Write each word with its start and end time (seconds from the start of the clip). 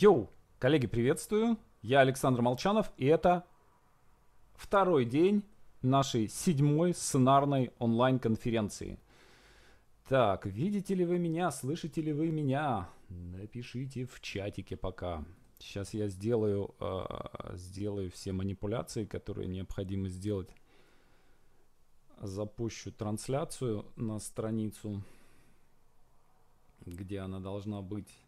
Йоу, 0.00 0.30
коллеги, 0.60 0.86
приветствую. 0.86 1.58
Я 1.82 2.02
Александр 2.02 2.40
Молчанов, 2.40 2.92
и 2.98 3.06
это 3.06 3.44
второй 4.54 5.04
день 5.04 5.42
нашей 5.82 6.28
седьмой 6.28 6.94
сценарной 6.94 7.72
онлайн-конференции. 7.80 9.00
Так, 10.08 10.46
видите 10.46 10.94
ли 10.94 11.04
вы 11.04 11.18
меня, 11.18 11.50
слышите 11.50 12.00
ли 12.00 12.12
вы 12.12 12.30
меня? 12.30 12.88
Напишите 13.08 14.06
в 14.06 14.20
чатике 14.20 14.76
пока. 14.76 15.24
Сейчас 15.58 15.92
я 15.94 16.06
сделаю, 16.06 16.76
э, 16.78 17.56
сделаю 17.56 18.12
все 18.12 18.30
манипуляции, 18.30 19.04
которые 19.04 19.48
необходимо 19.48 20.08
сделать. 20.10 20.54
Запущу 22.20 22.92
трансляцию 22.92 23.84
на 23.96 24.20
страницу, 24.20 25.02
где 26.86 27.18
она 27.18 27.40
должна 27.40 27.82
быть. 27.82 28.27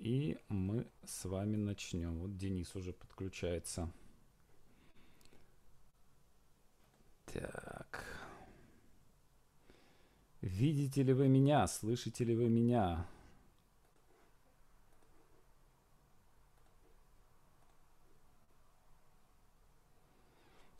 И 0.00 0.38
мы 0.48 0.90
с 1.04 1.26
вами 1.26 1.56
начнем. 1.56 2.18
Вот 2.20 2.38
Денис 2.38 2.74
уже 2.74 2.94
подключается. 2.94 3.92
Так. 7.26 8.06
Видите 10.40 11.02
ли 11.02 11.12
вы 11.12 11.28
меня? 11.28 11.66
Слышите 11.66 12.24
ли 12.24 12.34
вы 12.34 12.48
меня? 12.48 13.06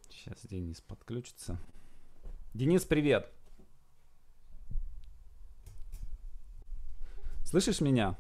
Сейчас 0.09 0.47
Денис 0.47 0.81
подключится. 0.81 1.61
Денис, 2.55 2.87
привет. 2.87 3.31
Слышишь 7.45 7.83
меня? 7.83 8.17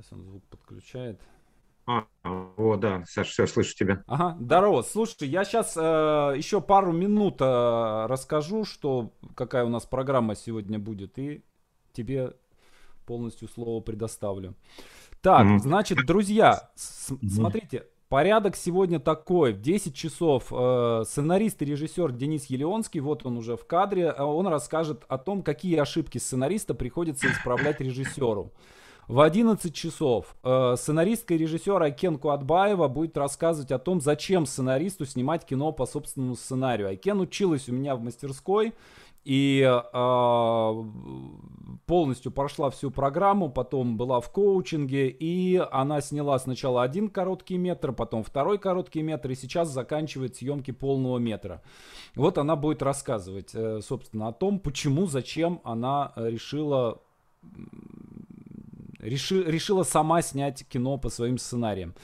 Сейчас 0.00 0.12
он 0.14 0.22
звук 0.22 0.42
подключает. 0.44 1.20
А, 1.86 2.06
о, 2.24 2.76
да, 2.76 3.04
Саш, 3.06 3.28
все, 3.28 3.46
слышу 3.46 3.74
тебя. 3.74 4.02
Ага, 4.06 4.38
здорово. 4.40 4.80
Слушай, 4.80 5.28
я 5.28 5.44
сейчас 5.44 5.76
э, 5.76 5.80
еще 5.80 6.62
пару 6.62 6.92
минут 6.92 7.42
э, 7.42 8.06
расскажу, 8.06 8.64
что 8.64 9.12
какая 9.34 9.64
у 9.64 9.68
нас 9.68 9.84
программа 9.84 10.36
сегодня 10.36 10.78
будет, 10.78 11.18
и 11.18 11.42
тебе 11.92 12.32
полностью 13.04 13.46
слово 13.48 13.82
предоставлю. 13.82 14.54
Так, 15.20 15.46
mm-hmm. 15.46 15.58
значит, 15.58 15.98
друзья, 16.06 16.70
с- 16.76 17.10
mm-hmm. 17.10 17.28
смотрите, 17.28 17.86
порядок 18.08 18.56
сегодня 18.56 19.00
такой. 19.00 19.52
В 19.52 19.60
10 19.60 19.94
часов 19.94 20.50
э, 20.50 21.02
сценарист 21.04 21.60
и 21.60 21.66
режиссер 21.66 22.12
Денис 22.12 22.46
Елеонский, 22.46 23.00
вот 23.00 23.26
он 23.26 23.36
уже 23.36 23.58
в 23.58 23.66
кадре, 23.66 24.04
э, 24.04 24.22
он 24.22 24.46
расскажет 24.46 25.04
о 25.08 25.18
том, 25.18 25.42
какие 25.42 25.76
ошибки 25.76 26.16
сценариста 26.16 26.72
приходится 26.72 27.30
исправлять 27.30 27.80
режиссеру. 27.82 28.50
В 29.10 29.22
11 29.22 29.74
часов 29.74 30.36
э, 30.44 30.76
сценаристка 30.76 31.34
и 31.34 31.38
режиссер 31.38 31.82
Айкен 31.82 32.16
Куатбаева 32.16 32.86
будет 32.86 33.16
рассказывать 33.16 33.72
о 33.72 33.80
том, 33.80 34.00
зачем 34.00 34.46
сценаристу 34.46 35.04
снимать 35.04 35.44
кино 35.44 35.72
по 35.72 35.84
собственному 35.84 36.36
сценарию. 36.36 36.86
Айкен 36.86 37.18
училась 37.18 37.68
у 37.68 37.72
меня 37.72 37.96
в 37.96 38.02
мастерской 38.02 38.72
и 39.24 39.62
э, 39.62 40.84
полностью 41.86 42.30
прошла 42.30 42.70
всю 42.70 42.92
программу, 42.92 43.50
потом 43.50 43.96
была 43.96 44.20
в 44.20 44.30
коучинге, 44.30 45.08
и 45.08 45.56
она 45.56 46.00
сняла 46.02 46.38
сначала 46.38 46.84
один 46.84 47.08
короткий 47.08 47.58
метр, 47.58 47.90
потом 47.90 48.22
второй 48.22 48.58
короткий 48.58 49.02
метр, 49.02 49.32
и 49.32 49.34
сейчас 49.34 49.70
заканчивает 49.70 50.36
съемки 50.36 50.70
полного 50.70 51.18
метра. 51.18 51.62
Вот 52.14 52.38
она 52.38 52.54
будет 52.54 52.80
рассказывать, 52.80 53.50
э, 53.54 53.80
собственно, 53.82 54.28
о 54.28 54.32
том, 54.32 54.60
почему, 54.60 55.06
зачем 55.06 55.60
она 55.64 56.12
решила 56.14 57.00
реши, 59.00 59.42
решила 59.44 59.82
сама 59.82 60.22
снять 60.22 60.64
кино 60.68 60.98
по 60.98 61.08
своим 61.08 61.38
сценариям. 61.38 61.94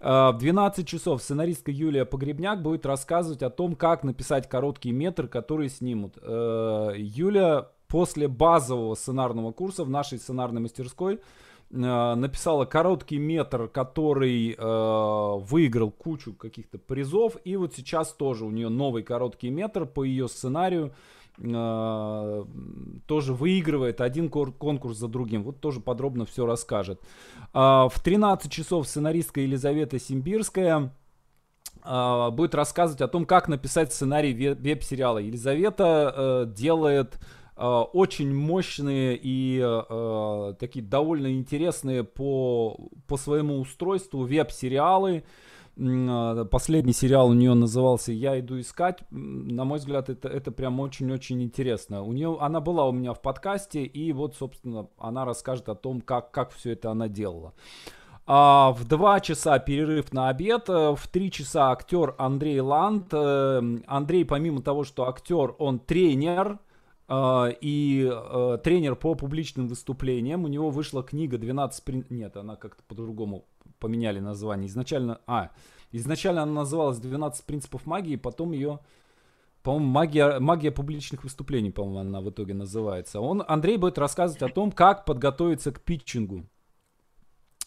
В 0.00 0.36
12 0.38 0.86
часов 0.86 1.22
сценаристка 1.22 1.70
Юлия 1.70 2.04
Погребняк 2.04 2.60
будет 2.60 2.84
рассказывать 2.86 3.42
о 3.42 3.50
том, 3.50 3.76
как 3.76 4.02
написать 4.02 4.48
короткий 4.48 4.90
метр, 4.90 5.28
который 5.28 5.68
снимут. 5.68 6.18
Э, 6.20 6.92
Юля 6.96 7.68
после 7.92 8.26
базового 8.26 8.94
сценарного 8.94 9.52
курса 9.52 9.84
в 9.84 9.90
нашей 9.90 10.18
сценарной 10.18 10.62
мастерской 10.62 11.16
э, 11.16 12.14
написала 12.14 12.64
короткий 12.64 13.18
метр, 13.18 13.68
который 13.68 14.56
э, 14.58 15.38
выиграл 15.44 15.90
кучу 15.90 16.32
каких-то 16.32 16.78
призов. 16.78 17.36
И 17.44 17.54
вот 17.56 17.74
сейчас 17.74 18.12
тоже 18.12 18.46
у 18.46 18.50
нее 18.50 18.70
новый 18.70 19.02
короткий 19.02 19.50
метр 19.50 19.84
по 19.84 20.04
ее 20.04 20.26
сценарию. 20.28 20.94
Э, 21.38 22.44
тоже 23.06 23.32
выигрывает 23.32 24.00
один 24.00 24.28
конкурс 24.28 24.98
за 24.98 25.08
другим. 25.08 25.44
Вот 25.44 25.60
тоже 25.60 25.80
подробно 25.80 26.26
все 26.26 26.46
расскажет. 26.46 27.00
Э, 27.54 27.88
в 27.90 27.94
13 28.02 28.50
часов 28.50 28.86
сценаристка 28.86 29.40
Елизавета 29.40 29.98
Симбирская 29.98 30.92
э, 31.84 32.30
будет 32.32 32.54
рассказывать 32.54 33.00
о 33.00 33.08
том, 33.08 33.24
как 33.24 33.48
написать 33.48 33.92
сценарий 33.92 34.54
веб-сериала. 34.54 35.18
Елизавета 35.18 36.14
э, 36.14 36.52
делает 36.54 37.18
очень 37.54 38.34
мощные 38.34 39.16
и 39.22 39.60
такие 40.58 40.84
довольно 40.84 41.32
интересные 41.34 42.02
по, 42.02 42.88
по 43.06 43.16
своему 43.18 43.60
устройству 43.60 44.24
веб-сериалы. 44.24 45.22
А, 45.22 45.51
последний 46.50 46.92
сериал 46.92 47.28
у 47.28 47.32
нее 47.32 47.54
назывался 47.54 48.12
«Я 48.12 48.38
иду 48.38 48.60
искать». 48.60 49.02
На 49.10 49.64
мой 49.64 49.78
взгляд, 49.78 50.10
это, 50.10 50.28
это 50.28 50.52
прям 50.52 50.80
очень-очень 50.80 51.42
интересно. 51.42 52.02
У 52.02 52.12
нее, 52.12 52.36
она 52.40 52.60
была 52.60 52.86
у 52.86 52.92
меня 52.92 53.14
в 53.14 53.22
подкасте, 53.22 53.84
и 53.84 54.12
вот, 54.12 54.36
собственно, 54.36 54.88
она 54.98 55.24
расскажет 55.24 55.68
о 55.68 55.74
том, 55.74 56.00
как, 56.00 56.30
как 56.30 56.50
все 56.50 56.72
это 56.72 56.90
она 56.90 57.08
делала. 57.08 57.54
А 58.24 58.72
в 58.72 58.84
2 58.86 59.20
часа 59.20 59.58
перерыв 59.58 60.12
на 60.12 60.28
обед, 60.28 60.68
э, 60.68 60.94
в 60.94 61.08
3 61.08 61.30
часа 61.30 61.72
актер 61.72 62.14
Андрей 62.18 62.60
Ланд. 62.60 63.08
Э, 63.12 63.60
Андрей, 63.86 64.24
помимо 64.24 64.62
того, 64.62 64.84
что 64.84 65.08
актер, 65.08 65.56
он 65.58 65.80
тренер, 65.80 66.58
и 67.10 68.08
uh, 68.10 68.58
тренер 68.58 68.96
по 68.96 69.14
публичным 69.14 69.68
выступлениям. 69.68 70.44
У 70.44 70.48
него 70.48 70.70
вышла 70.70 71.02
книга 71.02 71.36
12 71.36 71.84
прин... 71.84 72.06
Нет, 72.08 72.36
она 72.36 72.56
как-то 72.56 72.82
по-другому 72.84 73.44
поменяли 73.78 74.20
название. 74.20 74.68
Изначально, 74.68 75.20
а, 75.26 75.50
изначально 75.90 76.44
она 76.44 76.52
называлась 76.52 76.98
12 76.98 77.44
принципов 77.44 77.84
магии, 77.84 78.16
потом 78.16 78.52
ее, 78.52 78.78
по-моему, 79.62 79.86
магия, 79.86 80.38
магия 80.38 80.70
публичных 80.70 81.24
выступлений, 81.24 81.70
по-моему, 81.70 81.98
она 81.98 82.20
в 82.20 82.30
итоге 82.30 82.54
называется. 82.54 83.20
Он, 83.20 83.44
Андрей 83.46 83.76
будет 83.76 83.98
рассказывать 83.98 84.42
о 84.42 84.48
том, 84.48 84.70
как 84.70 85.04
подготовиться 85.04 85.72
к 85.72 85.80
питчингу. 85.80 86.46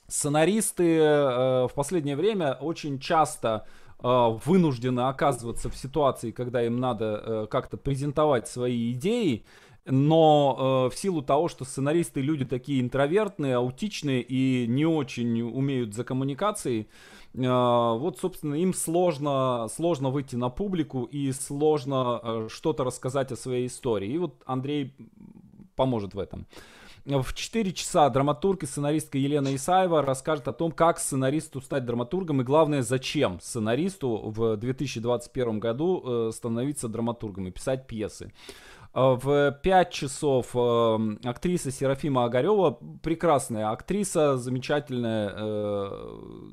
Сценаристы 0.07 0.97
э, 0.97 1.67
в 1.67 1.71
последнее 1.75 2.15
время 2.15 2.53
очень 2.53 2.99
часто 2.99 3.65
э, 3.65 3.84
вынуждены 3.99 5.01
оказываться 5.01 5.69
в 5.69 5.75
ситуации, 5.75 6.31
когда 6.31 6.63
им 6.63 6.79
надо 6.79 7.23
э, 7.25 7.47
как-то 7.49 7.77
презентовать 7.77 8.47
свои 8.47 8.91
идеи, 8.91 9.45
но 9.85 10.87
э, 10.87 10.95
в 10.95 10.97
силу 10.97 11.21
того, 11.21 11.47
что 11.47 11.63
сценаристы 11.63 12.21
люди 12.21 12.43
такие 12.43 12.81
интровертные, 12.81 13.55
аутичные 13.55 14.21
и 14.21 14.65
не 14.67 14.85
очень 14.85 15.41
умеют 15.41 15.93
за 15.93 16.03
коммуникацией, 16.03 16.87
э, 17.33 17.37
вот, 17.37 18.17
собственно, 18.19 18.55
им 18.55 18.73
сложно, 18.73 19.67
сложно 19.73 20.09
выйти 20.09 20.35
на 20.35 20.49
публику 20.49 21.03
и 21.03 21.31
сложно 21.31 22.19
э, 22.21 22.47
что-то 22.49 22.83
рассказать 22.83 23.31
о 23.31 23.35
своей 23.35 23.67
истории. 23.67 24.11
И 24.11 24.17
вот 24.17 24.41
Андрей 24.45 24.95
поможет 25.75 26.15
в 26.15 26.19
этом. 26.19 26.47
В 27.05 27.35
4 27.35 27.71
часа 27.71 28.09
драматург 28.09 28.63
и 28.63 28.65
сценаристка 28.65 29.19
Елена 29.19 29.53
Исаева 29.53 30.01
расскажет 30.01 30.47
о 30.47 30.53
том, 30.53 30.71
как 30.71 30.97
сценаристу 30.97 31.61
стать 31.61 31.85
драматургом 31.85 32.41
и, 32.41 32.43
главное, 32.43 32.81
зачем 32.81 33.39
сценаристу 33.39 34.31
в 34.31 34.57
2021 34.57 35.59
году 35.59 36.03
э, 36.03 36.31
становиться 36.33 36.87
драматургом 36.87 37.47
и 37.47 37.51
писать 37.51 37.85
пьесы. 37.85 38.33
Э, 38.95 39.15
в 39.21 39.51
5 39.51 39.91
часов 39.91 40.55
э, 40.55 41.17
актриса 41.23 41.69
Серафима 41.69 42.25
Огарева, 42.25 42.79
прекрасная 43.03 43.69
актриса, 43.69 44.37
замечательная. 44.37 45.29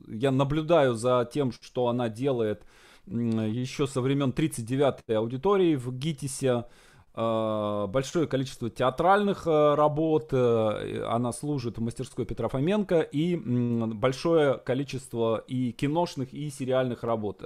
Я 0.07 0.31
наблюдаю 0.33 0.97
за 0.97 1.27
тем, 1.33 1.53
что 1.53 1.89
она 1.89 2.11
делает 2.11 2.67
еще 3.07 3.87
со 3.87 4.03
времен 4.03 4.35
39-й 4.37 5.17
аудитории 5.17 5.77
в 5.77 5.97
ГИТИСе. 5.97 6.67
Э, 7.15 7.87
большое 7.89 8.27
количество 8.27 8.71
театральных 8.71 9.47
э, 9.47 9.75
работ, 9.75 10.29
э, 10.33 11.05
она 11.07 11.33
служит 11.33 11.77
в 11.77 11.83
мастерской 11.83 12.25
Петра 12.25 12.49
Фоменко, 12.49 13.01
и 13.01 13.37
большое 13.37 14.57
количество 14.57 15.45
и 15.47 15.73
киношных, 15.73 16.33
и 16.33 16.49
сериальных 16.49 17.03
работ. 17.03 17.43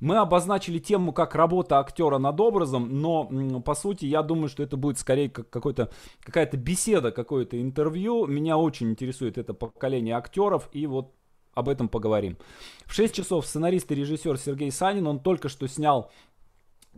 Мы 0.00 0.18
обозначили 0.18 0.78
тему 0.78 1.12
как 1.12 1.34
работа 1.34 1.78
актера 1.78 2.18
над 2.18 2.38
образом, 2.38 3.00
но 3.00 3.60
по 3.62 3.74
сути 3.74 4.04
я 4.04 4.22
думаю, 4.22 4.48
что 4.48 4.62
это 4.62 4.76
будет 4.76 4.98
скорее 4.98 5.30
как 5.30 5.48
какой-то, 5.48 5.90
какая-то 6.22 6.58
беседа, 6.58 7.10
какое-то 7.10 7.60
интервью. 7.60 8.26
Меня 8.26 8.58
очень 8.58 8.90
интересует 8.90 9.38
это 9.38 9.54
поколение 9.54 10.16
актеров, 10.16 10.68
и 10.72 10.86
вот 10.86 11.14
об 11.58 11.68
этом 11.68 11.88
поговорим. 11.88 12.38
В 12.86 12.94
6 12.94 13.14
часов 13.14 13.46
сценарист 13.46 13.90
и 13.90 13.94
режиссер 13.94 14.38
Сергей 14.38 14.70
Санин, 14.70 15.06
он 15.06 15.18
только 15.18 15.48
что 15.48 15.66
снял 15.66 16.10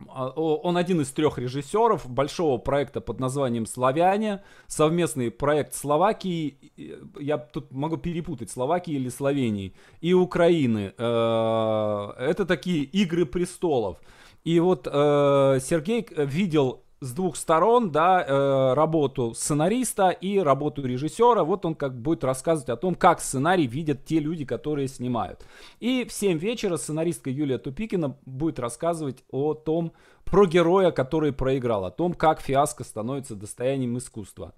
он 0.08 0.76
один 0.76 1.00
из 1.00 1.10
трех 1.10 1.38
режиссеров 1.38 2.08
большого 2.08 2.58
проекта 2.58 3.00
под 3.00 3.20
названием 3.20 3.66
«Славяне», 3.66 4.42
совместный 4.66 5.30
проект 5.30 5.74
Словакии, 5.74 6.56
я 7.18 7.38
тут 7.38 7.72
могу 7.72 7.96
перепутать, 7.96 8.50
Словакии 8.50 8.94
или 8.94 9.08
Словении, 9.08 9.74
и 10.00 10.14
Украины. 10.14 10.92
Э, 10.96 12.12
это 12.18 12.46
такие 12.46 12.84
«Игры 12.84 13.26
престолов». 13.26 13.98
И 14.44 14.58
вот 14.60 14.86
э, 14.86 15.58
Сергей 15.60 16.06
видел 16.16 16.82
с 17.00 17.12
двух 17.12 17.36
сторон, 17.36 17.90
да, 17.90 18.22
э, 18.22 18.74
работу 18.74 19.32
сценариста 19.34 20.10
и 20.10 20.38
работу 20.38 20.84
режиссера. 20.84 21.44
Вот 21.44 21.64
он 21.64 21.74
как 21.74 21.98
будет 21.98 22.24
рассказывать 22.24 22.68
о 22.68 22.76
том, 22.76 22.94
как 22.94 23.20
сценарий 23.20 23.66
видят 23.66 24.04
те 24.04 24.18
люди, 24.18 24.44
которые 24.44 24.86
снимают. 24.86 25.44
И 25.80 26.04
в 26.04 26.12
7 26.12 26.38
вечера 26.38 26.76
сценаристка 26.76 27.30
Юлия 27.30 27.58
Тупикина 27.58 28.16
будет 28.26 28.58
рассказывать 28.58 29.24
о 29.30 29.54
том, 29.54 29.92
про 30.24 30.46
героя, 30.46 30.90
который 30.90 31.32
проиграл, 31.32 31.86
о 31.86 31.90
том, 31.90 32.12
как 32.12 32.40
фиаско 32.40 32.84
становится 32.84 33.34
достоянием 33.34 33.96
искусства. 33.98 34.54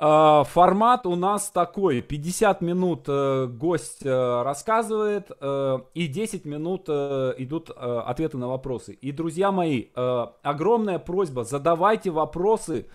А, 0.00 0.44
формат 0.44 1.06
у 1.06 1.16
нас 1.16 1.50
такой. 1.50 2.02
50 2.02 2.60
минут 2.60 3.06
э, 3.08 3.46
гость 3.46 4.06
э, 4.06 4.42
рассказывает, 4.42 5.32
э, 5.40 5.78
и 5.94 6.06
10 6.06 6.44
минут 6.44 6.88
идут 6.88 7.70
ответы 7.70 8.36
на 8.38 8.48
вопросы. 8.48 8.92
И, 8.92 9.10
друзья 9.10 9.50
мои, 9.50 9.86
огромная 9.94 10.98
просьба, 10.98 11.44
задавайте 11.44 12.10
вопросы, 12.10 12.86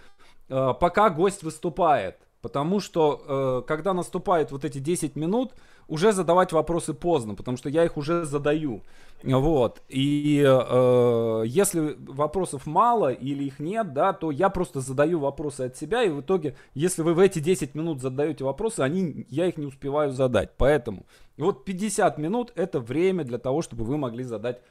пока 0.47 1.09
гость 1.09 1.43
выступает. 1.43 2.17
Потому 2.41 2.79
что, 2.79 3.63
когда 3.67 3.93
наступает 3.93 4.51
вот 4.51 4.65
эти 4.65 4.79
10 4.79 5.15
минут, 5.15 5.53
уже 5.87 6.11
задавать 6.11 6.51
вопросы 6.51 6.93
поздно, 6.93 7.35
потому 7.35 7.57
что 7.57 7.69
я 7.69 7.83
их 7.83 7.97
уже 7.97 8.25
задаю. 8.25 8.81
Вот. 9.23 9.81
И 9.87 10.43
э, 10.45 11.43
если 11.45 11.95
вопросов 11.99 12.65
мало 12.65 13.11
или 13.11 13.45
их 13.45 13.59
нет, 13.59 13.93
да, 13.93 14.11
то 14.11 14.31
я 14.31 14.49
просто 14.49 14.81
задаю 14.81 15.19
вопросы 15.19 15.61
от 15.61 15.77
себя, 15.77 16.03
и 16.03 16.09
в 16.09 16.21
итоге, 16.21 16.55
если 16.73 17.03
вы 17.03 17.13
в 17.13 17.19
эти 17.19 17.39
10 17.39 17.73
минут 17.73 18.01
задаете 18.01 18.43
вопросы, 18.43 18.81
они, 18.81 19.25
я 19.29 19.47
их 19.47 19.57
не 19.57 19.65
успеваю 19.65 20.11
задать. 20.11 20.51
Поэтому 20.57 21.05
вот 21.37 21.63
50 21.63 22.17
минут 22.17 22.51
это 22.55 22.79
время 22.79 23.23
для 23.23 23.37
того, 23.37 23.61
чтобы 23.61 23.85
вы 23.85 23.97
могли 23.97 24.23
задать 24.23 24.61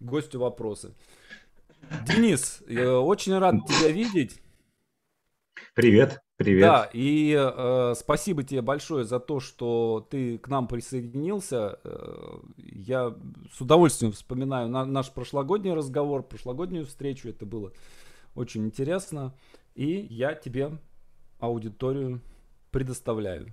гостю 0.00 0.40
вопросы. 0.40 0.92
Денис, 2.06 2.62
очень 2.68 3.38
рад 3.38 3.54
тебя 3.66 3.90
видеть. 3.90 4.40
Привет. 5.74 6.20
Привет. 6.40 6.62
Да, 6.62 6.90
и 6.94 7.36
э, 7.38 7.92
спасибо 7.94 8.42
тебе 8.42 8.62
большое 8.62 9.04
за 9.04 9.20
то, 9.20 9.40
что 9.40 10.08
ты 10.10 10.38
к 10.38 10.48
нам 10.48 10.68
присоединился. 10.68 11.78
Э, 11.84 12.38
я 12.56 13.14
с 13.52 13.60
удовольствием 13.60 14.12
вспоминаю 14.12 14.70
на, 14.70 14.86
наш 14.86 15.10
прошлогодний 15.10 15.74
разговор, 15.74 16.22
прошлогоднюю 16.22 16.86
встречу. 16.86 17.28
Это 17.28 17.44
было 17.44 17.72
очень 18.34 18.64
интересно. 18.64 19.34
И 19.74 20.06
я 20.08 20.32
тебе 20.32 20.78
аудиторию 21.40 22.22
предоставляю. 22.70 23.48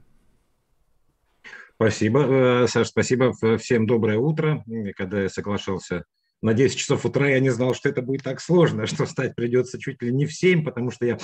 Спасибо, 1.75 2.21
э, 2.21 2.67
Саш, 2.69 2.87
спасибо. 2.87 3.33
Всем 3.57 3.85
доброе 3.85 4.17
утро. 4.17 4.63
Когда 4.95 5.23
я 5.23 5.27
соглашался 5.27 6.05
на 6.41 6.53
10 6.53 6.77
часов 6.77 7.03
утра, 7.03 7.27
я 7.27 7.41
не 7.41 7.49
знал, 7.49 7.73
что 7.73 7.89
это 7.89 8.01
будет 8.01 8.23
так 8.23 8.39
сложно, 8.39 8.85
что 8.87 9.05
встать 9.05 9.35
придется 9.35 9.77
чуть 9.77 10.01
ли 10.01 10.13
не 10.13 10.25
в 10.25 10.31
7, 10.31 10.63
потому 10.63 10.89
что 10.89 11.05
я 11.05 11.17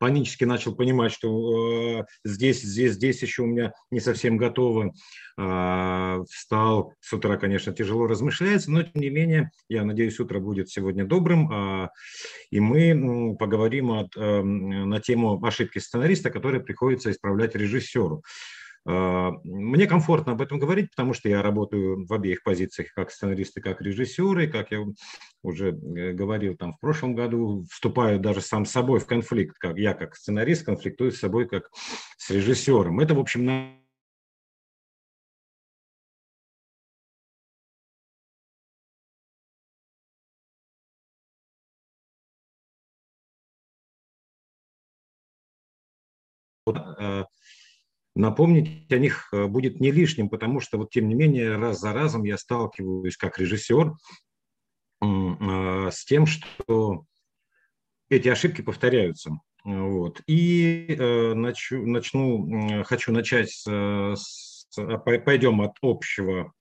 панически 0.00 0.44
начал 0.44 0.74
понимать, 0.74 1.12
что 1.12 2.00
э, 2.00 2.04
здесь, 2.24 2.62
здесь, 2.62 2.94
здесь 2.94 3.22
еще 3.22 3.42
у 3.42 3.46
меня 3.46 3.72
не 3.90 4.00
совсем 4.00 4.38
готово. 4.38 4.92
Э, 5.38 6.24
встал 6.28 6.94
с 7.00 7.12
утра, 7.12 7.36
конечно, 7.36 7.72
тяжело 7.74 8.06
размышляется, 8.06 8.70
но 8.72 8.82
тем 8.82 9.00
не 9.00 9.10
менее, 9.10 9.50
я 9.68 9.84
надеюсь, 9.84 10.18
утро 10.18 10.40
будет 10.40 10.70
сегодня 10.70 11.04
добрым, 11.04 11.52
э, 11.52 11.88
и 12.50 12.60
мы 12.60 13.36
поговорим 13.38 13.92
от, 13.92 14.16
э, 14.16 14.42
на 14.42 15.00
тему 15.00 15.38
ошибки 15.44 15.78
сценариста, 15.78 16.30
которые 16.30 16.62
приходится 16.62 17.10
исправлять 17.10 17.54
режиссеру. 17.54 18.24
Мне 18.84 19.86
комфортно 19.86 20.32
об 20.32 20.40
этом 20.40 20.58
говорить, 20.58 20.90
потому 20.90 21.12
что 21.12 21.28
я 21.28 21.42
работаю 21.42 22.06
в 22.06 22.12
обеих 22.12 22.42
позициях, 22.42 22.92
как 22.94 23.10
сценарист 23.10 23.56
и 23.58 23.60
как 23.60 23.82
режиссер, 23.82 24.38
и, 24.38 24.46
как 24.46 24.70
я 24.70 24.84
уже 25.42 25.70
э, 25.70 26.12
говорил 26.12 26.56
там 26.56 26.72
в 26.72 26.80
прошлом 26.80 27.14
году, 27.14 27.64
вступаю 27.70 28.18
даже 28.18 28.40
сам 28.40 28.64
с 28.64 28.70
собой 28.70 29.00
в 29.00 29.06
конфликт, 29.06 29.58
как 29.58 29.76
я 29.76 29.94
как 29.94 30.16
сценарист 30.16 30.64
конфликтую 30.64 31.12
с 31.12 31.18
собой 31.18 31.46
как 31.48 31.70
с 32.16 32.30
режиссером. 32.30 33.00
Это, 33.00 33.14
в 33.14 33.20
общем, 33.20 33.44
на 33.44 33.80
uh, 46.68 47.24
напомнить 48.20 48.90
о 48.92 48.98
них 48.98 49.28
э, 49.32 49.46
будет 49.46 49.80
не 49.80 49.90
лишним, 49.90 50.28
потому 50.28 50.60
что, 50.60 50.78
вот, 50.78 50.90
тем 50.90 51.08
не 51.08 51.14
менее, 51.14 51.56
раз 51.56 51.80
за 51.80 51.92
разом 51.92 52.24
я 52.24 52.38
сталкиваюсь 52.38 53.16
как 53.16 53.38
режиссер 53.38 53.92
э, 55.02 55.90
с 55.90 56.04
тем, 56.04 56.26
что 56.26 57.04
эти 58.08 58.28
ошибки 58.28 58.60
повторяются. 58.60 59.40
Вот. 59.64 60.22
И 60.26 60.86
э, 60.88 61.34
начну, 61.34 61.86
начну, 61.86 62.84
хочу 62.84 63.12
начать 63.12 63.50
с, 63.50 63.66
с, 64.14 64.66
пойдем 65.24 65.60
от 65.60 65.76
общего 65.82 66.52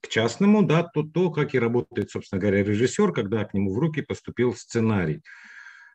к 0.00 0.08
частному, 0.08 0.62
да, 0.62 0.82
то, 0.82 1.02
то, 1.02 1.30
как 1.30 1.54
и 1.54 1.58
работает, 1.58 2.10
собственно 2.10 2.40
говоря, 2.40 2.62
режиссер, 2.62 3.12
когда 3.12 3.44
к 3.44 3.54
нему 3.54 3.72
в 3.72 3.78
руки 3.78 4.02
поступил 4.02 4.54
сценарий. 4.54 5.22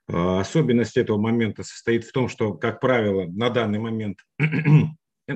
Особенность 0.08 0.98
этого 0.98 1.20
момента 1.20 1.62
состоит 1.62 2.04
в 2.04 2.12
том, 2.12 2.30
что, 2.30 2.56
как 2.56 2.80
правило, 2.82 3.26
на 3.28 3.52
данный 3.52 3.78
момент 3.78 4.18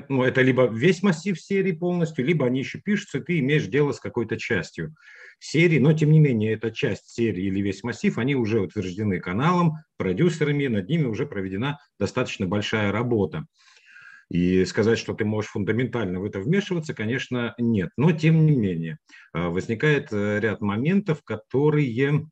ну, 0.09 0.23
это 0.23 0.41
либо 0.41 0.67
весь 0.67 1.03
массив 1.03 1.39
серии 1.39 1.71
полностью, 1.71 2.25
либо 2.25 2.45
они 2.45 2.59
еще 2.59 2.79
пишутся, 2.79 3.19
и 3.19 3.21
ты 3.21 3.39
имеешь 3.39 3.67
дело 3.67 3.91
с 3.91 3.99
какой-то 3.99 4.37
частью 4.37 4.95
серии, 5.39 5.79
но 5.79 5.93
тем 5.93 6.11
не 6.11 6.19
менее 6.19 6.53
эта 6.53 6.71
часть 6.71 7.09
серии 7.09 7.45
или 7.45 7.61
весь 7.61 7.83
массив, 7.83 8.17
они 8.17 8.35
уже 8.35 8.61
утверждены 8.61 9.19
каналом, 9.19 9.73
продюсерами, 9.97 10.67
над 10.67 10.87
ними 10.89 11.05
уже 11.05 11.25
проведена 11.25 11.79
достаточно 11.99 12.47
большая 12.47 12.91
работа. 12.91 13.45
И 14.29 14.65
сказать, 14.65 14.97
что 14.97 15.13
ты 15.13 15.25
можешь 15.25 15.51
фундаментально 15.51 16.19
в 16.19 16.25
это 16.25 16.39
вмешиваться, 16.39 16.93
конечно, 16.93 17.53
нет. 17.57 17.91
Но 17.97 18.11
тем 18.13 18.45
не 18.45 18.55
менее, 18.55 18.97
а, 19.33 19.49
возникает 19.49 20.07
э, 20.11 20.39
ряд 20.39 20.61
моментов, 20.61 21.23
которые, 21.23 22.27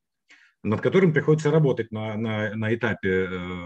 над 0.62 0.80
которыми 0.80 1.12
приходится 1.12 1.50
работать 1.50 1.92
на, 1.92 2.16
на, 2.16 2.54
на 2.54 2.74
этапе 2.74 3.28
э, 3.30 3.58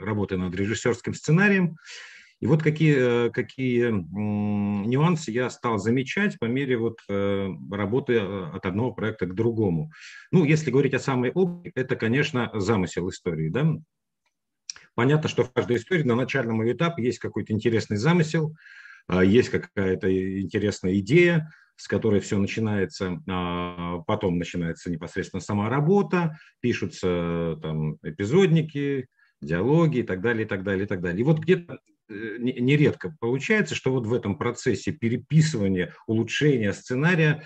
работы 0.00 0.36
над 0.36 0.54
режиссерским 0.54 1.14
сценарием. 1.14 1.76
И 2.40 2.46
вот 2.46 2.62
какие, 2.62 3.26
э, 3.26 3.30
какие 3.30 3.90
нюансы 3.90 5.30
я 5.30 5.50
стал 5.50 5.78
замечать 5.78 6.38
по 6.38 6.46
мере 6.46 6.78
вот 6.78 6.98
э, 7.08 7.48
работы 7.70 8.14
э, 8.14 8.50
от 8.54 8.64
одного 8.64 8.92
проекта 8.92 9.26
к 9.26 9.34
другому. 9.34 9.92
Ну, 10.32 10.44
если 10.44 10.70
говорить 10.70 10.94
о 10.94 10.98
самой 10.98 11.32
области, 11.32 11.72
это, 11.74 11.96
конечно, 11.96 12.50
замысел 12.54 13.08
истории. 13.10 13.50
Да? 13.50 13.76
Понятно, 14.94 15.28
что 15.28 15.44
в 15.44 15.52
каждой 15.52 15.76
истории 15.76 16.02
на 16.02 16.14
начальном 16.14 16.68
этапе 16.70 17.04
есть 17.04 17.18
какой-то 17.18 17.52
интересный 17.52 17.98
замысел, 17.98 18.56
а, 19.06 19.24
есть 19.24 19.50
какая-то 19.50 20.10
интересная 20.40 20.98
идея, 21.00 21.50
с 21.76 21.88
которой 21.88 22.20
все 22.20 22.38
начинается, 22.38 23.20
а, 23.28 23.98
потом 24.06 24.38
начинается 24.38 24.90
непосредственно 24.90 25.40
сама 25.40 25.68
работа, 25.68 26.38
пишутся 26.60 27.58
там 27.62 27.96
эпизодники, 28.02 29.08
диалоги 29.40 29.98
и 29.98 30.02
так 30.02 30.20
далее, 30.20 30.44
и 30.44 30.48
так 30.48 30.62
далее, 30.62 30.84
и 30.84 30.88
так 30.88 31.00
далее. 31.00 31.20
И 31.20 31.24
вот 31.24 31.38
где-то 31.38 31.78
нередко 32.10 33.14
получается, 33.20 33.74
что 33.74 33.92
вот 33.92 34.06
в 34.06 34.12
этом 34.12 34.36
процессе 34.36 34.92
переписывания, 34.92 35.94
улучшения 36.06 36.72
сценария 36.72 37.44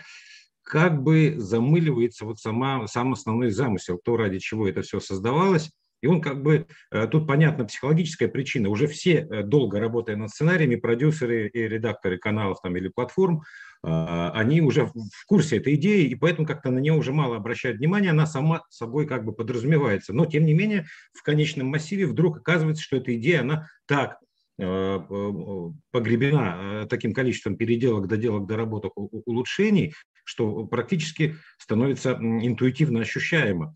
как 0.62 1.02
бы 1.02 1.34
замыливается 1.36 2.24
вот 2.24 2.40
сама, 2.40 2.86
сам 2.86 3.12
основной 3.12 3.50
замысел, 3.50 4.00
то, 4.02 4.16
ради 4.16 4.38
чего 4.38 4.66
это 4.66 4.82
все 4.82 4.98
создавалось. 4.98 5.70
И 6.00 6.06
он 6.06 6.20
как 6.20 6.42
бы, 6.42 6.66
э, 6.90 7.06
тут 7.06 7.26
понятна 7.26 7.64
психологическая 7.64 8.28
причина. 8.28 8.68
Уже 8.68 8.86
все, 8.86 9.26
э, 9.30 9.42
долго 9.42 9.80
работая 9.80 10.16
над 10.16 10.30
сценариями, 10.30 10.76
продюсеры 10.76 11.48
и 11.48 11.58
редакторы 11.60 12.18
каналов 12.18 12.58
там, 12.62 12.76
или 12.76 12.88
платформ, 12.88 13.42
они 13.86 14.62
уже 14.62 14.86
в 14.86 15.26
курсе 15.26 15.58
этой 15.58 15.74
идеи, 15.74 16.06
и 16.06 16.14
поэтому 16.14 16.46
как-то 16.46 16.70
на 16.70 16.78
нее 16.78 16.94
уже 16.94 17.12
мало 17.12 17.36
обращают 17.36 17.76
внимание, 17.76 18.12
она 18.12 18.24
сама 18.24 18.62
собой 18.70 19.06
как 19.06 19.26
бы 19.26 19.34
подразумевается. 19.34 20.14
Но, 20.14 20.24
тем 20.24 20.46
не 20.46 20.54
менее, 20.54 20.86
в 21.12 21.22
конечном 21.22 21.66
массиве 21.66 22.06
вдруг 22.06 22.38
оказывается, 22.38 22.82
что 22.82 22.96
эта 22.96 23.14
идея, 23.14 23.42
она 23.42 23.68
так 23.84 24.16
Э, 24.16 24.33
погребена 24.56 26.82
э, 26.82 26.86
таким 26.88 27.12
количеством 27.12 27.56
переделок, 27.56 28.06
доделок, 28.06 28.46
доработок, 28.46 28.92
улучшений, 28.96 29.94
что 30.24 30.66
практически 30.66 31.36
становится 31.58 32.12
интуитивно 32.12 33.00
ощущаемо. 33.00 33.74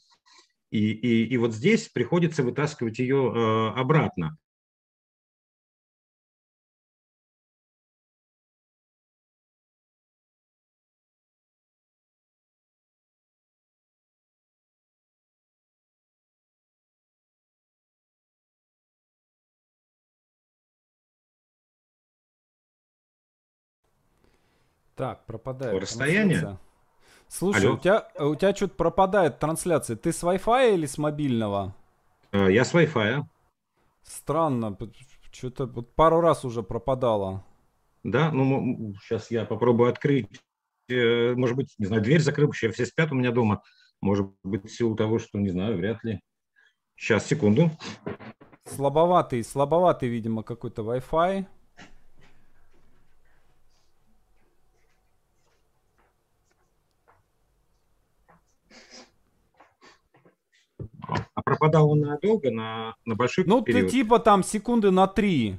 И, 0.70 0.90
и, 0.90 1.26
и 1.26 1.36
вот 1.36 1.54
здесь 1.54 1.88
приходится 1.88 2.42
вытаскивать 2.42 2.98
ее 2.98 3.32
э, 3.34 3.78
обратно. 3.78 4.36
Так, 24.98 25.24
пропадает. 25.26 25.80
Расстояние? 25.80 26.58
Слушай, 27.28 27.66
Алло. 27.66 27.76
у 27.76 27.78
тебя, 27.78 28.08
у 28.18 28.34
тебя 28.34 28.52
что-то 28.52 28.74
пропадает 28.74 29.38
трансляция. 29.38 29.94
Ты 29.94 30.12
с 30.12 30.24
Wi-Fi 30.24 30.74
или 30.74 30.86
с 30.86 30.98
мобильного? 30.98 31.76
Э, 32.32 32.50
я 32.50 32.64
с 32.64 32.74
Wi-Fi. 32.74 33.22
Странно, 34.02 34.76
что-то 35.30 35.66
вот 35.66 35.94
пару 35.94 36.20
раз 36.20 36.44
уже 36.44 36.64
пропадало. 36.64 37.44
Да, 38.02 38.32
ну 38.32 38.92
сейчас 39.00 39.30
я 39.30 39.44
попробую 39.44 39.88
открыть. 39.88 40.26
Э, 40.88 41.32
может 41.34 41.54
быть, 41.54 41.72
не 41.78 41.86
знаю, 41.86 42.02
дверь 42.02 42.20
закрыл, 42.20 42.50
все 42.50 42.72
спят 42.72 43.12
у 43.12 43.14
меня 43.14 43.30
дома. 43.30 43.62
Может 44.00 44.26
быть, 44.42 44.64
в 44.64 44.68
силу 44.68 44.96
того, 44.96 45.20
что, 45.20 45.38
не 45.38 45.50
знаю, 45.50 45.76
вряд 45.76 46.02
ли. 46.02 46.20
Сейчас, 46.96 47.24
секунду. 47.24 47.70
Слабоватый, 48.64 49.44
слабоватый, 49.44 50.08
видимо, 50.08 50.42
какой-то 50.42 50.82
Wi-Fi. 50.82 51.46
Пропадал 61.58 61.90
он 61.90 62.00
надолго, 62.00 62.50
на, 62.50 62.94
на 63.04 63.14
большой 63.14 63.44
ну, 63.44 63.62
период? 63.62 63.82
Ну, 63.82 63.88
ты 63.88 63.92
типа 63.92 64.18
там 64.18 64.42
секунды 64.42 64.90
на 64.90 65.06
три 65.06 65.58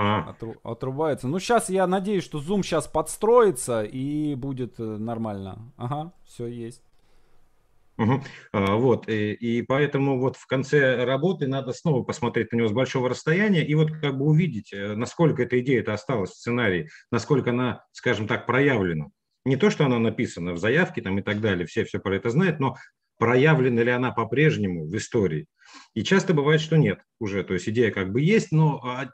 а. 0.00 0.30
Отру, 0.30 0.54
отрубается. 0.62 1.26
Ну, 1.26 1.40
сейчас 1.40 1.68
я 1.68 1.84
надеюсь, 1.88 2.22
что 2.22 2.38
Zoom 2.38 2.62
сейчас 2.62 2.86
подстроится 2.86 3.82
и 3.82 4.36
будет 4.36 4.78
э, 4.78 4.82
нормально. 4.84 5.72
Ага, 5.76 6.12
все 6.24 6.46
есть. 6.46 6.84
Угу. 7.96 8.22
А, 8.52 8.76
вот, 8.76 9.08
и, 9.08 9.32
и 9.32 9.62
поэтому 9.62 10.20
вот 10.20 10.36
в 10.36 10.46
конце 10.46 11.04
работы 11.04 11.48
надо 11.48 11.72
снова 11.72 12.04
посмотреть 12.04 12.52
на 12.52 12.58
него 12.58 12.68
с 12.68 12.72
большого 12.72 13.08
расстояния 13.08 13.66
и 13.66 13.74
вот 13.74 13.90
как 13.90 14.16
бы 14.16 14.26
увидеть, 14.26 14.72
э, 14.72 14.94
насколько 14.94 15.42
эта 15.42 15.58
идея-то 15.58 15.94
осталась 15.94 16.30
в 16.30 16.36
сценарии, 16.36 16.88
насколько 17.10 17.50
она, 17.50 17.84
скажем 17.90 18.28
так, 18.28 18.46
проявлена. 18.46 19.06
Не 19.44 19.56
то, 19.56 19.68
что 19.68 19.84
она 19.84 19.98
написана 19.98 20.52
в 20.52 20.58
заявке 20.58 21.02
там 21.02 21.18
и 21.18 21.22
так 21.22 21.40
далее, 21.40 21.66
все 21.66 21.84
все 21.84 21.98
про 21.98 22.14
это 22.14 22.30
знают, 22.30 22.60
но 22.60 22.76
проявлена 23.18 23.82
ли 23.82 23.90
она 23.90 24.12
по-прежнему 24.12 24.86
в 24.86 24.96
истории. 24.96 25.46
И 25.94 26.02
часто 26.02 26.34
бывает, 26.34 26.60
что 26.60 26.76
нет 26.76 27.00
уже, 27.18 27.44
то 27.44 27.54
есть 27.54 27.68
идея 27.68 27.90
как 27.90 28.12
бы 28.12 28.20
есть, 28.20 28.52
но 28.52 28.80
а, 28.82 29.10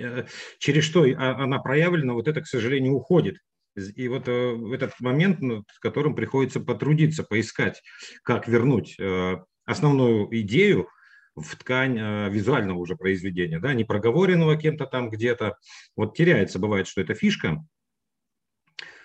э, 0.00 0.24
через 0.58 0.84
что 0.84 1.04
а, 1.04 1.42
она 1.44 1.58
проявлена, 1.58 2.14
вот 2.14 2.26
это, 2.28 2.40
к 2.40 2.46
сожалению, 2.46 2.94
уходит 2.94 3.38
и 3.76 4.08
вот 4.08 4.26
э, 4.26 4.56
этот 4.72 4.98
момент, 5.00 5.40
над 5.40 5.64
которым 5.80 6.16
приходится 6.16 6.58
потрудиться, 6.58 7.22
поискать, 7.22 7.82
как 8.24 8.48
вернуть 8.48 8.96
э, 8.98 9.36
основную 9.64 10.28
идею 10.40 10.88
в 11.36 11.54
ткань 11.54 12.30
визуального 12.32 12.78
уже 12.78 12.96
произведения, 12.96 13.60
да, 13.60 13.72
не 13.72 13.84
проговоренного 13.84 14.56
кем-то 14.56 14.86
там 14.86 15.08
где-то. 15.08 15.56
Вот 15.94 16.16
теряется, 16.16 16.58
бывает, 16.58 16.88
что 16.88 17.00
это 17.00 17.14
фишка, 17.14 17.64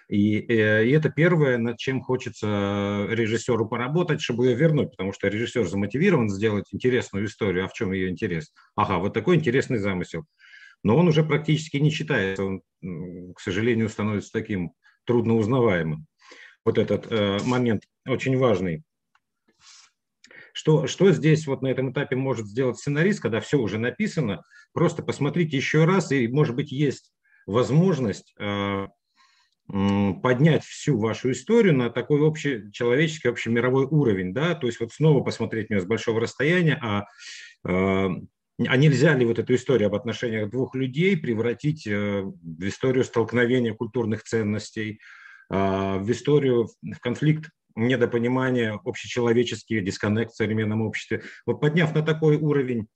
и, 0.07 0.37
и 0.37 0.91
это 0.91 1.09
первое, 1.09 1.57
над 1.57 1.77
чем 1.77 2.01
хочется 2.01 3.07
режиссеру 3.09 3.67
поработать, 3.67 4.21
чтобы 4.21 4.47
ее 4.47 4.55
вернуть, 4.55 4.91
потому 4.91 5.13
что 5.13 5.27
режиссер 5.27 5.67
замотивирован 5.67 6.29
сделать 6.29 6.65
интересную 6.71 7.25
историю. 7.25 7.65
А 7.65 7.67
в 7.67 7.73
чем 7.73 7.91
ее 7.91 8.09
интерес? 8.09 8.53
Ага, 8.75 8.99
вот 8.99 9.13
такой 9.13 9.35
интересный 9.35 9.77
замысел 9.77 10.25
но 10.83 10.97
он 10.97 11.07
уже 11.07 11.23
практически 11.23 11.77
не 11.77 11.91
читается, 11.91 12.43
он, 12.43 12.61
к 13.33 13.39
сожалению, 13.39 13.89
становится 13.89 14.31
таким 14.31 14.73
трудно 15.05 15.35
узнаваемым. 15.35 16.05
Вот 16.65 16.77
этот 16.77 17.07
э, 17.09 17.39
момент 17.45 17.83
очень 18.07 18.37
важный. 18.37 18.83
Что, 20.53 20.85
что 20.87 21.11
здесь 21.11 21.47
вот 21.47 21.61
на 21.61 21.67
этом 21.67 21.91
этапе 21.91 22.15
может 22.15 22.47
сделать 22.47 22.77
сценарист, 22.77 23.21
когда 23.21 23.39
все 23.41 23.57
уже 23.57 23.79
написано? 23.79 24.43
Просто 24.71 25.03
посмотрите 25.03 25.57
еще 25.57 25.85
раз, 25.85 26.11
и, 26.11 26.27
может 26.27 26.55
быть, 26.55 26.71
есть 26.71 27.11
возможность 27.45 28.33
э, 28.39 28.87
поднять 29.67 30.63
всю 30.65 30.99
вашу 30.99 31.31
историю 31.31 31.73
на 31.73 31.89
такой 31.89 32.25
общечеловеческий, 32.27 33.29
общемировой 33.29 33.85
уровень, 33.85 34.33
да, 34.33 34.55
то 34.55 34.67
есть 34.67 34.79
вот 34.79 34.91
снова 34.91 35.23
посмотреть 35.23 35.69
меня 35.69 35.79
с 35.79 35.85
большого 35.85 36.19
расстояния, 36.19 36.77
а 36.81 37.05
э, 37.67 38.09
а 38.67 38.77
нельзя 38.77 39.15
ли 39.15 39.25
вот 39.25 39.39
эту 39.39 39.55
историю 39.55 39.87
об 39.87 39.95
отношениях 39.95 40.49
двух 40.51 40.75
людей 40.75 41.17
превратить 41.17 41.87
э, 41.87 42.21
в 42.21 42.67
историю 42.67 43.03
столкновения 43.03 43.73
культурных 43.73 44.23
ценностей, 44.23 44.99
а, 45.49 45.97
в 45.97 46.09
историю, 46.11 46.69
в 46.81 46.99
конфликт 46.99 47.49
недопонимания, 47.75 48.79
общечеловеческий 48.83 49.81
дисконнект 49.81 50.31
в 50.31 50.35
современном 50.35 50.81
обществе. 50.81 51.23
Вот 51.45 51.59
подняв 51.59 51.93
на 51.93 52.01
такой 52.01 52.37
уровень 52.37 52.87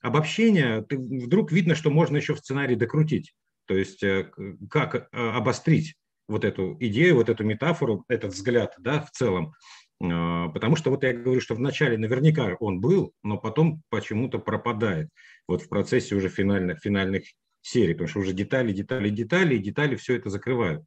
обобщения, 0.00 0.82
ты, 0.82 0.98
вдруг 0.98 1.50
видно, 1.50 1.74
что 1.74 1.90
можно 1.90 2.16
еще 2.18 2.34
в 2.34 2.38
сценарий 2.38 2.76
докрутить. 2.76 3.34
То 3.66 3.76
есть 3.76 4.02
э, 4.02 4.30
как 4.70 4.94
э, 4.94 5.06
обострить 5.12 5.96
вот 6.28 6.44
эту 6.44 6.76
идею, 6.78 7.16
вот 7.16 7.28
эту 7.28 7.44
метафору, 7.44 8.04
этот 8.08 8.32
взгляд 8.34 8.74
да, 8.78 9.00
в 9.00 9.10
целом 9.10 9.54
а, 10.02 10.48
потому 10.48 10.76
что 10.76 10.90
вот 10.90 11.02
я 11.02 11.12
говорю, 11.12 11.40
что 11.40 11.54
вначале 11.54 11.98
наверняка 11.98 12.56
он 12.60 12.80
был, 12.80 13.12
но 13.22 13.36
потом 13.36 13.82
почему-то 13.88 14.38
пропадает 14.38 15.08
вот 15.48 15.62
в 15.62 15.68
процессе 15.68 16.14
уже 16.14 16.28
финальных, 16.28 16.80
финальных 16.80 17.24
серий, 17.62 17.94
потому 17.94 18.08
что 18.08 18.20
уже 18.20 18.32
детали, 18.32 18.72
детали, 18.72 19.08
детали, 19.10 19.56
и 19.56 19.62
детали 19.62 19.96
все 19.96 20.16
это 20.16 20.30
закрывают. 20.30 20.84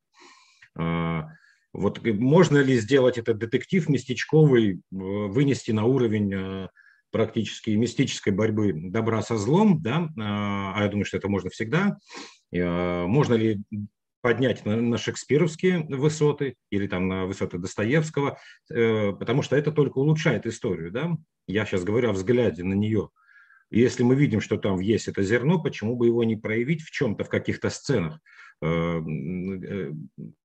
А, 0.78 1.28
вот 1.74 2.04
можно 2.06 2.58
ли 2.58 2.78
сделать 2.78 3.18
этот 3.18 3.38
детектив 3.38 3.88
местечковый, 3.90 4.82
вынести 4.92 5.72
на 5.72 5.86
уровень 5.86 6.34
а, 6.34 6.70
практически 7.12 7.72
мистической 7.72 8.32
борьбы 8.32 8.72
добра 8.74 9.22
со 9.22 9.36
злом, 9.36 9.82
да, 9.82 10.08
а 10.18 10.82
я 10.82 10.88
думаю, 10.88 11.04
что 11.04 11.18
это 11.18 11.28
можно 11.28 11.50
всегда. 11.50 11.98
Можно 12.54 13.34
ли 13.34 13.62
поднять 14.22 14.66
на, 14.66 14.78
на 14.78 14.98
шекспировские 14.98 15.86
высоты 15.90 16.56
или 16.70 16.88
там 16.88 17.08
на 17.08 17.26
высоты 17.26 17.58
Достоевского, 17.58 18.40
э, 18.70 19.12
потому 19.14 19.42
что 19.42 19.56
это 19.56 19.72
только 19.72 19.98
улучшает 19.98 20.46
историю. 20.46 20.92
Да? 20.92 21.18
Я 21.48 21.66
сейчас 21.66 21.84
говорю 21.84 22.10
о 22.10 22.14
взгляде 22.14 22.64
на 22.64 22.74
нее. 22.74 23.10
Если 23.72 24.04
мы 24.04 24.16
видим, 24.16 24.42
что 24.42 24.58
там 24.58 24.80
есть 24.80 25.08
это 25.08 25.24
зерно, 25.24 25.62
почему 25.62 25.96
бы 25.96 26.08
его 26.08 26.24
не 26.24 26.36
проявить 26.36 26.82
в 26.82 26.92
чем-то, 26.92 27.24
в 27.24 27.30
каких-то 27.30 27.70
сценах? 27.70 28.20
Э, 28.64 29.00
э, 29.02 29.92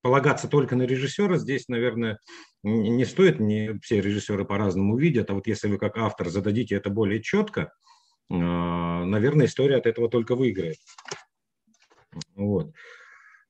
полагаться 0.01 0.49
только 0.49 0.75
на 0.75 0.85
режиссера 0.85 1.37
здесь, 1.37 1.69
наверное, 1.69 2.19
не 2.63 3.05
стоит, 3.05 3.41
не 3.41 3.79
все 3.83 4.01
режиссеры 4.01 4.47
по-разному 4.47 4.97
видят, 4.97 5.31
а 5.31 5.35
вот 5.35 5.47
если 5.47 5.69
вы 5.69 5.77
как 5.77 5.99
автор 5.99 6.31
зададите 6.31 6.77
это 6.77 6.89
более 6.89 7.23
четко, 7.23 7.73
э, 8.31 8.35
наверное, 8.35 9.47
история 9.47 9.77
от 9.77 9.87
этого 9.87 10.09
только 10.09 10.35
выиграет. 10.35 10.77
Вот. 12.35 12.73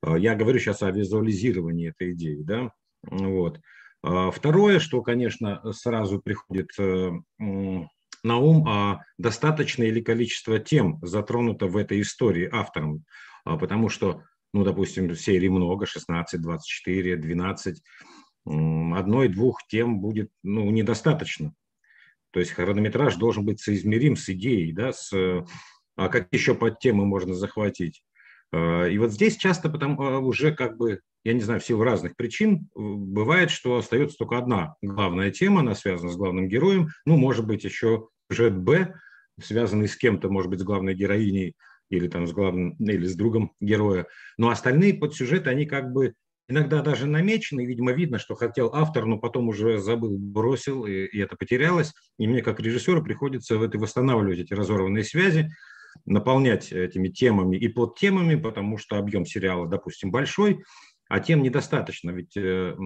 А, 0.02 0.18
я 0.18 0.34
говорю 0.34 0.58
сейчас 0.58 0.82
о 0.82 0.90
визуализировании 0.90 1.90
этой 1.90 2.12
идеи. 2.12 2.42
Да? 2.42 2.70
Вот. 3.02 3.60
А, 4.02 4.30
второе, 4.30 4.78
что, 4.78 5.02
конечно, 5.02 5.60
сразу 5.72 6.20
приходит 6.20 6.70
э, 6.78 7.10
на 7.38 8.36
ум, 8.38 8.66
а 8.68 9.00
достаточное 9.18 9.90
ли 9.90 10.02
количество 10.02 10.58
тем 10.58 10.98
затронуто 11.02 11.66
в 11.66 11.76
этой 11.76 12.00
истории 12.00 12.48
автором, 12.50 13.04
а, 13.44 13.56
потому 13.56 13.88
что, 13.88 14.22
ну, 14.52 14.64
допустим, 14.64 15.14
серий 15.14 15.48
много, 15.48 15.86
16, 15.86 16.40
24, 16.40 17.16
12, 17.16 17.82
одной-двух 18.44 19.66
тем 19.68 20.00
будет 20.00 20.30
ну, 20.42 20.70
недостаточно. 20.70 21.52
То 22.30 22.40
есть 22.40 22.52
хронометраж 22.52 23.16
должен 23.16 23.44
быть 23.44 23.60
соизмерим 23.60 24.14
с 24.14 24.28
идеей, 24.28 24.72
да, 24.72 24.92
с, 24.92 25.12
а 25.96 26.08
какие 26.08 26.38
еще 26.38 26.54
подтемы 26.54 27.06
можно 27.06 27.34
захватить. 27.34 28.02
Э, 28.52 28.90
и 28.90 28.98
вот 28.98 29.12
здесь 29.12 29.36
часто 29.36 29.68
потом 29.68 30.00
э, 30.00 30.18
уже 30.18 30.54
как 30.54 30.76
бы, 30.76 31.00
я 31.24 31.32
не 31.32 31.40
знаю, 31.40 31.60
в 31.60 31.64
силу 31.64 31.82
разных 31.82 32.16
причин, 32.16 32.56
э, 32.56 32.58
бывает, 32.74 33.50
что 33.50 33.76
остается 33.76 34.16
только 34.16 34.38
одна 34.38 34.74
главная 34.82 35.30
тема, 35.30 35.60
она 35.60 35.74
связана 35.74 36.10
с 36.10 36.16
главным 36.16 36.48
героем, 36.48 36.88
ну, 37.04 37.16
может 37.16 37.46
быть, 37.46 37.64
еще 37.64 38.08
сюжет 38.30 38.56
Б, 38.56 38.94
связанный 39.40 39.88
с 39.88 39.96
кем-то, 39.96 40.28
может 40.28 40.50
быть, 40.50 40.60
с 40.60 40.64
главной 40.64 40.94
героиней 40.94 41.54
или 41.90 42.08
там 42.08 42.26
с 42.26 42.32
главным, 42.32 42.72
или 42.78 43.06
с 43.06 43.14
другом 43.14 43.52
героя. 43.60 44.06
Но 44.38 44.48
остальные 44.50 44.94
подсюжеты, 44.94 45.50
они 45.50 45.66
как 45.66 45.92
бы 45.92 46.14
иногда 46.48 46.80
даже 46.80 47.06
намечены, 47.06 47.64
видимо, 47.64 47.92
видно, 47.92 48.18
что 48.18 48.34
хотел 48.34 48.70
автор, 48.72 49.06
но 49.06 49.18
потом 49.18 49.48
уже 49.48 49.78
забыл, 49.78 50.16
бросил, 50.18 50.86
и, 50.86 51.04
и 51.04 51.18
это 51.18 51.36
потерялось. 51.36 51.92
И 52.18 52.26
мне, 52.26 52.42
как 52.42 52.60
режиссеру, 52.60 53.02
приходится 53.02 53.58
в 53.58 53.62
этой 53.62 53.78
восстанавливать 53.78 54.38
эти 54.38 54.54
разорванные 54.54 55.04
связи, 55.04 55.50
наполнять 56.04 56.72
этими 56.72 57.08
темами 57.08 57.56
и 57.56 57.68
подтемами, 57.68 58.36
потому 58.36 58.78
что 58.78 58.98
объем 58.98 59.24
сериала, 59.24 59.66
допустим, 59.66 60.10
большой, 60.10 60.62
а 61.08 61.20
тем 61.20 61.42
недостаточно. 61.42 62.10
Ведь 62.10 62.36
э, 62.36 62.76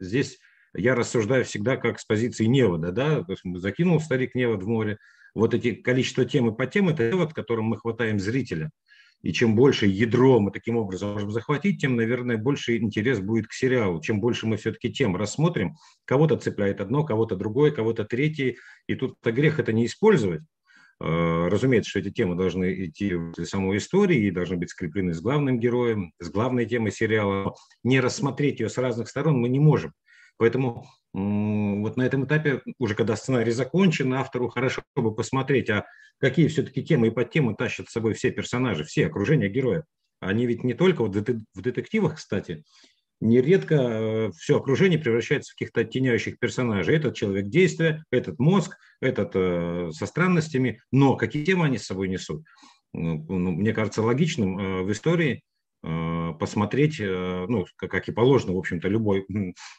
здесь 0.00 0.38
я 0.74 0.94
рассуждаю 0.94 1.44
всегда 1.44 1.76
как 1.76 1.98
с 1.98 2.04
позиции 2.04 2.44
невода, 2.44 2.92
да, 2.92 3.22
то 3.22 3.32
есть 3.32 3.42
закинул 3.60 4.00
старик 4.00 4.34
невод 4.34 4.62
в 4.62 4.68
море, 4.68 4.98
вот 5.34 5.52
эти 5.52 5.74
количество 5.74 6.24
тем 6.24 6.48
и 6.48 6.56
подтем– 6.56 6.88
это 6.90 7.10
невод, 7.10 7.34
которым 7.34 7.66
мы 7.66 7.76
хватаем 7.76 8.18
зрителя. 8.18 8.70
И 9.22 9.32
чем 9.32 9.56
больше 9.56 9.86
ядро 9.86 10.40
мы 10.40 10.50
таким 10.50 10.76
образом 10.76 11.12
можем 11.12 11.30
захватить, 11.30 11.80
тем, 11.80 11.96
наверное, 11.96 12.36
больше 12.36 12.76
интерес 12.76 13.18
будет 13.18 13.46
к 13.46 13.52
сериалу. 13.52 14.00
Чем 14.00 14.20
больше 14.20 14.46
мы 14.46 14.56
все-таки 14.56 14.92
тем 14.92 15.16
рассмотрим, 15.16 15.74
кого-то 16.04 16.36
цепляет 16.36 16.80
одно, 16.80 17.04
кого-то 17.04 17.36
другое, 17.36 17.70
кого-то 17.70 18.04
третье. 18.04 18.56
И 18.86 18.94
тут-то 18.94 19.32
грех 19.32 19.58
это 19.58 19.72
не 19.72 19.86
использовать, 19.86 20.42
Разумеется, 20.98 21.90
что 21.90 21.98
эти 21.98 22.10
темы 22.10 22.36
должны 22.36 22.86
идти 22.86 23.14
для 23.34 23.44
самой 23.44 23.76
истории 23.76 24.26
и 24.26 24.30
должны 24.30 24.56
быть 24.56 24.70
скреплены 24.70 25.12
с 25.12 25.20
главным 25.20 25.60
героем, 25.60 26.12
с 26.18 26.30
главной 26.30 26.64
темой 26.64 26.90
сериала. 26.90 27.54
Не 27.84 28.00
рассмотреть 28.00 28.60
ее 28.60 28.70
с 28.70 28.78
разных 28.78 29.08
сторон 29.08 29.38
мы 29.38 29.48
не 29.48 29.58
можем. 29.58 29.92
Поэтому 30.38 30.86
вот 31.12 31.96
на 31.96 32.02
этом 32.02 32.24
этапе, 32.24 32.62
уже 32.78 32.94
когда 32.94 33.16
сценарий 33.16 33.52
закончен, 33.52 34.12
автору 34.14 34.48
хорошо 34.48 34.82
бы 34.94 35.14
посмотреть, 35.14 35.70
а 35.70 35.86
какие 36.18 36.48
все-таки 36.48 36.82
темы 36.82 37.08
и 37.08 37.10
подтемы 37.10 37.54
тащат 37.54 37.88
с 37.88 37.92
собой 37.92 38.14
все 38.14 38.30
персонажи, 38.30 38.84
все 38.84 39.06
окружения 39.06 39.48
героя. 39.48 39.84
Они 40.20 40.46
ведь 40.46 40.64
не 40.64 40.74
только 40.74 41.02
вот 41.02 41.14
в 41.14 41.60
детективах, 41.60 42.16
кстати, 42.16 42.64
нередко 43.20 43.74
э, 43.74 44.30
все 44.36 44.58
окружение 44.58 44.98
превращается 44.98 45.52
в 45.52 45.54
каких-то 45.54 45.82
оттеняющих 45.82 46.38
персонажей. 46.38 46.96
Этот 46.96 47.14
человек 47.16 47.46
действия, 47.46 48.04
этот 48.10 48.38
мозг, 48.38 48.76
этот 49.00 49.32
э, 49.34 49.90
со 49.92 50.06
странностями, 50.06 50.80
но 50.92 51.16
какие 51.16 51.44
темы 51.44 51.66
они 51.66 51.78
с 51.78 51.86
собой 51.86 52.08
несут? 52.08 52.44
Ну, 52.92 53.24
ну 53.28 53.52
мне 53.52 53.72
кажется 53.72 54.02
логичным 54.02 54.58
э, 54.58 54.82
в 54.82 54.92
истории 54.92 55.42
Э, 55.88 56.32
посмотреть, 56.40 56.98
э, 56.98 57.46
ну, 57.48 57.64
как 57.76 58.08
и 58.08 58.12
положено, 58.12 58.54
в 58.54 58.58
общем-то, 58.58 58.88
любой 58.88 59.24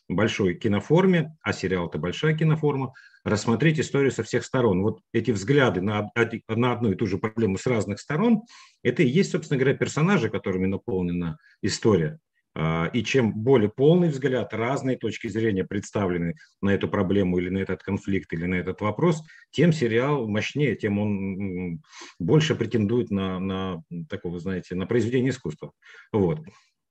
большой 0.07 0.53
киноформе, 0.53 1.35
а 1.41 1.51
сериал– 1.51 1.87
это 1.89 1.97
большая 1.97 2.33
киноформа, 2.37 2.93
рассмотреть 3.25 3.81
историю 3.81 4.11
со 4.11 4.23
всех 4.23 4.45
сторон. 4.45 4.83
Вот 4.83 5.01
эти 5.11 5.31
взгляды 5.31 5.81
на, 5.81 6.09
на 6.47 6.71
одну 6.71 6.91
и 6.91 6.95
ту 6.95 7.07
же 7.07 7.17
проблему 7.17 7.57
с 7.57 7.65
разных 7.65 7.99
сторон– 7.99 8.43
это 8.83 9.03
и 9.03 9.07
есть, 9.07 9.31
собственно 9.31 9.59
говоря, 9.59 9.75
персонажи, 9.75 10.29
которыми 10.29 10.67
наполнена 10.67 11.39
история. 11.61 12.19
А, 12.59 12.89
и 12.91 13.03
чем 13.03 13.33
более 13.33 13.69
полный 13.69 14.09
взгляд, 14.09 14.51
разные 14.51 14.97
точки 14.97 15.27
зрения 15.27 15.63
представлены 15.63 16.33
на 16.59 16.71
эту 16.71 16.87
проблему 16.87 17.37
или 17.37 17.49
на 17.49 17.59
этот 17.59 17.83
конфликт 17.83 18.33
или 18.33 18.45
на 18.45 18.55
этот 18.55 18.81
вопрос, 18.81 19.21
тем 19.51 19.71
сериал 19.71 20.27
мощнее, 20.27 20.75
тем 20.75 20.97
он 20.97 21.83
больше 22.17 22.55
претендует 22.55 23.11
на, 23.11 23.39
на 23.39 23.83
такого, 24.09 24.39
знаете, 24.39 24.73
на 24.73 24.87
произведение 24.87 25.29
искусства. 25.29 25.71
Вот. 26.11 26.39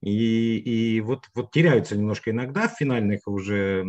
И, 0.07 0.59
и 0.59 1.01
вот, 1.01 1.25
вот 1.35 1.51
теряются 1.51 1.97
немножко 1.97 2.31
иногда 2.31 2.69
в 2.69 2.77
финальных 2.77 3.27
уже 3.27 3.85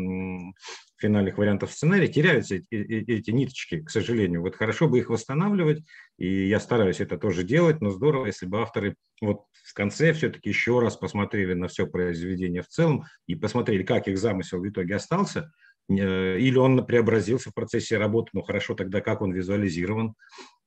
финальных 0.97 1.37
вариантов 1.37 1.71
сценария 1.71 2.07
теряются 2.07 2.55
эти, 2.55 2.65
эти 2.73 3.29
ниточки, 3.29 3.83
к 3.83 3.91
сожалению. 3.91 4.41
Вот 4.41 4.55
хорошо 4.55 4.87
бы 4.87 4.97
их 4.97 5.11
восстанавливать, 5.11 5.83
и 6.17 6.47
я 6.47 6.59
стараюсь 6.59 7.01
это 7.01 7.19
тоже 7.19 7.43
делать, 7.43 7.81
но 7.81 7.91
здорово, 7.91 8.25
если 8.25 8.47
бы 8.47 8.59
авторы 8.59 8.95
вот 9.21 9.43
в 9.63 9.75
конце 9.75 10.11
все-таки 10.13 10.49
еще 10.49 10.79
раз 10.79 10.97
посмотрели 10.97 11.53
на 11.53 11.67
все 11.67 11.85
произведение 11.85 12.63
в 12.63 12.67
целом 12.67 13.03
и 13.27 13.35
посмотрели, 13.35 13.83
как 13.83 14.07
их 14.07 14.17
замысел 14.17 14.59
в 14.59 14.67
итоге 14.67 14.95
остался, 14.95 15.51
э, 15.87 16.39
или 16.39 16.57
он 16.57 16.83
преобразился 16.83 17.51
в 17.51 17.53
процессе 17.53 17.99
работы, 17.99 18.31
ну 18.33 18.41
хорошо, 18.41 18.73
тогда 18.73 19.01
как 19.01 19.21
он 19.21 19.33
визуализирован, 19.33 20.15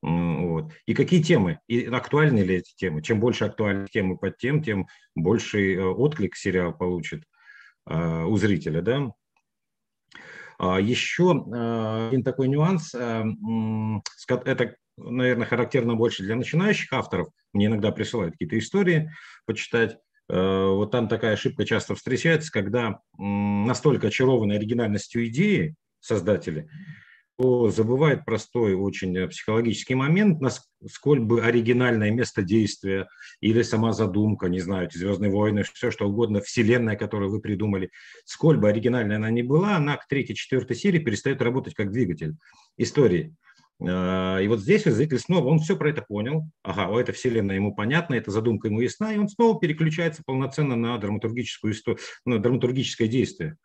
вот. 0.03 0.73
И 0.87 0.95
какие 0.95 1.23
темы, 1.23 1.61
и 1.67 1.85
актуальны 1.85 2.41
ли 2.41 2.57
эти 2.57 2.75
темы. 2.75 3.03
Чем 3.03 3.21
больше 3.21 3.45
актуальных 3.45 3.91
тем 3.91 4.15
и 4.15 4.19
под 4.19 4.39
тем, 4.39 4.63
тем 4.63 4.87
больший 5.15 5.75
э, 5.75 5.85
отклик 5.85 6.37
сериал 6.37 6.73
получит 6.73 7.25
э, 7.87 8.25
у 8.25 8.37
зрителя, 8.37 8.81
да. 8.81 9.13
А 10.59 10.81
еще 10.81 11.33
э, 11.33 12.09
один 12.09 12.25
такой 12.25 12.49
нюанс, 12.49 12.95
это, 12.95 14.75
наверное, 14.97 15.47
характерно 15.47 15.95
больше 15.97 16.23
для 16.23 16.37
начинающих 16.37 16.93
авторов. 16.93 17.29
Мне 17.53 17.67
иногда 17.67 17.91
присылают 17.91 18.33
какие-то 18.33 18.59
истории 18.59 19.11
почитать. 19.47 19.99
Вот 20.29 20.93
там 20.93 21.09
такая 21.09 21.33
ошибка 21.33 21.65
часто 21.65 21.97
встречается, 21.97 22.53
когда 22.53 23.01
настолько 23.19 24.07
очарованы 24.07 24.53
оригинальностью 24.53 25.27
идеи 25.27 25.75
создатели, 25.99 26.69
забывает 27.71 28.25
простой 28.25 28.75
очень 28.75 29.17
э, 29.17 29.29
психологический 29.29 29.95
момент, 29.95 30.41
насколько 30.41 31.23
бы 31.23 31.43
оригинальное 31.43 32.11
место 32.11 32.43
действия 32.43 33.09
или 33.41 33.63
сама 33.63 33.93
задумка, 33.93 34.49
не 34.49 34.61
знаю, 34.61 34.87
эти 34.87 34.99
«Звездные 34.99 35.31
войны», 35.31 35.63
все 35.63 35.91
что 35.91 36.09
угодно, 36.09 36.41
вселенная, 36.41 36.97
которую 36.97 37.31
вы 37.31 37.41
придумали, 37.41 37.91
сколь 38.25 38.59
бы 38.59 38.69
оригинальная 38.69 39.17
она 39.17 39.31
ни 39.31 39.43
была, 39.43 39.77
она 39.77 39.97
к 39.97 40.07
третьей, 40.07 40.35
четвертой 40.35 40.77
серии 40.77 40.99
перестает 40.99 41.43
работать 41.43 41.75
как 41.75 41.93
двигатель 41.93 42.35
истории. 42.77 43.35
Э, 43.81 44.43
и 44.43 44.49
вот 44.49 44.61
здесь 44.61 44.85
зритель 44.85 45.19
снова, 45.19 45.47
он 45.49 45.59
все 45.61 45.77
про 45.77 45.91
это 45.91 46.03
понял, 46.03 46.45
ага, 46.63 47.01
эта 47.01 47.13
вселенная 47.13 47.57
ему 47.57 47.75
понятна, 47.75 48.15
эта 48.15 48.31
задумка 48.31 48.69
ему 48.69 48.81
ясна, 48.81 49.13
и 49.13 49.19
он 49.19 49.29
снова 49.29 49.59
переключается 49.59 50.23
полноценно 50.25 50.77
на 50.77 50.99
драматургическую 50.99 51.73
историю, 51.73 52.01
на 52.25 52.39
драматургическое 52.39 53.09
действие. 53.09 53.57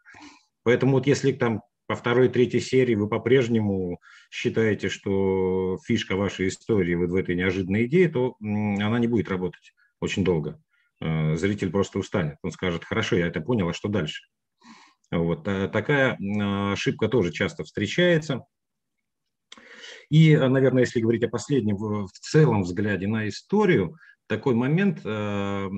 Поэтому 0.63 0.93
вот 0.93 1.07
если 1.07 1.31
там 1.31 1.61
по 1.87 1.95
второй, 1.95 2.29
третьей 2.29 2.61
серии 2.61 2.95
вы 2.95 3.07
по-прежнему 3.07 3.99
считаете, 4.31 4.89
что 4.89 5.77
фишка 5.85 6.15
вашей 6.15 6.47
истории 6.47 6.95
вот 6.95 7.09
в 7.09 7.15
этой 7.15 7.35
неожиданной 7.35 7.85
идее, 7.85 8.09
то 8.09 8.35
она 8.39 8.99
не 8.99 9.07
будет 9.07 9.29
работать 9.29 9.73
очень 9.99 10.23
долго. 10.23 10.61
Э, 11.01 11.35
зритель 11.35 11.71
просто 11.71 11.99
устанет. 11.99 12.37
Он 12.41 12.51
скажет, 12.51 12.83
хорошо, 12.83 13.15
я 13.15 13.27
это 13.27 13.41
понял, 13.41 13.69
а 13.69 13.73
что 13.73 13.89
дальше? 13.89 14.23
Вот. 15.11 15.47
А 15.47 15.67
такая 15.67 16.17
ошибка 16.71 17.07
тоже 17.07 17.31
часто 17.31 17.63
встречается. 17.63 18.45
И, 20.09 20.35
наверное, 20.35 20.83
если 20.83 21.01
говорить 21.01 21.23
о 21.23 21.29
последнем 21.29 21.77
в 21.77 22.11
целом 22.11 22.61
взгляде 22.63 23.07
на 23.07 23.27
историю, 23.27 23.97
такой 24.27 24.55
момент. 24.55 25.01
Э, 25.03 25.69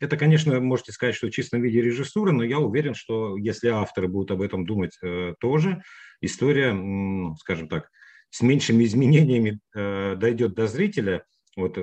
это, 0.00 0.16
конечно, 0.16 0.58
можете 0.60 0.92
сказать, 0.92 1.14
что 1.14 1.28
в 1.28 1.30
чистом 1.30 1.62
виде 1.62 1.80
режиссура, 1.80 2.32
но 2.32 2.42
я 2.42 2.58
уверен, 2.58 2.94
что 2.94 3.36
если 3.36 3.68
авторы 3.68 4.08
будут 4.08 4.30
об 4.30 4.42
этом 4.42 4.64
думать 4.66 4.98
э, 5.02 5.34
тоже, 5.40 5.82
история, 6.20 6.72
скажем 7.38 7.68
так, 7.68 7.90
с 8.30 8.40
меньшими 8.40 8.84
изменениями 8.84 9.60
э, 9.74 10.16
дойдет 10.16 10.54
до 10.54 10.66
зрителя. 10.66 11.24
Вот 11.54 11.74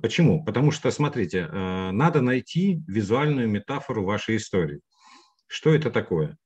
почему? 0.00 0.42
Потому 0.46 0.70
что, 0.70 0.90
смотрите, 0.90 1.46
надо 1.46 2.22
найти 2.22 2.82
визуальную 2.88 3.50
метафору 3.50 4.02
вашей 4.02 4.38
истории. 4.38 4.80
Что 5.46 5.74
это 5.74 5.90
такое? 5.90 6.38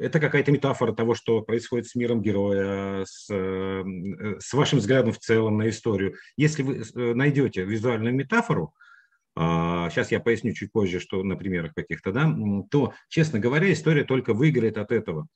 Это 0.00 0.20
какая-то 0.20 0.52
метафора 0.52 0.92
того, 0.92 1.14
что 1.14 1.42
происходит 1.42 1.86
с 1.86 1.94
миром 1.94 2.22
героя, 2.22 3.04
с, 3.04 3.28
э, 3.30 3.84
с 4.38 4.52
вашим 4.52 4.78
взглядом 4.78 5.12
в 5.12 5.18
целом 5.18 5.58
на 5.58 5.68
историю. 5.68 6.14
Если 6.36 6.62
вы 6.62 6.82
э, 6.82 7.14
найдете 7.14 7.64
визуальную 7.64 8.14
метафору, 8.14 8.74
сейчас 9.34 10.10
а, 10.10 10.14
я 10.14 10.20
поясню 10.20 10.52
чуть 10.52 10.72
позже, 10.72 10.98
что 10.98 11.22
на 11.22 11.36
примерах 11.36 11.74
каких-то, 11.74 12.10
да, 12.10 12.34
то, 12.70 12.94
честно 13.10 13.38
говоря, 13.38 13.70
история 13.70 14.04
только 14.04 14.32
выиграет 14.32 14.78
от 14.78 14.90
этого. 14.92 15.26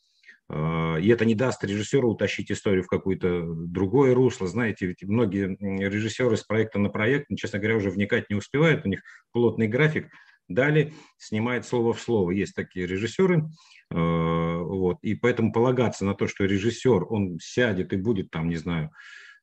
А, 0.49 0.97
и 0.97 1.09
это 1.09 1.27
не 1.27 1.35
даст 1.35 1.63
режиссеру 1.63 2.11
утащить 2.11 2.51
историю 2.51 2.83
в 2.83 2.89
какое-то 2.89 3.43
другое 3.45 4.15
русло. 4.15 4.47
Знаете, 4.47 4.87
ведь 4.87 5.03
многие 5.03 5.57
режиссеры 5.87 6.37
с 6.37 6.45
проекта 6.45 6.79
на 6.79 6.89
проект, 6.89 7.27
честно 7.37 7.59
говоря, 7.59 7.77
уже 7.77 7.91
вникать 7.91 8.31
не 8.31 8.37
успевают, 8.37 8.87
у 8.87 8.89
них 8.89 9.03
плотный 9.33 9.69
график, 9.69 10.09
Далее 10.51 10.93
снимает 11.17 11.65
слово 11.65 11.93
в 11.93 12.01
слово. 12.01 12.33
Есть 12.33 12.57
такие 12.57 12.85
режиссеры. 12.85 13.45
Э, 13.93 14.59
вот, 14.59 14.99
и 15.01 15.15
поэтому 15.15 15.53
полагаться 15.53 16.05
на 16.05 16.15
то, 16.15 16.27
что 16.27 16.45
режиссер, 16.45 17.07
он 17.09 17.39
сядет 17.41 17.93
и 17.93 17.97
будет 17.97 18.31
там, 18.31 18.49
не 18.49 18.57
знаю, 18.57 18.91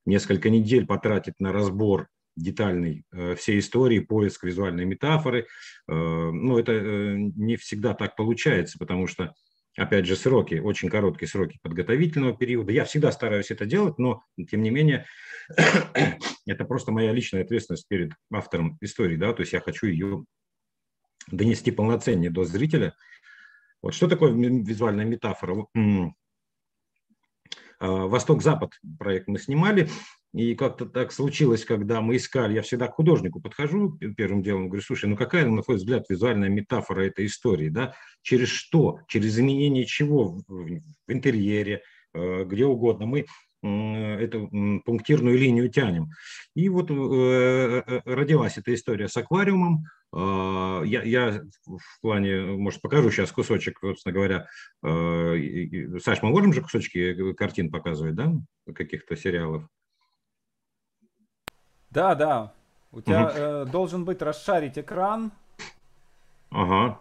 несколько 0.06 0.50
недель 0.50 0.86
потратит 0.86 1.36
на 1.40 1.54
разбор 1.54 2.10
детальный 2.36 3.06
э, 3.14 3.36
всей 3.36 3.60
истории, 3.60 4.00
поиск 4.00 4.44
визуальной 4.44 4.84
метафоры. 4.84 5.48
Э, 5.88 5.94
ну, 5.94 6.60
это 6.60 6.74
не 7.16 7.56
всегда 7.56 7.94
так 7.94 8.18
получается, 8.18 8.78
потому 8.78 9.08
что, 9.08 9.34
опять 9.78 10.06
же, 10.06 10.18
сроки, 10.18 10.56
очень 10.56 10.90
короткие 10.90 11.30
сроки 11.30 11.58
подготовительного 11.62 12.36
периода. 12.36 12.74
Я 12.74 12.84
всегда 12.84 13.14
стараюсь 13.14 13.50
это 13.50 13.66
делать, 13.66 13.98
но, 13.98 14.24
тем 14.50 14.62
не 14.62 14.72
менее, 14.72 15.06
это 16.46 16.66
просто 16.66 16.92
моя 16.92 17.14
личная 17.14 17.44
ответственность 17.44 17.88
перед 17.88 18.12
автором 18.30 18.78
истории, 18.82 19.16
да, 19.16 19.32
то 19.32 19.40
есть 19.40 19.54
я 19.54 19.62
хочу 19.62 19.88
ее 19.88 20.26
донести 21.32 21.72
полноценнее 21.72 22.30
до 22.30 22.44
зрителя. 22.44 22.96
Вот 23.82 23.94
что 23.94 24.08
такое 24.08 24.32
визуальная 24.32 25.06
метафора? 25.06 25.68
А, 27.80 28.08
Восток-Запад 28.08 28.72
проект 28.98 29.28
мы 29.28 29.40
снимали, 29.40 29.90
и 30.34 30.56
как-то 30.56 30.86
так 30.86 31.12
случилось, 31.12 31.64
когда 31.64 32.02
мы 32.02 32.18
искали, 32.18 32.56
я 32.56 32.62
всегда 32.62 32.88
к 32.88 32.96
художнику 32.96 33.40
подхожу 33.40 33.98
первым 34.18 34.42
делом, 34.44 34.68
говорю, 34.68 34.84
слушай, 34.84 35.06
ну 35.06 35.16
какая, 35.16 35.46
на 35.46 35.64
твой 35.64 35.78
взгляд, 35.78 36.06
визуальная 36.10 36.50
метафора 36.50 37.02
этой 37.02 37.28
истории, 37.28 37.70
да? 37.70 37.94
Через 38.22 38.50
что? 38.50 39.00
Через 39.08 39.36
изменение 39.36 39.86
чего 39.86 40.42
в 40.48 40.82
интерьере, 41.08 41.82
э, 42.14 42.44
где 42.46 42.66
угодно. 42.66 43.06
Мы 43.06 43.26
эту 43.64 44.50
пунктирную 44.86 45.38
линию 45.38 45.70
тянем. 45.70 46.12
И 46.56 46.70
вот 46.70 46.92
э, 46.92 46.94
э, 46.94 48.02
родилась 48.06 48.58
эта 48.58 48.74
история 48.74 49.08
с 49.08 49.18
аквариумом. 49.18 49.86
А, 50.14 50.84
я, 50.84 51.04
я 51.04 51.44
в 51.66 52.02
плане, 52.02 52.42
может, 52.42 52.82
покажу 52.82 53.10
сейчас 53.12 53.32
кусочек, 53.32 53.80
собственно 53.80 54.14
говоря. 54.14 54.48
Э, 54.84 56.00
Саш, 56.00 56.22
мы 56.22 56.30
можем 56.30 56.54
же 56.54 56.62
кусочки 56.62 57.34
картин 57.34 57.72
показывать, 57.72 58.16
да, 58.16 58.32
каких-то 58.74 59.16
сериалов? 59.16 59.68
Да, 61.90 62.16
да. 62.16 62.54
У 62.92 63.02
тебя 63.02 63.26
угу. 63.26 63.34
э, 63.36 63.66
должен 63.72 64.06
быть 64.06 64.22
расшарить 64.22 64.78
экран. 64.78 65.32
Ага. 66.52 67.00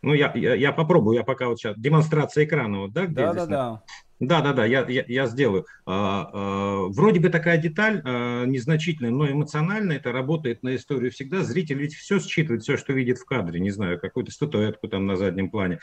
Ну, 0.00 0.14
я, 0.14 0.32
я, 0.34 0.54
я 0.54 0.72
попробую, 0.72 1.16
я 1.16 1.24
пока 1.24 1.48
вот 1.48 1.58
сейчас 1.58 1.76
демонстрация 1.76 2.44
экрана, 2.44 2.80
вот, 2.80 2.92
да? 2.92 3.06
да, 3.06 3.32
да, 3.34 3.46
да. 3.46 3.82
Да, 4.20 4.40
да, 4.40 4.52
да, 4.52 4.66
я, 4.66 4.84
я, 4.88 5.04
я 5.06 5.26
сделаю. 5.26 5.66
А, 5.86 6.30
а, 6.32 6.88
вроде 6.88 7.20
бы 7.20 7.28
такая 7.28 7.56
деталь 7.56 8.02
а, 8.04 8.44
незначительная, 8.46 9.10
но 9.10 9.30
эмоционально 9.30 9.92
это 9.92 10.10
работает 10.10 10.62
на 10.62 10.74
историю 10.74 11.12
всегда. 11.12 11.42
Зритель 11.42 11.78
ведь 11.78 11.94
все 11.94 12.18
считывает, 12.18 12.62
все, 12.62 12.76
что 12.76 12.92
видит 12.92 13.18
в 13.18 13.24
кадре, 13.24 13.60
не 13.60 13.70
знаю, 13.70 14.00
какую-то 14.00 14.32
статуэтку 14.32 14.88
там 14.88 15.06
на 15.06 15.16
заднем 15.16 15.50
плане. 15.50 15.78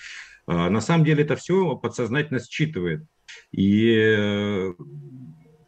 На 0.47 0.81
самом 0.81 1.05
деле 1.05 1.23
это 1.23 1.35
все 1.35 1.75
подсознательно 1.75 2.39
считывает. 2.39 3.03
И 3.51 3.95
э, 3.95 4.73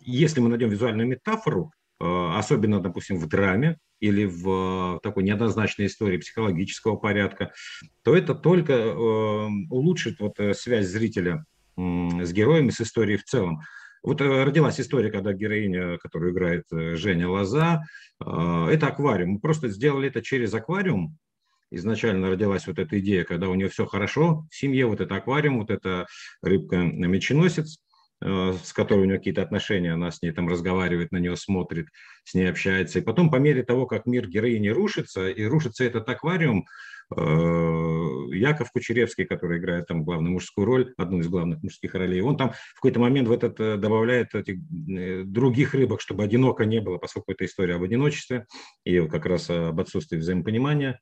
если 0.02 0.40
мы 0.40 0.50
найдем 0.50 0.70
визуальную 0.70 1.08
метафору, 1.08 1.72
э, 2.00 2.06
особенно, 2.36 2.80
допустим, 2.80 3.18
в 3.18 3.28
драме 3.28 3.78
или 4.00 4.26
в 4.26 5.00
такой 5.02 5.24
неоднозначной 5.24 5.88
истории 5.88 6.18
психологического 6.18 6.98
порядка, 6.98 7.54
то 8.04 8.16
это 8.16 8.36
только 8.36 8.74
э, 8.74 8.96
улучшит 9.70 10.20
вот 10.20 10.38
связь 10.54 10.88
зрителя 10.88 11.46
с 11.78 12.34
героями, 12.34 12.70
с 12.70 12.82
историей 12.82 13.18
в 13.18 13.24
целом. 13.24 13.62
Вот 14.04 14.22
родилась 14.22 14.80
история, 14.80 15.12
когда 15.12 15.34
героиня, 15.34 15.98
которую 15.98 16.34
играет 16.34 16.64
Женя 16.70 17.30
Лоза, 17.30 17.84
это 18.20 18.88
аквариум. 18.88 19.32
Мы 19.32 19.40
просто 19.40 19.70
сделали 19.70 20.08
это 20.08 20.22
через 20.22 20.54
аквариум, 20.54 21.18
изначально 21.72 22.30
родилась 22.30 22.68
вот 22.68 22.80
эта 22.80 23.00
идея, 23.00 23.24
когда 23.24 23.50
у 23.50 23.56
нее 23.56 23.70
все 23.70 23.86
хорошо 23.86 24.46
в 24.50 24.56
семье, 24.56 24.86
вот 24.86 25.02
это 25.02 25.16
аквариум, 25.16 25.60
вот 25.60 25.70
эта 25.70 26.08
рыбка-меченосец, 26.42 27.76
э, 27.76 27.87
с 28.22 28.74
которой 28.74 29.02
у 29.02 29.06
нее 29.06 29.18
какие-то 29.18 29.44
отношения, 29.44 29.94
она 29.94 30.10
с 30.12 30.22
ней 30.22 30.32
там 30.32 30.48
разговаривает, 30.48 31.12
на 31.12 31.18
нее 31.18 31.36
смотрит, 31.36 31.88
с 32.24 32.34
ней 32.34 32.50
общается. 32.50 33.00
И 33.00 33.04
потом, 33.04 33.30
по 33.30 33.36
мере 33.36 33.64
того, 33.64 33.86
как 33.86 34.06
мир 34.06 34.28
героини 34.28 34.70
рушится, 34.70 35.30
и 35.30 35.44
рушится 35.46 35.84
этот 35.84 36.10
аквариум, 36.10 36.66
э, 37.16 37.20
Яков 38.34 38.72
Кучеревский, 38.72 39.26
который 39.26 39.60
играет 39.60 39.88
там 39.88 40.04
главную 40.04 40.34
мужскую 40.34 40.66
роль, 40.66 40.94
одну 40.98 41.20
из 41.20 41.28
главных 41.28 41.62
мужских 41.62 41.94
ролей, 41.94 42.22
он 42.22 42.38
там 42.38 42.54
в 42.54 42.76
какой-то 42.76 43.00
момент 43.00 43.28
в 43.28 43.32
этот 43.32 43.60
э, 43.60 43.78
добавляет 43.78 44.34
этих 44.34 44.58
других 45.32 45.76
рыбок, 45.76 46.02
чтобы 46.02 46.24
одиноко 46.24 46.66
не 46.66 46.82
было, 46.82 46.98
поскольку 46.98 47.32
это 47.34 47.46
история 47.46 47.76
об 47.76 47.84
одиночестве 47.84 48.48
и 48.84 49.00
как 49.08 49.28
раз 49.28 49.50
об 49.50 49.80
отсутствии 49.80 50.18
взаимопонимания. 50.18 51.00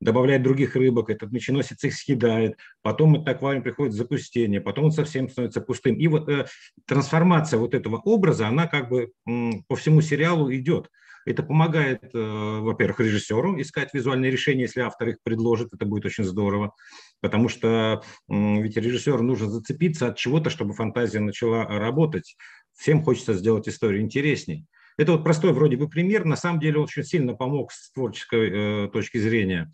Добавляет 0.00 0.42
других 0.44 0.76
рыбок, 0.76 1.10
этот 1.10 1.32
меченосец 1.32 1.82
их 1.82 1.94
съедает, 1.94 2.56
потом 2.82 3.16
этот 3.16 3.28
аквариум 3.28 3.64
приходит 3.64 3.94
в 3.94 3.96
запустение, 3.96 4.60
потом 4.60 4.86
он 4.86 4.92
совсем 4.92 5.28
становится 5.28 5.60
пустым. 5.60 5.96
И 5.96 6.06
вот 6.06 6.28
э, 6.28 6.46
трансформация 6.86 7.58
вот 7.58 7.74
этого 7.74 7.96
образа, 7.96 8.46
она 8.46 8.68
как 8.68 8.88
бы 8.90 9.10
м, 9.26 9.64
по 9.66 9.74
всему 9.76 10.00
сериалу 10.00 10.52
идет. 10.54 10.88
Это 11.26 11.42
помогает, 11.42 12.04
э, 12.14 12.18
во-первых, 12.60 13.00
режиссеру 13.00 13.60
искать 13.60 13.92
визуальные 13.92 14.30
решения, 14.30 14.62
если 14.62 14.80
автор 14.80 15.08
их 15.08 15.16
предложит, 15.24 15.72
это 15.74 15.84
будет 15.84 16.06
очень 16.06 16.24
здорово, 16.24 16.74
потому 17.20 17.48
что 17.48 18.02
м, 18.30 18.62
ведь 18.62 18.76
режиссеру 18.76 19.22
нужно 19.22 19.50
зацепиться 19.50 20.08
от 20.08 20.16
чего-то, 20.16 20.48
чтобы 20.50 20.74
фантазия 20.74 21.20
начала 21.20 21.64
работать. 21.66 22.36
Всем 22.76 23.02
хочется 23.02 23.34
сделать 23.34 23.68
историю 23.68 24.02
интересней. 24.02 24.66
Это 24.98 25.12
вот 25.12 25.22
простой 25.22 25.52
вроде 25.52 25.76
бы 25.76 25.88
пример, 25.88 26.24
на 26.24 26.36
самом 26.36 26.58
деле 26.58 26.80
очень 26.80 27.04
сильно 27.04 27.32
помог 27.32 27.70
с 27.72 27.92
творческой 27.92 28.50
э, 28.50 28.88
точки 28.88 29.18
зрения 29.18 29.72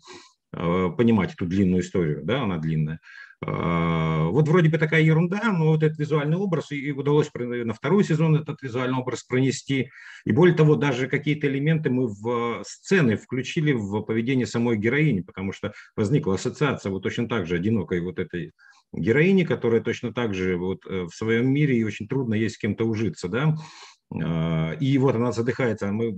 э, 0.53 0.89
понимать 0.95 1.33
эту 1.33 1.47
длинную 1.47 1.81
историю, 1.81 2.21
да, 2.23 2.43
она 2.43 2.57
длинная. 2.59 2.99
Э, 3.43 4.27
вот 4.29 4.47
вроде 4.47 4.69
бы 4.69 4.77
такая 4.77 5.01
ерунда, 5.01 5.51
но 5.51 5.69
вот 5.69 5.81
этот 5.81 5.97
визуальный 5.97 6.37
образ, 6.37 6.71
и 6.71 6.91
удалось 6.91 7.31
на 7.33 7.73
второй 7.73 8.03
сезон 8.03 8.35
этот 8.35 8.61
визуальный 8.61 8.99
образ 8.99 9.23
пронести. 9.23 9.89
И 10.25 10.31
более 10.31 10.55
того, 10.55 10.75
даже 10.75 11.07
какие-то 11.07 11.47
элементы 11.47 11.89
мы 11.89 12.05
в 12.07 12.63
сцены 12.63 13.17
включили 13.17 13.73
в 13.73 14.01
поведение 14.01 14.45
самой 14.45 14.77
героини, 14.77 15.21
потому 15.21 15.53
что 15.53 15.73
возникла 15.95 16.35
ассоциация 16.35 16.91
вот 16.91 17.01
точно 17.01 17.27
так 17.27 17.47
же 17.47 17.55
одинокой 17.55 17.99
вот 18.01 18.19
этой 18.19 18.51
героини, 18.93 19.43
которая 19.43 19.81
точно 19.81 20.13
так 20.13 20.35
же 20.35 20.57
вот 20.57 20.85
э, 20.85 21.05
в 21.05 21.15
своем 21.15 21.51
мире 21.51 21.77
и 21.77 21.83
очень 21.83 22.07
трудно 22.07 22.35
ей 22.35 22.49
с 22.49 22.59
кем-то 22.59 22.85
ужиться, 22.85 23.27
да, 23.27 23.55
а, 23.55 23.55
и 24.11 24.97
вот 24.99 25.15
она 25.15 25.31
задыхается. 25.31 25.91
Мы, 25.91 26.17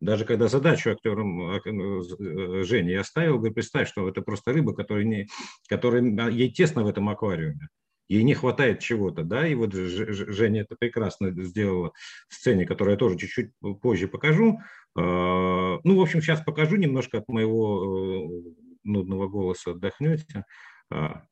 даже 0.00 0.24
когда 0.24 0.48
задачу 0.48 0.90
актерам 0.90 1.52
э, 1.52 1.60
э, 1.64 2.62
Жене 2.64 2.92
я 2.92 3.00
оставил, 3.02 3.38
говорю, 3.38 3.54
представь, 3.54 3.88
что 3.88 4.08
это 4.08 4.20
просто 4.20 4.52
рыба, 4.52 4.74
которая, 4.74 5.04
не, 5.04 5.28
которая 5.68 6.02
ей 6.30 6.50
тесно 6.50 6.82
в 6.82 6.88
этом 6.88 7.08
аквариуме. 7.08 7.68
Ей 8.08 8.24
не 8.24 8.34
хватает 8.34 8.80
чего-то, 8.80 9.22
да, 9.22 9.46
и 9.46 9.54
вот 9.54 9.72
Женя 9.72 10.62
это 10.62 10.76
прекрасно 10.76 11.30
сделала 11.44 11.92
в 12.28 12.34
сцене, 12.34 12.66
которую 12.66 12.94
я 12.94 12.98
тоже 12.98 13.16
чуть-чуть 13.16 13.52
позже 13.80 14.08
покажу. 14.08 14.58
А, 14.96 15.78
ну, 15.84 15.96
в 15.96 16.00
общем, 16.00 16.20
сейчас 16.20 16.40
покажу 16.42 16.76
немножко 16.76 17.18
от 17.18 17.28
моего 17.28 18.26
э, 18.26 18.52
нудного 18.82 19.28
голоса 19.28 19.70
отдохнете. 19.70 20.44
А, 20.90 21.22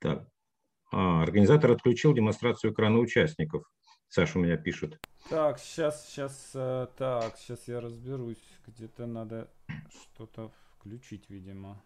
так. 0.00 0.26
Организатор 0.90 1.70
отключил 1.70 2.14
демонстрацию 2.14 2.72
экрана 2.72 2.98
участников. 2.98 3.64
Саша 4.10 4.40
у 4.40 4.42
меня 4.42 4.56
пишет. 4.56 5.00
Так, 5.28 5.60
сейчас, 5.60 6.04
сейчас, 6.08 6.50
э, 6.54 6.88
так, 6.96 7.38
сейчас 7.38 7.68
я 7.68 7.80
разберусь. 7.80 8.42
Где-то 8.66 9.06
надо 9.06 9.48
что-то 9.88 10.50
включить, 10.74 11.30
видимо. 11.30 11.80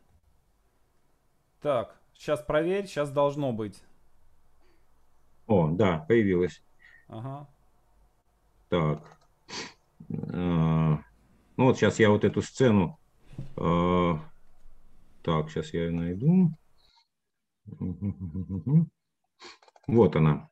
Так, 1.61 2.01
сейчас 2.15 2.41
проверь, 2.41 2.87
сейчас 2.87 3.11
должно 3.11 3.53
быть. 3.53 3.79
О, 5.47 5.69
да, 5.69 5.99
появилось. 6.09 6.65
Ага. 7.09 7.47
Так. 8.71 9.19
А, 10.33 11.03
ну 11.59 11.65
вот 11.65 11.77
сейчас 11.77 11.99
я 11.99 12.09
вот 12.09 12.25
эту 12.25 12.41
сцену. 12.41 12.99
А, 13.59 14.19
так, 15.23 15.51
сейчас 15.51 15.75
я 15.75 15.85
ее 15.85 15.91
найду. 15.91 16.51
Вот 19.87 20.17
она. 20.17 20.49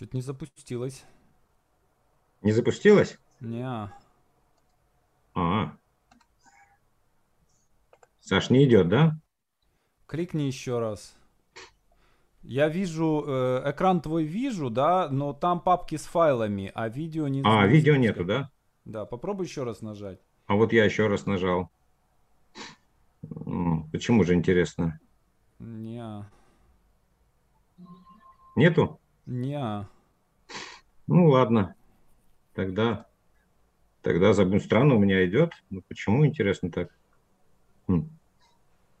Что-то 0.00 0.16
не 0.16 0.22
запустилось. 0.22 1.04
Не 2.40 2.52
запустилось? 2.52 3.18
Не. 3.40 3.60
-а. 3.60 3.90
а. 5.34 5.76
Саш, 8.20 8.48
не 8.48 8.64
идет, 8.64 8.88
да? 8.88 9.20
Кликни 10.06 10.44
еще 10.44 10.78
раз. 10.78 11.14
Я 12.40 12.68
вижу, 12.68 13.24
э, 13.26 13.70
экран 13.70 14.00
твой 14.00 14.24
вижу, 14.24 14.70
да, 14.70 15.10
но 15.10 15.34
там 15.34 15.60
папки 15.60 15.96
с 15.96 16.06
файлами, 16.06 16.72
а 16.74 16.88
видео 16.88 17.28
не... 17.28 17.42
А, 17.44 17.66
видео 17.66 17.96
нету, 17.96 18.24
да? 18.24 18.50
Да, 18.86 19.04
попробуй 19.04 19.44
еще 19.44 19.64
раз 19.64 19.82
нажать. 19.82 20.20
А 20.46 20.54
вот 20.54 20.72
я 20.72 20.86
еще 20.86 21.08
раз 21.08 21.26
нажал. 21.26 21.68
Почему 23.92 24.24
же 24.24 24.32
интересно? 24.32 24.98
Не. 25.58 26.24
Нету? 28.56 28.98
Не. 29.26 29.86
Ну 31.06 31.28
ладно, 31.28 31.74
тогда, 32.54 33.06
тогда 34.02 34.32
забудь 34.32 34.64
странно 34.64 34.94
у 34.94 34.98
меня 34.98 35.26
идет. 35.26 35.52
Ну 35.70 35.82
почему 35.88 36.26
интересно 36.26 36.70
так? 36.70 36.90
Хм. 37.88 38.08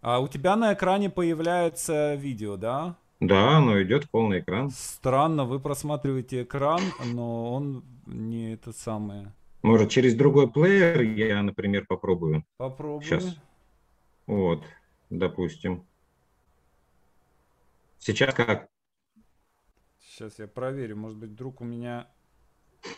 А 0.02 0.20
у 0.20 0.28
тебя 0.28 0.56
на 0.56 0.72
экране 0.74 1.10
появляется 1.10 2.14
видео, 2.14 2.56
да? 2.56 2.96
Да, 3.20 3.58
оно 3.58 3.82
идет 3.82 4.08
полный 4.10 4.40
экран. 4.40 4.70
Странно, 4.70 5.44
вы 5.44 5.60
просматриваете 5.60 6.42
экран, 6.42 6.80
но 7.04 7.52
он 7.52 7.84
не 8.06 8.54
это 8.54 8.72
самое. 8.72 9.32
Может, 9.62 9.90
через 9.90 10.14
другой 10.14 10.50
плеер 10.50 11.02
я, 11.02 11.42
например, 11.42 11.84
попробую. 11.86 12.44
Попробую. 12.56 13.02
Сейчас. 13.02 13.36
Вот, 14.26 14.64
допустим. 15.10 15.84
Сейчас 17.98 18.34
как? 18.34 18.68
Сейчас 20.20 20.38
я 20.38 20.46
проверю. 20.46 20.98
Может 20.98 21.16
быть, 21.16 21.30
вдруг 21.30 21.62
у 21.62 21.64
меня... 21.64 22.06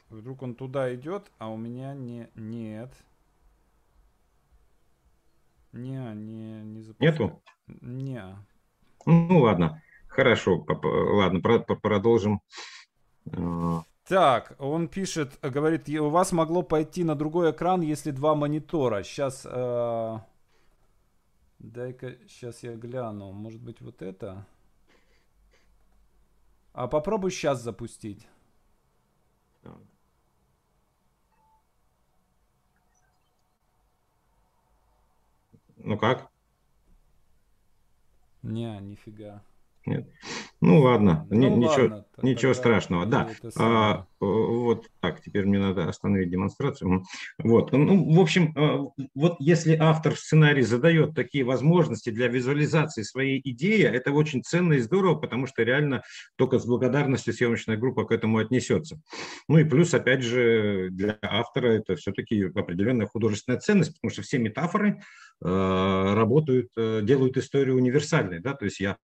Вдруг 0.08 0.42
он 0.42 0.56
туда 0.56 0.92
идет, 0.92 1.30
а 1.38 1.50
у 1.50 1.56
меня 1.56 1.94
не... 1.94 2.28
Нет. 2.34 2.92
Не, 5.70 6.14
не, 6.16 6.62
не 6.62 6.82
запускаю. 6.82 7.12
Нету? 7.12 7.42
Не. 7.80 8.24
Ну, 9.06 9.38
ладно. 9.38 9.80
Хорошо. 10.08 10.66
Ладно, 10.66 11.40
продолжим. 11.40 12.40
А. 13.30 13.84
Так, 14.08 14.56
он 14.58 14.88
пишет, 14.88 15.38
говорит, 15.42 15.88
у 15.88 16.08
вас 16.08 16.32
могло 16.32 16.64
пойти 16.64 17.04
на 17.04 17.14
другой 17.14 17.52
экран, 17.52 17.82
если 17.82 18.10
два 18.10 18.34
монитора. 18.34 19.04
Сейчас, 19.04 19.46
э, 19.48 20.18
дай-ка, 21.60 22.16
сейчас 22.26 22.64
я 22.64 22.74
гляну. 22.74 23.30
Может 23.30 23.62
быть, 23.62 23.80
вот 23.80 24.02
это? 24.02 24.44
А 26.72 26.88
попробуй 26.88 27.30
сейчас 27.30 27.60
запустить. 27.60 28.26
Ну 35.76 35.98
как? 35.98 36.30
Не, 38.42 38.78
нифига. 38.80 39.42
Нет. 39.84 40.08
Ну 40.60 40.80
ладно, 40.80 41.26
ну, 41.28 41.48
Н- 41.48 41.58
ничего, 41.58 41.82
ладно, 41.82 42.04
ничего 42.22 42.54
страшного. 42.54 43.04
Да, 43.04 43.30
а, 43.58 44.06
вот 44.20 44.86
так, 45.00 45.20
теперь 45.20 45.44
мне 45.44 45.58
надо 45.58 45.88
остановить 45.88 46.30
демонстрацию. 46.30 47.04
Вот, 47.38 47.72
ну, 47.72 48.14
в 48.14 48.20
общем, 48.20 48.52
а, 48.56 48.86
вот 49.16 49.36
если 49.40 49.74
автор 49.74 50.14
в 50.14 50.20
сценарии 50.20 50.62
задает 50.62 51.16
такие 51.16 51.42
возможности 51.42 52.10
для 52.10 52.28
визуализации 52.28 53.02
своей 53.02 53.40
идеи, 53.44 53.82
это 53.82 54.12
очень 54.12 54.44
ценно 54.44 54.74
и 54.74 54.78
здорово, 54.78 55.16
потому 55.16 55.48
что 55.48 55.64
реально 55.64 56.02
только 56.36 56.60
с 56.60 56.66
благодарностью 56.66 57.34
съемочная 57.34 57.76
группа 57.76 58.04
к 58.04 58.12
этому 58.12 58.38
отнесется. 58.38 59.00
Ну 59.48 59.58
и 59.58 59.64
плюс, 59.64 59.92
опять 59.94 60.22
же, 60.22 60.90
для 60.92 61.18
автора 61.22 61.72
это 61.72 61.96
все-таки 61.96 62.44
определенная 62.44 63.08
художественная 63.08 63.58
ценность, 63.58 63.94
потому 63.94 64.12
что 64.12 64.22
все 64.22 64.38
метафоры 64.38 65.00
э, 65.44 66.14
работают, 66.14 66.68
э, 66.76 67.00
делают 67.02 67.36
историю 67.36 67.76
универсальной, 67.76 68.38
да, 68.38 68.54
то 68.54 68.64
есть 68.64 68.78
я 68.78 68.96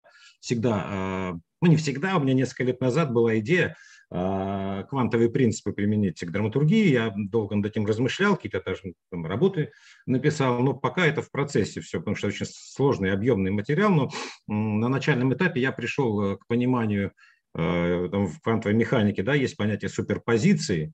всегда, 0.46 0.82
а, 0.86 1.32
ну 1.60 1.68
не 1.68 1.76
всегда, 1.76 2.16
у 2.16 2.20
меня 2.20 2.32
несколько 2.32 2.62
лет 2.62 2.80
назад 2.80 3.12
была 3.12 3.38
идея 3.40 3.76
а, 4.08 4.84
квантовые 4.84 5.28
принципы 5.28 5.72
применить 5.72 6.20
к 6.20 6.30
драматургии. 6.30 6.88
Я 6.88 7.12
долго 7.16 7.56
над 7.56 7.66
этим 7.66 7.84
размышлял, 7.84 8.36
какие-то 8.36 8.62
даже 8.64 8.94
там, 9.10 9.26
работы 9.26 9.72
написал, 10.06 10.60
но 10.60 10.72
пока 10.72 11.04
это 11.04 11.20
в 11.20 11.32
процессе 11.32 11.80
все, 11.80 11.98
потому 11.98 12.14
что 12.14 12.28
очень 12.28 12.46
сложный, 12.48 13.12
объемный 13.12 13.50
материал. 13.50 13.90
Но 13.90 14.10
на 14.46 14.88
начальном 14.88 15.34
этапе 15.34 15.60
я 15.60 15.72
пришел 15.72 16.22
э, 16.22 16.36
к 16.36 16.46
пониманию 16.46 17.10
э, 17.56 18.08
там, 18.12 18.28
в 18.28 18.40
квантовой 18.40 18.76
механике, 18.76 19.24
да, 19.24 19.34
есть 19.34 19.56
понятие 19.56 19.88
суперпозиции, 19.88 20.92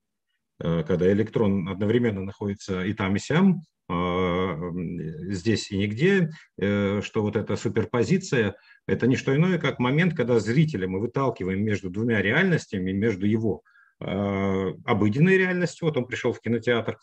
э, 0.61 0.83
когда 0.85 1.13
электрон 1.13 1.69
одновременно 1.69 2.23
находится 2.23 2.83
и 2.85 2.95
там, 2.95 3.17
и 3.17 3.19
сям, 3.19 3.61
здесь 3.89 5.71
и 5.71 5.77
нигде, 5.77 6.31
что 6.57 7.23
вот 7.23 7.37
эта 7.37 7.57
суперпозиция– 7.57 8.57
это 8.87 9.07
не 9.07 9.17
что 9.17 9.35
иное, 9.35 9.59
как 9.59 9.79
момент, 9.79 10.15
когда 10.15 10.41
зрителя 10.41 10.89
мы 10.89 11.01
выталкиваем 11.01 11.63
между 11.63 11.91
двумя 11.91 12.21
реальностями, 12.21 12.93
между 12.93 13.27
его 13.27 13.63
э, 14.01 14.73
обыденной 14.85 15.39
реальностью, 15.39 15.87
вот 15.87 15.97
он 15.97 16.07
пришел 16.07 16.33
в 16.33 16.41
кинотеатр, 16.41 16.99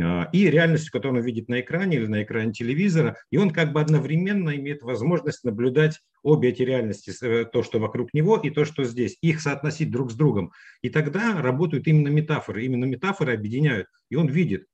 э, 0.00 0.24
и 0.32 0.48
реальностью, 0.48 0.92
которую 0.92 1.20
он 1.20 1.26
видит 1.26 1.48
на 1.48 1.60
экране 1.60 1.96
или 1.96 2.06
на 2.06 2.22
экране 2.22 2.52
телевизора, 2.52 3.16
и 3.30 3.36
он 3.36 3.50
как 3.50 3.72
бы 3.72 3.80
одновременно 3.80 4.54
имеет 4.56 4.82
возможность 4.82 5.42
наблюдать 5.42 6.00
обе 6.22 6.50
эти 6.50 6.62
реальности, 6.62 7.12
э, 7.20 7.46
то, 7.46 7.64
что 7.64 7.80
вокруг 7.80 8.14
него, 8.14 8.36
и 8.36 8.50
то, 8.50 8.64
что 8.64 8.84
здесь, 8.84 9.18
их 9.20 9.40
соотносить 9.40 9.90
друг 9.90 10.12
с 10.12 10.14
другом. 10.14 10.52
И 10.82 10.90
тогда 10.90 11.42
работают 11.42 11.88
именно 11.88 12.08
метафоры, 12.08 12.64
именно 12.64 12.84
метафоры 12.84 13.34
объединяют, 13.34 13.88
и 14.08 14.14
он 14.14 14.28
видит, 14.28 14.66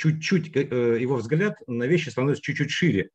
чуть-чуть 0.00 0.54
его 0.54 1.16
взгляд 1.16 1.56
на 1.66 1.84
вещи 1.84 2.08
становится 2.08 2.42
чуть-чуть 2.42 2.70
шире, 2.70 3.10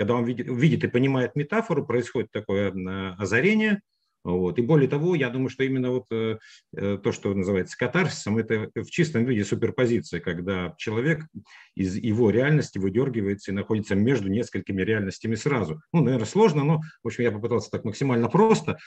когда 0.00 0.14
он 0.14 0.24
видит, 0.24 0.46
видит 0.48 0.82
и 0.82 0.88
понимает 0.88 1.36
метафору, 1.36 1.84
происходит 1.84 2.30
такое 2.32 2.72
э, 2.72 3.14
озарение. 3.18 3.82
Вот. 4.24 4.58
И 4.58 4.62
более 4.62 4.88
того, 4.88 5.14
я 5.14 5.28
думаю, 5.28 5.50
что 5.50 5.62
именно 5.62 5.90
вот 5.90 6.06
э, 6.10 6.38
э, 6.74 6.98
то, 7.02 7.12
что 7.12 7.34
называется 7.34 7.76
катарсисом, 7.76 8.38
это 8.38 8.70
в 8.74 8.90
чистом 8.90 9.26
виде 9.26 9.44
суперпозиция, 9.44 10.20
когда 10.20 10.74
человек 10.78 11.26
из 11.74 11.96
его 11.96 12.30
реальности 12.30 12.78
выдергивается 12.78 13.50
и 13.50 13.54
находится 13.54 13.94
между 13.94 14.30
несколькими 14.30 14.80
реальностями 14.80 15.34
сразу. 15.34 15.82
Ну, 15.92 16.02
наверное, 16.02 16.26
сложно, 16.26 16.64
но, 16.64 16.80
в 17.02 17.06
общем, 17.06 17.24
я 17.24 17.30
попытался 17.30 17.70
так 17.70 17.84
максимально 17.84 18.30
просто. 18.30 18.78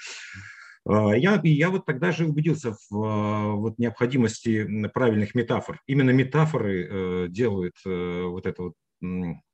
А, 0.86 1.16
я, 1.16 1.40
я 1.44 1.70
вот 1.70 1.86
тогда 1.86 2.12
же 2.12 2.26
убедился 2.26 2.76
в 2.90 3.56
вот, 3.56 3.80
необходимости 3.80 4.88
правильных 4.90 5.36
метафор. 5.36 5.80
Именно 5.88 6.12
метафоры 6.12 7.28
делают 7.30 7.76
вот 7.86 8.46
это 8.46 8.62
вот 8.62 8.74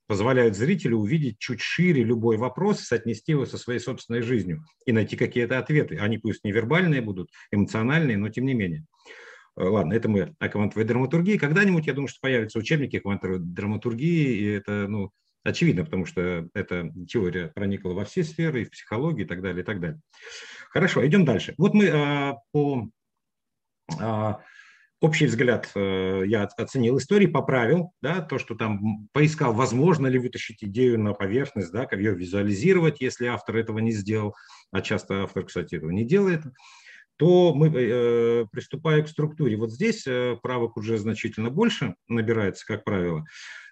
позволяют 0.10 0.58
зрителю 0.58 0.98
увидеть 0.98 1.38
чуть 1.38 1.62
шире 1.62 2.04
любой 2.04 2.38
вопрос, 2.38 2.80
соотнести 2.80 3.34
его 3.34 3.46
со 3.46 3.60
своей 3.60 3.80
собственной 3.80 4.24
жизнью 4.24 4.66
и 4.88 4.92
найти 4.92 5.16
какие-то 5.16 5.60
ответы. 5.60 5.98
Они 5.98 6.18
пусть 6.18 6.44
не 6.44 6.52
вербальные 6.52 7.02
будут, 7.02 7.30
эмоциональные, 7.52 8.18
но 8.18 8.30
тем 8.30 8.48
не 8.48 8.56
менее. 8.56 8.86
Э, 9.56 9.66
ладно, 9.66 9.94
это 9.94 10.10
мы 10.10 10.36
о 10.40 10.50
квантовой 10.50 10.86
драматургии. 10.86 11.38
Когда-нибудь, 11.38 11.86
я 11.86 11.94
думаю, 11.94 12.08
что 12.08 12.18
появятся 12.22 12.58
учебники 12.58 12.98
квантовой 12.98 13.38
драматургии, 13.38 14.36
и 14.36 14.46
это, 14.46 14.88
ну, 14.88 15.12
очевидно, 15.44 15.86
потому 15.86 16.06
что 16.06 16.48
эта 16.54 16.92
теория 17.08 17.48
проникла 17.48 17.94
во 17.94 18.06
все 18.06 18.24
сферы, 18.24 18.62
и 18.62 18.66
в 18.66 18.72
психологию, 18.72 19.26
и 19.26 19.28
так 19.28 19.42
далее, 19.42 19.64
и 19.64 19.66
так 19.66 19.80
далее. 19.80 20.00
Хорошо, 20.70 21.06
идем 21.06 21.26
дальше. 21.26 21.54
Вот 21.58 21.74
мы 21.74 21.90
а, 21.90 22.36
по 22.52 22.90
а, 24.00 24.40
общий 25.02 25.26
взгляд 25.26 25.72
э, 25.76 26.24
я 26.26 26.44
оценил 26.44 26.98
истории, 26.98 27.26
поправил, 27.26 27.94
да, 28.02 28.22
то, 28.22 28.38
что 28.38 28.56
там 28.56 29.08
поискал, 29.14 29.54
возможно 29.54 30.08
ли 30.08 30.20
вытащить 30.20 30.64
идею 30.64 31.00
на 31.00 31.14
поверхность, 31.14 31.72
да, 31.72 31.86
как 31.86 32.00
ее 32.00 32.14
визуализировать, 32.14 33.02
если 33.02 33.28
автор 33.28 33.58
этого 33.58 33.80
не 33.80 33.92
сделал, 33.92 34.36
а 34.72 34.82
часто 34.82 35.24
автор, 35.24 35.46
кстати, 35.46 35.76
этого 35.76 35.92
не 35.92 36.06
делает, 36.06 36.44
то 37.20 37.54
мы 37.54 37.68
э, 37.68 38.46
приступаем 38.50 39.04
к 39.04 39.10
структуре. 39.10 39.58
Вот 39.58 39.72
здесь 39.72 40.08
э, 40.08 40.38
правок 40.42 40.78
уже 40.78 40.98
значительно 40.98 41.50
больше 41.50 41.96
набирается, 42.08 42.66
как 42.66 42.86
правило, 42.86 43.26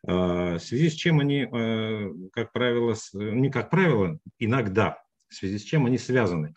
э, 0.06 0.12
в 0.12 0.60
связи 0.60 0.90
с 0.90 0.94
чем 0.94 1.22
они, 1.22 1.48
э, 1.50 2.10
как 2.34 2.52
правило, 2.52 2.94
с, 2.94 3.12
не 3.14 3.50
как 3.50 3.70
правило, 3.70 4.20
иногда, 4.38 5.02
в 5.30 5.36
связи 5.36 5.60
с 5.60 5.64
чем 5.64 5.86
они 5.86 5.98
связаны. 5.98 6.54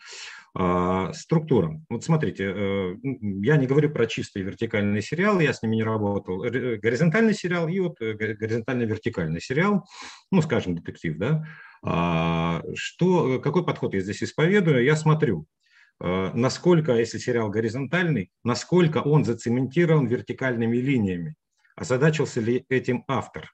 А, 0.53 1.13
структура. 1.13 1.79
Вот 1.89 2.03
смотрите, 2.03 2.51
э, 2.53 2.95
я 3.41 3.55
не 3.55 3.67
говорю 3.67 3.89
про 3.89 4.05
чистый 4.05 4.41
вертикальный 4.41 5.01
сериал, 5.01 5.39
я 5.39 5.53
с 5.53 5.63
ними 5.63 5.77
не 5.77 5.83
работал. 5.83 6.39
Горизонтальный 6.39 7.33
сериал 7.33 7.69
и 7.69 7.79
вот 7.79 8.01
э, 8.01 8.15
горизонтально-вертикальный 8.15 9.39
сериал, 9.39 9.87
ну, 10.29 10.41
скажем, 10.41 10.75
детектив, 10.75 11.17
да. 11.17 11.45
А, 11.83 12.63
что, 12.75 13.39
какой 13.39 13.65
подход 13.65 13.93
я 13.93 14.01
здесь 14.01 14.23
исповедую? 14.23 14.83
Я 14.83 14.97
смотрю, 14.97 15.45
э, 15.45 15.60
насколько, 16.03 16.93
если 16.93 17.19
сериал 17.19 17.49
горизонтальный, 17.49 18.31
насколько 18.43 18.99
он 18.99 19.23
зацементирован 19.23 20.07
вертикальными 20.07 20.77
линиями. 20.77 21.35
Озадачился 21.75 22.41
ли 22.41 22.65
этим 22.69 23.03
автор? 23.07 23.51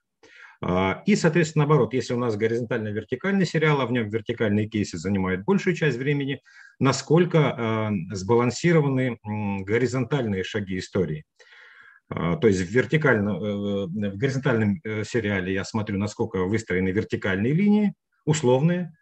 А, 0.60 1.02
и, 1.06 1.14
соответственно, 1.14 1.64
наоборот, 1.64 1.94
если 1.94 2.14
у 2.14 2.18
нас 2.18 2.36
горизонтально-вертикальный 2.36 3.46
сериал, 3.46 3.80
а 3.80 3.86
в 3.86 3.92
нем 3.92 4.08
вертикальные 4.08 4.68
кейсы 4.68 4.98
занимают 4.98 5.44
большую 5.44 5.76
часть 5.76 5.98
времени, 5.98 6.40
насколько 6.80 7.54
а, 7.56 7.92
сбалансированы 8.12 9.18
горизонтальные 9.22 10.42
шаги 10.42 10.78
истории. 10.78 11.24
А, 12.10 12.36
то 12.36 12.48
есть 12.48 12.60
в, 12.60 12.70
вертикально, 12.70 13.30
э, 13.30 13.86
в 13.86 14.16
горизонтальном 14.16 14.80
э, 14.82 15.04
сериале 15.04 15.52
я 15.52 15.64
смотрю, 15.64 15.98
насколько 15.98 16.38
выстроены 16.44 16.88
вертикальные 16.88 17.52
линии, 17.52 17.94
условные, 18.28 18.92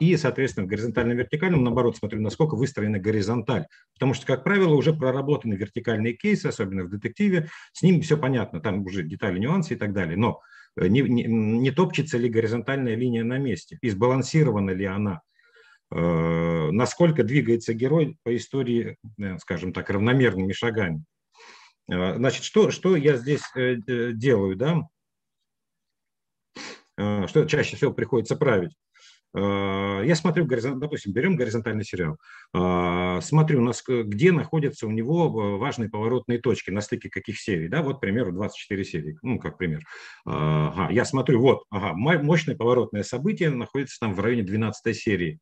и, 0.00 0.16
соответственно, 0.16 0.64
в 0.64 0.68
горизонтальном 0.70 1.18
вертикальном, 1.18 1.62
наоборот, 1.62 1.98
смотрю, 1.98 2.22
насколько 2.22 2.54
выстроена 2.54 2.98
горизонталь. 2.98 3.66
Потому 3.92 4.14
что, 4.14 4.26
как 4.26 4.44
правило, 4.44 4.74
уже 4.74 4.94
проработаны 4.94 5.54
вертикальные 5.54 6.14
кейсы, 6.14 6.46
особенно 6.46 6.84
в 6.84 6.88
детективе, 6.88 7.48
с 7.72 7.82
ним 7.82 8.00
все 8.00 8.16
понятно, 8.16 8.60
там 8.60 8.82
уже 8.82 9.02
детали, 9.02 9.38
нюансы 9.38 9.74
и 9.74 9.76
так 9.76 9.92
далее. 9.92 10.16
Но 10.16 10.40
Э, 10.76 10.86
не, 10.88 11.02
не, 11.02 11.24
не 11.24 11.70
топчется 11.70 12.18
ли 12.18 12.28
горизонтальная 12.28 12.94
линия 12.94 13.24
на 13.24 13.38
месте, 13.38 13.78
и 13.82 13.90
сбалансирована 13.90 14.70
ли 14.70 14.84
она, 14.84 15.20
э, 15.90 16.70
насколько 16.70 17.24
двигается 17.24 17.74
герой 17.74 18.16
по 18.22 18.34
истории, 18.36 18.96
э, 19.18 19.38
скажем 19.38 19.72
так, 19.72 19.90
равномерными 19.90 20.52
шагами. 20.52 21.04
Значит, 21.88 22.44
что, 22.44 22.70
что 22.70 22.94
я 22.94 23.16
здесь 23.16 23.42
делаю, 23.56 24.54
да? 24.56 24.82
Что 27.28 27.44
чаще 27.46 27.76
всего 27.76 27.92
приходится 27.92 28.36
править? 28.36 28.72
А, 29.34 30.02
я 30.02 30.14
смотрю, 30.14 30.46
допустим, 30.46 31.12
берем 31.12 31.36
горизонтальный 31.36 31.84
сериал, 31.84 32.18
а, 32.52 33.20
смотрю, 33.22 33.66
где 34.04 34.30
находятся 34.32 34.86
у 34.86 34.90
него 34.90 35.58
важные 35.58 35.88
поворотные 35.88 36.38
точки, 36.38 36.70
на 36.70 36.82
стыке 36.82 37.08
каких 37.08 37.40
серий, 37.40 37.68
да, 37.68 37.82
вот, 37.82 37.96
к 37.96 38.00
примеру, 38.00 38.32
24 38.32 38.84
серии, 38.84 39.18
ну, 39.22 39.38
как 39.38 39.56
пример. 39.56 39.80
Ага, 40.26 40.92
я 40.92 41.04
смотрю, 41.04 41.40
вот, 41.40 41.64
ага, 41.70 41.94
мощное 41.94 42.56
поворотное 42.56 43.02
событие 43.02 43.50
находится 43.50 43.98
там 44.00 44.14
в 44.14 44.20
районе 44.20 44.42
12 44.42 44.92
серии. 44.92 45.38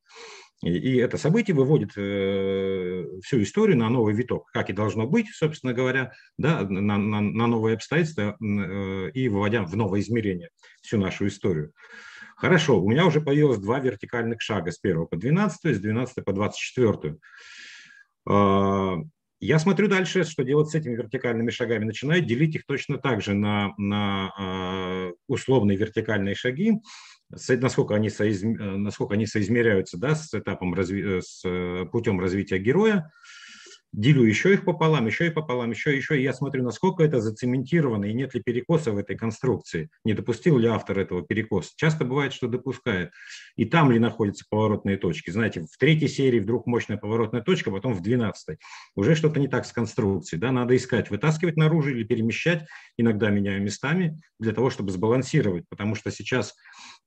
И, 0.63 0.73
и 0.73 0.97
это 0.97 1.17
событие 1.17 1.57
выводит 1.57 1.93
э, 1.97 3.05
всю 3.23 3.43
историю 3.43 3.79
на 3.79 3.89
новый 3.89 4.15
виток, 4.15 4.51
как 4.53 4.69
и 4.69 4.75
должно 4.75 5.07
быть, 5.07 5.29
собственно 5.33 5.73
говоря, 5.73 6.13
да, 6.37 6.63
на, 6.63 6.99
на, 6.99 7.21
на 7.21 7.47
новые 7.47 7.77
обстоятельства 7.77 8.37
э, 8.41 9.11
и 9.13 9.29
выводя 9.29 9.63
в 9.63 9.75
новое 9.77 10.01
измерение 10.01 10.51
всю 10.83 10.99
нашу 10.99 11.29
историю. 11.29 11.73
Хорошо, 12.41 12.81
у 12.81 12.91
меня 12.91 13.05
уже 13.05 13.21
появилось 13.21 13.59
два 13.59 13.81
вертикальных 13.81 14.41
шага 14.41 14.73
с 14.73 14.79
1 14.83 15.07
по 15.07 15.17
12, 15.17 15.77
с 15.77 15.79
12 15.79 16.25
по 16.25 16.33
24. 16.33 17.17
А, 18.27 18.97
я 19.41 19.59
смотрю 19.59 19.89
дальше, 19.89 20.25
что 20.25 20.43
делать 20.43 20.71
с 20.71 20.75
этими 20.75 20.95
вертикальными 20.95 21.51
шагами. 21.51 21.85
Начинаю 21.85 22.23
делить 22.23 22.55
их 22.55 22.65
точно 22.65 22.97
так 22.97 23.21
же 23.21 23.35
на, 23.35 23.75
на 23.77 24.33
а, 24.39 25.11
условные 25.29 25.77
вертикальные 25.77 26.35
шаги, 26.35 26.73
насколько 27.31 27.95
они, 27.95 28.11
соизм, 28.11 28.55
насколько 28.83 29.15
они 29.15 29.27
соизмеряются 29.27 29.99
да, 29.99 30.15
с 30.15 30.33
этапом 30.35 30.75
разви, 30.75 31.21
с 31.21 31.43
путем 31.93 32.21
развития 32.21 32.59
героя. 32.59 33.13
Делю 33.93 34.23
еще 34.23 34.53
их 34.55 34.65
пополам, 34.65 35.07
еще 35.07 35.27
и 35.27 35.31
пополам, 35.31 35.71
еще, 35.71 35.97
еще, 35.97 36.19
и 36.19 36.23
я 36.23 36.33
смотрю, 36.33 36.63
насколько 36.63 37.03
это 37.03 37.21
зацементировано, 37.21 38.07
и 38.07 38.13
нет 38.13 38.35
ли 38.35 38.43
перекоса 38.43 38.93
в 38.93 38.99
этой 38.99 39.17
конструкции, 39.17 39.91
не 40.05 40.15
допустил 40.15 40.59
ли 40.59 40.69
автор 40.69 40.99
этого 40.99 41.23
перекоса. 41.23 41.73
Часто 41.77 42.05
бывает, 42.05 42.33
что 42.33 42.47
допускает. 42.47 43.11
И 43.57 43.65
там 43.65 43.91
ли 43.91 43.99
находятся 43.99 44.45
поворотные 44.49 44.97
точки. 44.97 45.31
Знаете, 45.31 45.63
в 45.63 45.77
третьей 45.79 46.09
серии 46.09 46.41
вдруг 46.41 46.67
мощная 46.67 46.97
поворотная 46.97 47.43
точка, 47.43 47.71
потом 47.71 47.95
в 47.95 48.03
двенадцатой. 48.03 48.59
Уже 48.95 49.15
что-то 49.15 49.41
не 49.41 49.49
так 49.49 49.67
с 49.67 49.73
конструкцией, 49.73 50.41
да, 50.41 50.53
надо 50.53 50.77
искать, 50.77 51.11
вытаскивать 51.11 51.57
наружу 51.57 51.91
или 51.91 52.05
перемещать, 52.05 52.67
иногда 52.97 53.31
меняю 53.31 53.63
местами, 53.63 54.21
для 54.39 54.53
того, 54.53 54.71
чтобы 54.71 54.91
сбалансировать, 54.91 55.65
потому 55.69 55.95
что 55.95 56.11
сейчас 56.11 56.55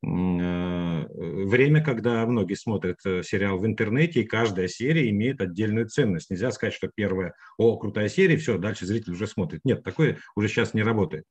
Э, 0.05 1.05
время, 1.45 1.81
когда 1.83 2.25
многие 2.25 2.55
смотрят 2.55 2.97
э, 3.05 3.23
сериал 3.23 3.57
в 3.59 3.65
интернете, 3.65 4.21
и 4.21 4.25
каждая 4.25 4.67
серия 4.67 5.09
имеет 5.09 5.39
отдельную 5.39 5.87
ценность. 5.87 6.29
Нельзя 6.29 6.51
сказать, 6.51 6.72
что 6.73 6.89
первая, 6.93 7.33
о, 7.57 7.77
крутая 7.77 8.09
серия, 8.09 8.37
все, 8.37 8.57
дальше 8.57 8.85
зритель 8.85 9.13
уже 9.13 9.27
смотрит. 9.27 9.61
Нет, 9.63 9.83
такое 9.83 10.17
уже 10.35 10.47
сейчас 10.47 10.73
не 10.73 10.83
работает. 10.83 11.25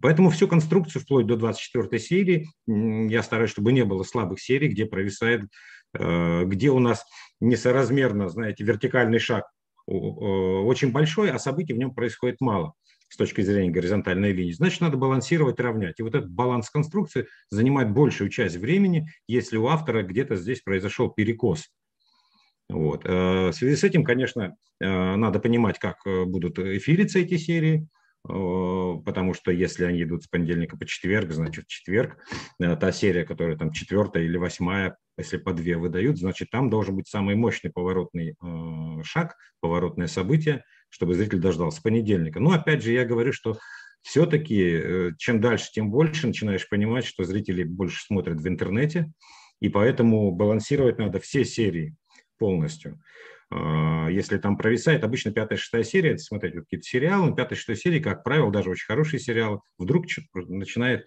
Поэтому 0.00 0.30
всю 0.30 0.48
конструкцию 0.48 1.02
вплоть 1.02 1.26
до 1.26 1.36
24 1.36 1.98
серии 1.98 2.48
я 2.66 3.22
стараюсь, 3.22 3.50
чтобы 3.50 3.72
не 3.72 3.84
было 3.84 4.02
слабых 4.02 4.40
серий, 4.40 4.68
где 4.68 4.86
провисает, 4.86 5.42
э, 5.94 6.44
где 6.44 6.70
у 6.70 6.78
нас 6.78 7.04
несоразмерно, 7.40 8.28
знаете, 8.28 8.64
вертикальный 8.64 9.18
шаг 9.18 9.44
очень 9.86 10.92
большой, 10.92 11.30
а 11.30 11.38
событий 11.38 11.74
в 11.74 11.78
нем 11.78 11.94
происходит 11.94 12.40
мало 12.40 12.72
с 13.08 13.16
точки 13.16 13.42
зрения 13.42 13.70
горизонтальной 13.70 14.32
линии, 14.32 14.52
значит, 14.52 14.80
надо 14.80 14.96
балансировать, 14.96 15.60
равнять. 15.60 16.00
И 16.00 16.02
вот 16.02 16.14
этот 16.14 16.30
баланс 16.30 16.70
конструкции 16.70 17.28
занимает 17.50 17.92
большую 17.92 18.28
часть 18.30 18.56
времени, 18.56 19.08
если 19.28 19.56
у 19.56 19.68
автора 19.68 20.02
где-то 20.02 20.36
здесь 20.36 20.62
произошел 20.62 21.10
перекос. 21.10 21.68
Вот. 22.68 23.04
Э, 23.04 23.48
в 23.48 23.52
связи 23.52 23.76
с 23.76 23.84
этим, 23.84 24.04
конечно, 24.04 24.56
э, 24.80 25.16
надо 25.16 25.38
понимать, 25.38 25.78
как 25.78 25.98
э, 26.06 26.24
будут 26.24 26.58
эфириться 26.58 27.18
эти 27.18 27.36
серии, 27.36 27.86
потому 28.26 29.34
что 29.34 29.50
если 29.50 29.84
они 29.84 30.02
идут 30.02 30.22
с 30.22 30.28
понедельника 30.28 30.78
по 30.78 30.86
четверг, 30.86 31.30
значит, 31.32 31.66
четверг 31.66 32.16
та 32.58 32.90
серия, 32.90 33.26
которая 33.26 33.58
там 33.58 33.70
четвертая 33.70 34.22
или 34.22 34.38
восьмая, 34.38 34.96
если 35.18 35.36
по 35.36 35.52
две 35.52 35.76
выдают, 35.76 36.16
значит, 36.16 36.48
там 36.48 36.70
должен 36.70 36.96
быть 36.96 37.06
самый 37.06 37.34
мощный 37.34 37.70
поворотный 37.70 38.34
шаг, 39.02 39.36
поворотное 39.60 40.06
событие, 40.06 40.64
чтобы 40.88 41.12
зритель 41.12 41.38
дождался 41.38 41.82
понедельника. 41.82 42.40
Но 42.40 42.52
опять 42.52 42.82
же, 42.82 42.92
я 42.92 43.04
говорю, 43.04 43.34
что 43.34 43.58
все-таки 44.00 45.12
чем 45.18 45.42
дальше, 45.42 45.68
тем 45.74 45.90
больше 45.90 46.26
начинаешь 46.26 46.66
понимать, 46.66 47.04
что 47.04 47.24
зрители 47.24 47.62
больше 47.62 48.02
смотрят 48.06 48.40
в 48.40 48.48
интернете, 48.48 49.12
и 49.60 49.68
поэтому 49.68 50.30
балансировать 50.30 50.98
надо 50.98 51.20
все 51.20 51.44
серии 51.44 51.94
полностью. 52.38 53.00
А, 53.50 54.08
если 54.10 54.38
там 54.38 54.56
провисает, 54.56 55.04
обычно 55.04 55.32
пятая-шестая 55.32 55.84
серия, 55.84 56.18
смотреть 56.18 56.54
вот 56.54 56.64
какие-то 56.64 56.86
сериалы, 56.86 57.34
пятая-шестая 57.34 57.76
серия, 57.76 58.00
как 58.00 58.24
правило, 58.24 58.50
даже 58.50 58.70
очень 58.70 58.86
хороший 58.86 59.18
сериал, 59.18 59.62
вдруг 59.78 60.06
начинает 60.34 61.06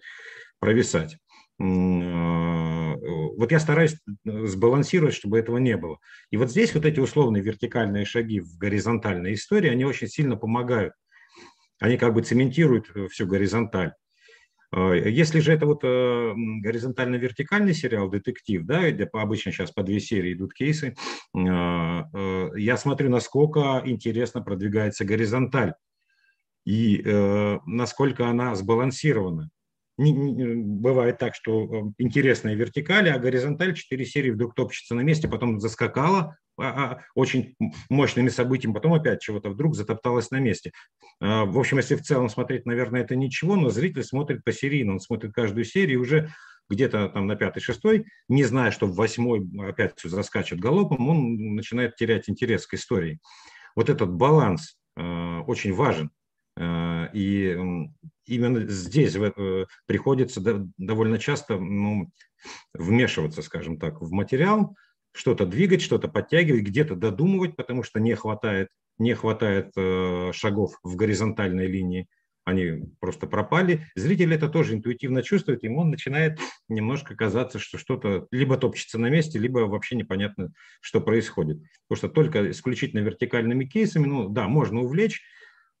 провисать. 0.58 1.18
А, 1.60 2.94
вот 2.96 3.52
я 3.52 3.60
стараюсь 3.60 3.96
сбалансировать, 4.24 5.14
чтобы 5.14 5.38
этого 5.38 5.58
не 5.58 5.76
было. 5.76 5.98
И 6.30 6.36
вот 6.36 6.50
здесь 6.50 6.74
вот 6.74 6.84
эти 6.84 7.00
условные 7.00 7.42
вертикальные 7.42 8.04
шаги 8.04 8.40
в 8.40 8.56
горизонтальной 8.58 9.34
истории, 9.34 9.70
они 9.70 9.84
очень 9.84 10.08
сильно 10.08 10.36
помогают. 10.36 10.94
Они 11.80 11.96
как 11.96 12.14
бы 12.14 12.22
цементируют 12.22 12.90
всю 13.10 13.26
горизонталь. 13.26 13.92
А, 14.70 14.92
если 14.92 15.40
же 15.40 15.52
это 15.52 15.66
вот 15.66 15.80
э, 15.82 16.34
горизонтально-вертикальный 16.36 17.74
сериал, 17.74 18.08
детектив, 18.08 18.64
да, 18.64 18.82
обычно 19.12 19.52
сейчас 19.52 19.70
по 19.70 19.82
две 19.82 20.00
серии 20.00 20.34
идут 20.34 20.54
кейсы, 20.54 20.94
а, 21.34 22.04
я 22.56 22.76
смотрю, 22.76 23.10
насколько 23.10 23.82
интересно 23.84 24.42
продвигается 24.42 25.04
горизонталь 25.04 25.74
и 26.64 27.02
насколько 27.64 28.28
она 28.28 28.54
сбалансирована. 28.54 29.50
Бывает 29.98 31.18
так, 31.18 31.34
что 31.34 31.64
э, 31.64 31.92
интересная 31.98 32.54
вертикаль, 32.54 33.10
а 33.10 33.18
горизонталь 33.18 33.74
4 33.74 34.04
серии 34.04 34.30
вдруг 34.30 34.54
топчется 34.54 34.94
на 34.94 35.00
месте, 35.00 35.26
потом 35.26 35.58
заскакала 35.58 36.36
очень 37.14 37.54
мощными 37.88 38.28
событиями, 38.28 38.74
потом 38.74 38.94
опять 38.94 39.20
чего-то 39.20 39.50
вдруг 39.50 39.76
затопталась 39.76 40.30
на 40.30 40.40
месте. 40.40 40.72
А, 41.20 41.44
в 41.44 41.58
общем, 41.58 41.78
если 41.78 41.94
в 41.94 42.02
целом 42.02 42.28
смотреть, 42.28 42.66
наверное, 42.66 43.02
это 43.02 43.16
ничего, 43.16 43.56
но 43.56 43.70
зритель 43.70 44.02
смотрит 44.02 44.44
по 44.44 44.52
серийно, 44.52 44.92
он 44.92 45.00
смотрит 45.00 45.32
каждую 45.32 45.64
серию 45.64 46.00
уже 46.00 46.30
где-то 46.68 47.08
там 47.08 47.26
на 47.26 47.36
пятый, 47.36 47.60
шестой, 47.60 48.06
не 48.28 48.44
зная, 48.44 48.70
что 48.70 48.86
в 48.86 48.94
восьмой 48.94 49.48
опять 49.66 49.94
все 49.96 50.08
заскачет 50.08 50.60
галопом, 50.60 51.08
он 51.08 51.54
начинает 51.54 51.96
терять 51.96 52.28
интерес 52.28 52.66
к 52.66 52.74
истории. 52.74 53.20
Вот 53.74 53.88
этот 53.88 54.12
баланс 54.12 54.76
э, 54.96 55.38
очень 55.46 55.72
важен. 55.72 56.10
Э, 56.56 57.08
и 57.12 57.56
именно 58.26 58.66
здесь 58.68 59.16
э, 59.16 59.66
приходится 59.86 60.40
довольно 60.76 61.18
часто 61.18 61.58
ну, 61.58 62.10
вмешиваться, 62.74 63.42
скажем 63.42 63.78
так, 63.78 64.00
в 64.00 64.10
материал, 64.12 64.76
что-то 65.18 65.46
двигать, 65.46 65.82
что-то 65.82 66.08
подтягивать, 66.08 66.62
где-то 66.62 66.94
додумывать, 66.94 67.56
потому 67.56 67.82
что 67.82 67.98
не 67.98 68.14
хватает, 68.14 68.68
не 68.98 69.14
хватает 69.14 69.72
э, 69.76 70.30
шагов 70.32 70.78
в 70.82 70.94
горизонтальной 70.94 71.66
линии, 71.66 72.06
они 72.44 72.84
просто 73.00 73.26
пропали. 73.26 73.86
Зритель 73.96 74.32
это 74.32 74.48
тоже 74.48 74.74
интуитивно 74.74 75.22
чувствует, 75.22 75.64
ему 75.64 75.84
начинает 75.84 76.38
немножко 76.68 77.16
казаться, 77.16 77.58
что 77.58 77.78
что-то 77.78 78.28
либо 78.30 78.56
топчется 78.56 78.98
на 78.98 79.10
месте, 79.10 79.38
либо 79.38 79.60
вообще 79.60 79.96
непонятно, 79.96 80.52
что 80.80 81.00
происходит. 81.00 81.58
Потому 81.88 81.98
что 81.98 82.08
только 82.08 82.50
исключительно 82.50 83.00
вертикальными 83.00 83.64
кейсами, 83.64 84.06
ну 84.06 84.28
да, 84.28 84.46
можно 84.48 84.80
увлечь, 84.80 85.20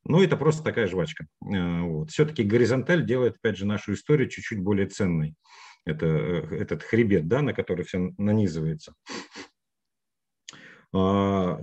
но 0.04 0.22
это 0.22 0.36
просто 0.36 0.64
такая 0.64 0.88
жвачка. 0.88 1.26
Э, 1.44 1.82
вот. 1.82 2.10
Все-таки 2.10 2.42
горизонталь 2.42 3.06
делает, 3.06 3.36
опять 3.36 3.56
же, 3.56 3.66
нашу 3.66 3.92
историю 3.92 4.28
чуть-чуть 4.28 4.60
более 4.60 4.86
ценной. 4.86 5.36
Это 5.88 6.06
э, 6.06 6.56
этот 6.60 6.82
хребет, 6.82 7.28
да, 7.28 7.42
на 7.42 7.52
который 7.52 7.84
все 7.84 8.12
нанизывается. 8.18 8.94
А, 10.94 11.60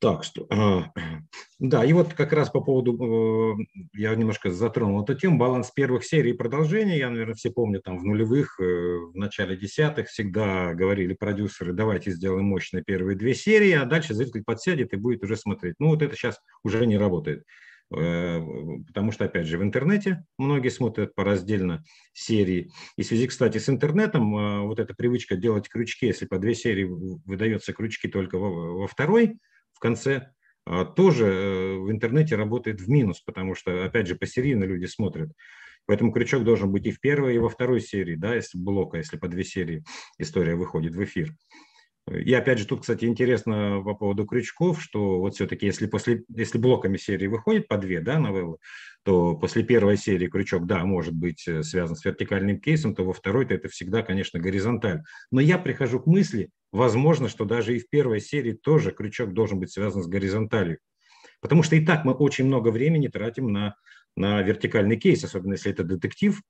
так 0.00 0.22
что, 0.22 0.46
а, 0.50 0.92
да, 1.58 1.84
и 1.84 1.92
вот 1.92 2.14
как 2.14 2.32
раз 2.32 2.50
по 2.50 2.60
поводу, 2.60 3.56
э, 3.58 3.64
я 3.94 4.14
немножко 4.14 4.50
затронул 4.50 5.02
эту 5.02 5.14
тему, 5.14 5.38
баланс 5.38 5.72
первых 5.72 6.04
серий 6.04 6.30
и 6.30 6.36
продолжения, 6.36 6.98
я, 6.98 7.10
наверное, 7.10 7.34
все 7.34 7.50
помню, 7.50 7.80
там 7.80 7.98
в 7.98 8.04
нулевых, 8.04 8.60
э, 8.60 8.62
в 8.64 9.16
начале 9.16 9.56
десятых 9.56 10.08
всегда 10.08 10.74
говорили 10.74 11.14
продюсеры, 11.14 11.72
давайте 11.72 12.12
сделаем 12.12 12.44
мощные 12.44 12.84
первые 12.84 13.16
две 13.16 13.34
серии, 13.34 13.72
а 13.72 13.86
дальше 13.86 14.14
зритель 14.14 14.44
подсядет 14.44 14.92
и 14.92 14.96
будет 14.96 15.24
уже 15.24 15.36
смотреть. 15.36 15.74
Ну, 15.80 15.88
вот 15.88 16.02
это 16.02 16.14
сейчас 16.14 16.38
уже 16.62 16.86
не 16.86 16.96
работает, 16.96 17.44
потому 17.90 19.12
что, 19.12 19.24
опять 19.24 19.46
же, 19.46 19.58
в 19.58 19.62
интернете 19.62 20.24
многие 20.36 20.68
смотрят 20.68 21.14
по 21.14 21.24
раздельно 21.24 21.82
серии. 22.12 22.70
И 22.96 23.02
в 23.02 23.06
связи, 23.06 23.26
кстати, 23.26 23.58
с 23.58 23.68
интернетом, 23.68 24.66
вот 24.66 24.78
эта 24.78 24.94
привычка 24.94 25.36
делать 25.36 25.68
крючки, 25.68 26.06
если 26.06 26.26
по 26.26 26.38
две 26.38 26.54
серии 26.54 26.84
выдается 26.84 27.72
крючки 27.72 28.08
только 28.08 28.38
во, 28.38 28.86
второй, 28.86 29.38
в 29.72 29.78
конце, 29.78 30.32
а, 30.70 30.84
тоже 30.84 31.24
э, 31.24 31.76
в 31.78 31.90
интернете 31.90 32.36
работает 32.36 32.80
в 32.80 32.90
минус, 32.90 33.20
потому 33.20 33.54
что, 33.54 33.86
опять 33.86 34.06
же, 34.06 34.16
посерийно 34.16 34.64
люди 34.64 34.84
смотрят. 34.84 35.30
Поэтому 35.86 36.12
крючок 36.12 36.44
должен 36.44 36.70
быть 36.70 36.84
и 36.84 36.90
в 36.90 37.00
первой, 37.00 37.36
и 37.36 37.38
во 37.38 37.48
второй 37.48 37.80
серии, 37.80 38.16
да, 38.16 38.34
если 38.34 38.58
блока, 38.58 38.98
если 38.98 39.16
по 39.16 39.28
две 39.28 39.44
серии 39.44 39.82
история 40.18 40.56
выходит 40.56 40.94
в 40.94 41.02
эфир. 41.02 41.32
И 42.10 42.32
опять 42.32 42.58
же, 42.58 42.66
тут, 42.66 42.82
кстати, 42.82 43.04
интересно 43.04 43.82
по 43.84 43.94
поводу 43.94 44.24
крючков, 44.24 44.82
что 44.82 45.18
вот 45.18 45.34
все-таки, 45.34 45.66
если, 45.66 45.86
после, 45.86 46.24
если 46.28 46.58
блоками 46.58 46.96
серии 46.96 47.26
выходит 47.26 47.68
по 47.68 47.76
две 47.76 48.00
да, 48.00 48.18
новеллы, 48.18 48.58
то 49.04 49.34
после 49.34 49.62
первой 49.62 49.96
серии 49.96 50.28
крючок, 50.28 50.66
да, 50.66 50.84
может 50.84 51.14
быть 51.14 51.46
э, 51.46 51.62
связан 51.62 51.96
с 51.96 52.04
вертикальным 52.04 52.60
кейсом, 52.60 52.94
то 52.94 53.04
во 53.04 53.12
второй-то 53.12 53.54
это 53.54 53.68
всегда, 53.68 54.02
конечно, 54.02 54.38
горизонталь. 54.38 55.02
Но 55.30 55.40
я 55.40 55.58
прихожу 55.58 56.00
к 56.00 56.06
мысли, 56.06 56.50
возможно, 56.72 57.28
что 57.28 57.44
даже 57.44 57.76
и 57.76 57.80
в 57.80 57.88
первой 57.88 58.20
серии 58.20 58.52
тоже 58.52 58.92
крючок 58.92 59.32
должен 59.32 59.58
быть 59.58 59.72
связан 59.72 60.02
с 60.02 60.06
горизонталью. 60.06 60.78
Потому 61.40 61.62
что 61.62 61.76
и 61.76 61.84
так 61.84 62.04
мы 62.04 62.12
очень 62.12 62.46
много 62.46 62.68
времени 62.68 63.08
тратим 63.08 63.52
на, 63.52 63.76
на 64.16 64.42
вертикальный 64.42 64.96
кейс, 64.96 65.22
особенно 65.22 65.52
если 65.52 65.70
это 65.70 65.84
детектив. 65.84 66.40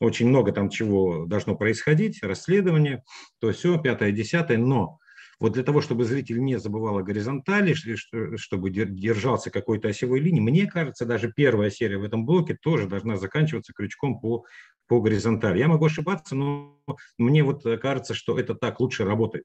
Очень 0.00 0.28
много 0.28 0.52
там 0.52 0.68
чего 0.68 1.24
должно 1.26 1.56
происходить, 1.56 2.22
расследование, 2.22 3.02
то 3.40 3.52
все, 3.52 3.78
пятое, 3.80 4.12
десятое. 4.12 4.58
Но 4.58 4.98
вот 5.44 5.52
для 5.52 5.62
того, 5.62 5.82
чтобы 5.82 6.06
зритель 6.06 6.42
не 6.42 6.58
забывал 6.58 6.96
о 6.96 7.02
горизонтали, 7.02 7.74
чтобы 7.74 8.70
держался 8.70 9.50
какой-то 9.50 9.88
осевой 9.88 10.20
линии, 10.20 10.40
мне 10.40 10.66
кажется, 10.66 11.04
даже 11.04 11.30
первая 11.30 11.68
серия 11.68 11.98
в 11.98 12.02
этом 12.02 12.24
блоке 12.24 12.56
тоже 12.58 12.88
должна 12.88 13.18
заканчиваться 13.18 13.74
крючком 13.74 14.20
по, 14.20 14.46
по 14.86 15.02
горизонтали. 15.02 15.58
Я 15.58 15.68
могу 15.68 15.84
ошибаться, 15.84 16.34
но 16.34 16.80
мне 17.18 17.44
вот 17.44 17.62
кажется, 17.82 18.14
что 18.14 18.38
это 18.38 18.54
так 18.54 18.80
лучше 18.80 19.04
работает. 19.04 19.44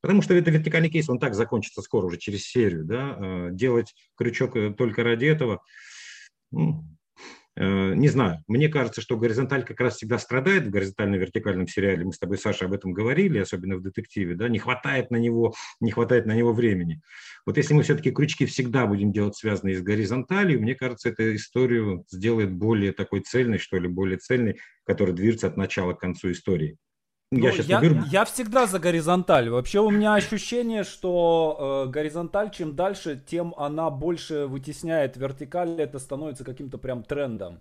Потому 0.00 0.22
что 0.22 0.32
это 0.32 0.50
вертикальный 0.50 0.88
кейс, 0.88 1.10
он 1.10 1.18
так 1.18 1.34
закончится 1.34 1.82
скоро, 1.82 2.06
уже 2.06 2.16
через 2.16 2.46
серию. 2.46 2.86
Да? 2.86 3.16
А 3.18 3.50
делать 3.50 3.94
крючок 4.16 4.56
э, 4.56 4.72
только 4.72 5.02
ради 5.02 5.26
этого, 5.26 5.60
ну, 6.50 6.84
Э, 6.84 6.95
не 7.58 8.08
знаю, 8.08 8.42
мне 8.46 8.68
кажется, 8.68 9.00
что 9.00 9.16
горизонталь 9.16 9.64
как 9.64 9.80
раз 9.80 9.96
всегда 9.96 10.18
страдает 10.18 10.66
в 10.66 10.70
горизонтально-вертикальном 10.70 11.66
сериале. 11.66 12.04
Мы 12.04 12.12
с 12.12 12.18
тобой, 12.18 12.36
Саша, 12.36 12.66
об 12.66 12.74
этом 12.74 12.92
говорили, 12.92 13.38
особенно 13.38 13.76
в 13.76 13.82
детективе. 13.82 14.34
Да? 14.34 14.48
Не 14.48 14.58
хватает 14.58 15.10
на 15.10 15.16
него, 15.16 15.54
не 15.80 15.90
хватает 15.90 16.26
на 16.26 16.32
него 16.32 16.52
времени. 16.52 17.00
Вот 17.46 17.56
если 17.56 17.72
мы 17.72 17.82
все-таки 17.82 18.10
крючки 18.10 18.44
всегда 18.44 18.86
будем 18.86 19.10
делать 19.10 19.36
связанные 19.36 19.76
с 19.76 19.82
горизонталью, 19.82 20.60
мне 20.60 20.74
кажется, 20.74 21.08
эта 21.08 21.34
историю 21.34 22.04
сделает 22.10 22.52
более 22.52 22.92
такой 22.92 23.20
цельной, 23.20 23.58
что 23.58 23.78
ли, 23.78 23.88
более 23.88 24.18
цельной, 24.18 24.58
которая 24.84 25.14
движется 25.14 25.46
от 25.46 25.56
начала 25.56 25.94
к 25.94 26.00
концу 26.00 26.32
истории. 26.32 26.76
Ну, 27.32 27.40
я, 27.40 27.50
я, 27.50 27.80
говорю... 27.80 28.02
я 28.08 28.24
всегда 28.24 28.66
за 28.66 28.78
горизонталь. 28.78 29.48
Вообще 29.48 29.80
у 29.80 29.90
меня 29.90 30.14
ощущение, 30.14 30.84
что 30.84 31.84
э, 31.86 31.90
горизонталь, 31.90 32.52
чем 32.52 32.76
дальше, 32.76 33.20
тем 33.26 33.52
она 33.56 33.90
больше 33.90 34.46
вытесняет 34.46 35.16
вертикаль. 35.16 35.80
Это 35.80 35.98
становится 35.98 36.44
каким-то 36.44 36.78
прям 36.78 37.02
трендом. 37.02 37.60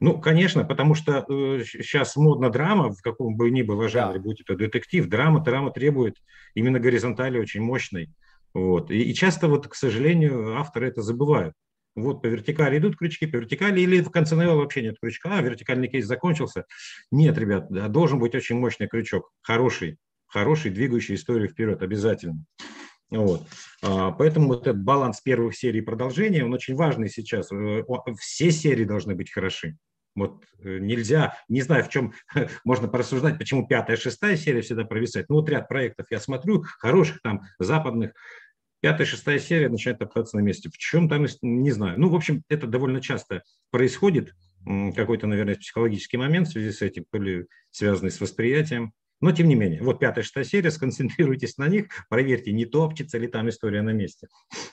Ну, 0.00 0.20
конечно, 0.20 0.64
потому 0.64 0.94
что 0.94 1.24
э, 1.26 1.64
сейчас 1.64 2.16
модна 2.16 2.50
драма, 2.50 2.92
в 2.92 3.00
каком 3.00 3.36
бы 3.36 3.50
ни 3.50 3.62
было 3.62 3.88
жанре, 3.88 4.18
да. 4.18 4.24
будь 4.24 4.42
это 4.42 4.54
детектив, 4.54 5.08
драма, 5.08 5.40
драма 5.40 5.70
требует 5.70 6.16
именно 6.54 6.78
горизонтали 6.78 7.38
очень 7.38 7.62
мощной. 7.62 8.10
Вот. 8.52 8.90
И, 8.90 9.00
и 9.02 9.14
часто, 9.14 9.48
вот, 9.48 9.66
к 9.66 9.74
сожалению, 9.74 10.58
авторы 10.58 10.88
это 10.88 11.00
забывают 11.00 11.54
вот 11.96 12.22
по 12.22 12.26
вертикали 12.26 12.78
идут 12.78 12.96
крючки, 12.96 13.26
по 13.26 13.36
вертикали, 13.36 13.80
или 13.80 14.00
в 14.00 14.10
конце 14.10 14.36
новеллы 14.36 14.60
вообще 14.60 14.82
нет 14.82 14.96
крючка, 15.00 15.30
а 15.38 15.42
вертикальный 15.42 15.88
кейс 15.88 16.06
закончился. 16.06 16.66
Нет, 17.10 17.36
ребят, 17.38 17.68
должен 17.90 18.18
быть 18.18 18.34
очень 18.34 18.56
мощный 18.56 18.86
крючок, 18.86 19.32
хороший, 19.40 19.98
хороший, 20.26 20.70
двигающий 20.70 21.14
историю 21.14 21.48
вперед 21.48 21.82
обязательно. 21.82 22.44
Вот. 23.10 23.42
А, 23.82 24.10
поэтому 24.10 24.48
вот 24.48 24.66
этот 24.66 24.82
баланс 24.82 25.20
первых 25.20 25.56
серий 25.56 25.80
продолжения, 25.80 26.44
он 26.44 26.52
очень 26.52 26.74
важный 26.74 27.08
сейчас. 27.08 27.50
Э, 27.52 27.84
все 28.18 28.50
серии 28.50 28.84
должны 28.84 29.14
быть 29.14 29.30
хороши. 29.30 29.76
Вот 30.16 30.44
э, 30.58 30.78
нельзя, 30.78 31.34
не 31.48 31.62
знаю, 31.62 31.84
в 31.84 31.88
чем 31.88 32.14
можно 32.64 32.88
порассуждать, 32.88 33.38
почему 33.38 33.66
пятая, 33.68 33.96
шестая 33.96 34.36
серия 34.36 34.62
всегда 34.62 34.84
провисает. 34.84 35.28
Ну 35.28 35.36
вот 35.36 35.48
ряд 35.48 35.68
проектов 35.68 36.06
я 36.10 36.18
смотрю, 36.18 36.64
хороших 36.78 37.20
там, 37.22 37.42
западных, 37.58 38.12
пятая, 38.86 39.04
шестая 39.04 39.40
серия 39.40 39.68
начинает 39.68 39.98
топтаться 39.98 40.36
на 40.36 40.42
месте. 40.42 40.70
В 40.72 40.78
чем 40.78 41.08
там, 41.08 41.26
не 41.42 41.72
знаю. 41.72 41.98
Ну, 41.98 42.08
в 42.08 42.14
общем, 42.14 42.44
это 42.48 42.68
довольно 42.68 43.00
часто 43.00 43.42
происходит. 43.72 44.32
Какой-то, 44.64 45.26
наверное, 45.26 45.56
психологический 45.56 46.18
момент 46.18 46.46
в 46.46 46.52
связи 46.52 46.70
с 46.70 46.82
этим, 46.82 47.04
то 47.10 47.18
ли 47.18 47.46
связанный 47.72 48.12
с 48.12 48.20
восприятием. 48.20 48.92
Но, 49.20 49.32
тем 49.32 49.48
не 49.48 49.56
менее, 49.56 49.82
вот 49.82 49.98
пятая, 49.98 50.22
шестая 50.22 50.44
серия, 50.44 50.70
сконцентрируйтесь 50.70 51.58
на 51.58 51.66
них, 51.66 51.86
проверьте, 52.08 52.52
не 52.52 52.64
топчется 52.64 53.18
ли 53.18 53.26
там 53.26 53.48
история 53.48 53.82
на 53.82 53.90
месте. 53.90 54.28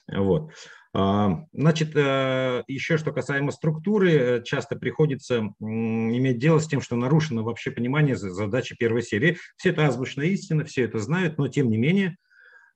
Вот. 0.08 0.52
А, 0.94 1.46
значит, 1.52 1.96
э, 1.96 2.64
еще 2.68 3.00
что 3.00 3.12
касаемо 3.12 3.52
структуры, 3.52 4.12
э, 4.12 4.44
часто 4.44 4.76
приходится 4.76 5.40
иметь 5.60 6.38
дело 6.38 6.60
с 6.60 6.68
тем, 6.68 6.82
что 6.82 6.96
нарушено 6.96 7.42
вообще 7.42 7.72
понимание 7.72 8.16
задачи 8.16 8.76
первой 8.78 9.02
серии. 9.02 9.40
Все 9.58 9.70
это 9.70 9.88
азбучная 9.88 10.28
истина, 10.28 10.66
все 10.66 10.84
это 10.84 11.00
знают, 11.00 11.40
но 11.40 11.48
тем 11.48 11.72
не 11.72 11.78
менее 11.78 12.16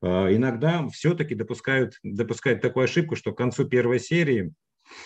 иногда 0.01 0.87
все-таки 0.89 1.35
допускают, 1.35 1.95
допускают 2.03 2.61
такую 2.61 2.83
ошибку, 2.83 3.15
что 3.15 3.31
к 3.31 3.37
концу 3.37 3.65
первой 3.65 3.99
серии 3.99 4.53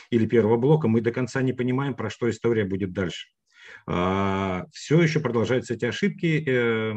или 0.09 0.25
первого 0.25 0.57
блока 0.57 0.87
мы 0.87 1.01
до 1.01 1.11
конца 1.11 1.41
не 1.41 1.53
понимаем, 1.53 1.95
про 1.95 2.09
что 2.09 2.29
история 2.29 2.65
будет 2.65 2.93
дальше. 2.93 3.29
А, 3.87 4.65
Все 4.71 5.01
еще 5.01 5.19
продолжаются 5.19 5.73
эти 5.73 5.85
ошибки 5.85 6.43
э, 6.47 6.93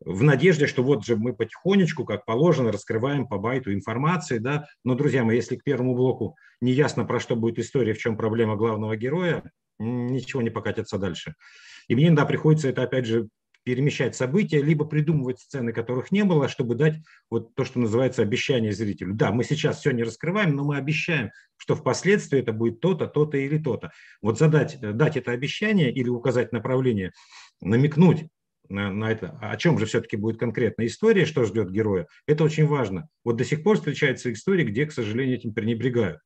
в 0.00 0.22
надежде, 0.22 0.66
что 0.66 0.82
вот 0.82 1.04
же 1.04 1.16
мы 1.16 1.34
потихонечку, 1.34 2.04
как 2.04 2.24
положено, 2.24 2.72
раскрываем 2.72 3.26
по 3.26 3.38
байту 3.38 3.72
информации, 3.72 4.38
да, 4.38 4.66
но, 4.84 4.94
друзья 4.94 5.24
мои, 5.24 5.36
если 5.36 5.56
к 5.56 5.64
первому 5.64 5.94
блоку 5.94 6.36
не 6.60 6.72
ясно, 6.72 7.04
про 7.04 7.20
что 7.20 7.36
будет 7.36 7.58
история, 7.58 7.94
в 7.94 7.98
чем 7.98 8.16
проблема 8.16 8.56
главного 8.56 8.96
героя, 8.96 9.42
ничего 9.78 10.42
не 10.42 10.50
покатится 10.50 10.98
дальше. 10.98 11.34
И 11.88 11.94
мне 11.94 12.08
иногда 12.08 12.24
приходится 12.24 12.68
это, 12.68 12.82
опять 12.82 13.06
же, 13.06 13.28
перемещать 13.66 14.14
события, 14.14 14.62
либо 14.62 14.84
придумывать 14.84 15.40
сцены, 15.40 15.72
которых 15.72 16.12
не 16.12 16.22
было, 16.22 16.48
чтобы 16.48 16.76
дать 16.76 16.94
вот 17.28 17.52
то, 17.56 17.64
что 17.64 17.80
называется 17.80 18.22
обещание 18.22 18.70
зрителю. 18.70 19.12
Да, 19.14 19.32
мы 19.32 19.42
сейчас 19.42 19.80
все 19.80 19.90
не 19.90 20.04
раскрываем, 20.04 20.54
но 20.54 20.62
мы 20.62 20.76
обещаем, 20.76 21.32
что 21.56 21.74
впоследствии 21.74 22.38
это 22.38 22.52
будет 22.52 22.78
то-то, 22.78 23.08
то-то 23.08 23.38
или 23.38 23.58
то-то. 23.58 23.90
Вот 24.22 24.38
задать, 24.38 24.78
дать 24.80 25.16
это 25.16 25.32
обещание 25.32 25.92
или 25.92 26.08
указать 26.08 26.52
направление, 26.52 27.10
намекнуть 27.60 28.28
на, 28.68 28.92
на 28.92 29.10
это, 29.10 29.36
о 29.42 29.56
чем 29.56 29.80
же 29.80 29.86
все-таки 29.86 30.16
будет 30.16 30.38
конкретная 30.38 30.86
история, 30.86 31.26
что 31.26 31.44
ждет 31.44 31.68
героя, 31.68 32.06
это 32.28 32.44
очень 32.44 32.68
важно. 32.68 33.08
Вот 33.24 33.34
до 33.34 33.44
сих 33.44 33.64
пор 33.64 33.78
встречаются 33.78 34.32
истории, 34.32 34.62
где, 34.62 34.86
к 34.86 34.92
сожалению, 34.92 35.38
этим 35.38 35.52
пренебрегают. 35.52 36.20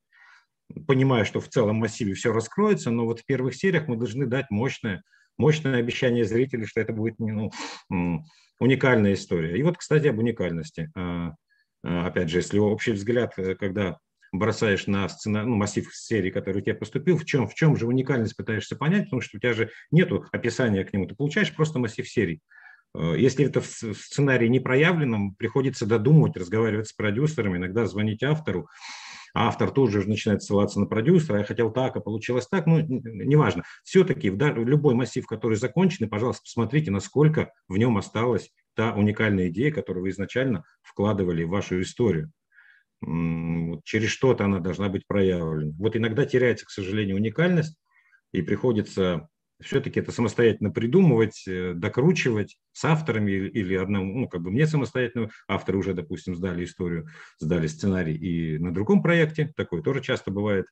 Понимая, 0.87 1.25
что 1.25 1.41
в 1.41 1.49
целом 1.49 1.77
массиве 1.77 2.13
все 2.13 2.35
раскроется, 2.35 2.91
но 2.91 3.07
вот 3.07 3.21
в 3.21 3.25
первых 3.25 3.55
сериях 3.55 3.89
мы 3.89 3.97
должны 3.97 4.27
дать 4.27 4.51
мощное 4.51 5.03
мощное 5.41 5.79
обещание 5.79 6.25
зрителей, 6.25 6.67
что 6.67 6.81
это 6.81 6.93
будет 6.93 7.19
ну, 7.19 7.51
уникальная 8.61 9.15
история. 9.15 9.59
И 9.59 9.63
вот, 9.63 9.79
кстати, 9.79 10.07
об 10.07 10.19
уникальности. 10.19 10.91
А, 10.95 11.33
а, 11.83 12.07
опять 12.07 12.29
же, 12.29 12.39
если 12.39 12.59
общий 12.59 12.93
взгляд, 12.93 13.33
э, 13.39 13.55
когда 13.55 13.99
бросаешь 14.33 14.87
на 14.87 15.09
сцена, 15.09 15.45
ну, 15.45 15.57
массив 15.57 15.93
серии, 15.93 16.31
который 16.31 16.59
у 16.59 16.61
тебя 16.61 16.75
поступил, 16.75 17.17
в 17.17 17.25
чем, 17.25 17.49
в 17.49 17.55
чем 17.55 17.77
же 17.77 17.87
уникальность 17.87 18.37
пытаешься 18.37 18.77
понять, 18.77 19.05
потому 19.05 19.23
что 19.23 19.39
у 19.39 19.41
тебя 19.41 19.55
же 19.55 19.71
нет 19.91 20.13
описания 20.31 20.85
к 20.85 20.93
нему, 20.93 21.07
ты 21.07 21.17
получаешь 21.17 21.53
просто 21.55 21.79
массив 21.79 22.09
серий. 22.09 22.41
Э, 22.95 23.15
если 23.17 23.47
это 23.47 23.63
в 23.63 23.67
сценарии 23.67 24.47
не 24.49 24.61
проявлено, 24.61 25.33
приходится 25.39 25.87
додумывать, 25.87 26.37
разговаривать 26.37 26.89
с 26.89 26.93
продюсерами, 26.93 27.57
иногда 27.57 27.87
звонить 27.87 28.23
автору, 28.23 28.69
автор 29.35 29.71
тоже 29.71 30.09
начинает 30.09 30.43
ссылаться 30.43 30.81
на 30.81 30.87
продюсера, 30.87 31.39
я 31.39 31.45
хотел 31.45 31.71
так, 31.73 31.97
а 31.97 32.01
получилось 32.01 32.47
так, 32.49 32.67
ну, 32.67 32.81
неважно. 32.81 33.63
Все-таки 33.85 34.31
в 34.31 34.37
любой 34.37 34.95
массив, 34.95 35.27
который 35.27 35.57
закончен, 35.57 36.09
пожалуйста, 36.09 36.43
посмотрите, 36.45 36.91
насколько 36.91 37.53
в 37.69 37.77
нем 37.77 37.97
осталась 37.97 38.51
та 38.75 38.95
уникальная 38.95 39.49
идея, 39.49 39.73
которую 39.73 40.03
вы 40.03 40.11
изначально 40.11 40.65
вкладывали 40.83 41.45
в 41.45 41.51
вашу 41.51 41.81
историю. 41.81 42.31
Через 43.03 44.11
что-то 44.11 44.45
она 44.45 44.59
должна 44.59 44.89
быть 44.89 45.07
проявлена. 45.07 45.73
Вот 45.79 45.97
иногда 45.97 46.27
теряется, 46.27 46.67
к 46.67 46.71
сожалению, 46.71 47.17
уникальность, 47.17 47.77
и 48.33 48.43
приходится 48.43 49.29
все-таки 49.61 50.01
это 50.01 50.13
самостоятельно 50.13 50.71
придумывать, 50.71 51.45
э, 51.47 51.75
докручивать 51.75 52.57
с 52.73 52.85
авторами 52.85 53.31
или 53.33 53.75
одному, 53.75 54.21
ну, 54.21 54.29
как 54.29 54.43
бы 54.43 54.51
мне 54.51 54.67
самостоятельно, 54.67 55.31
авторы 55.49 55.79
уже, 55.79 55.95
допустим, 55.95 56.35
сдали 56.35 56.65
историю, 56.65 57.09
сдали 57.39 57.67
сценарий 57.67 58.15
и 58.15 58.59
на 58.59 58.73
другом 58.73 59.03
проекте, 59.03 59.53
такое 59.57 59.83
тоже 59.83 60.03
часто 60.03 60.31
бывает. 60.31 60.67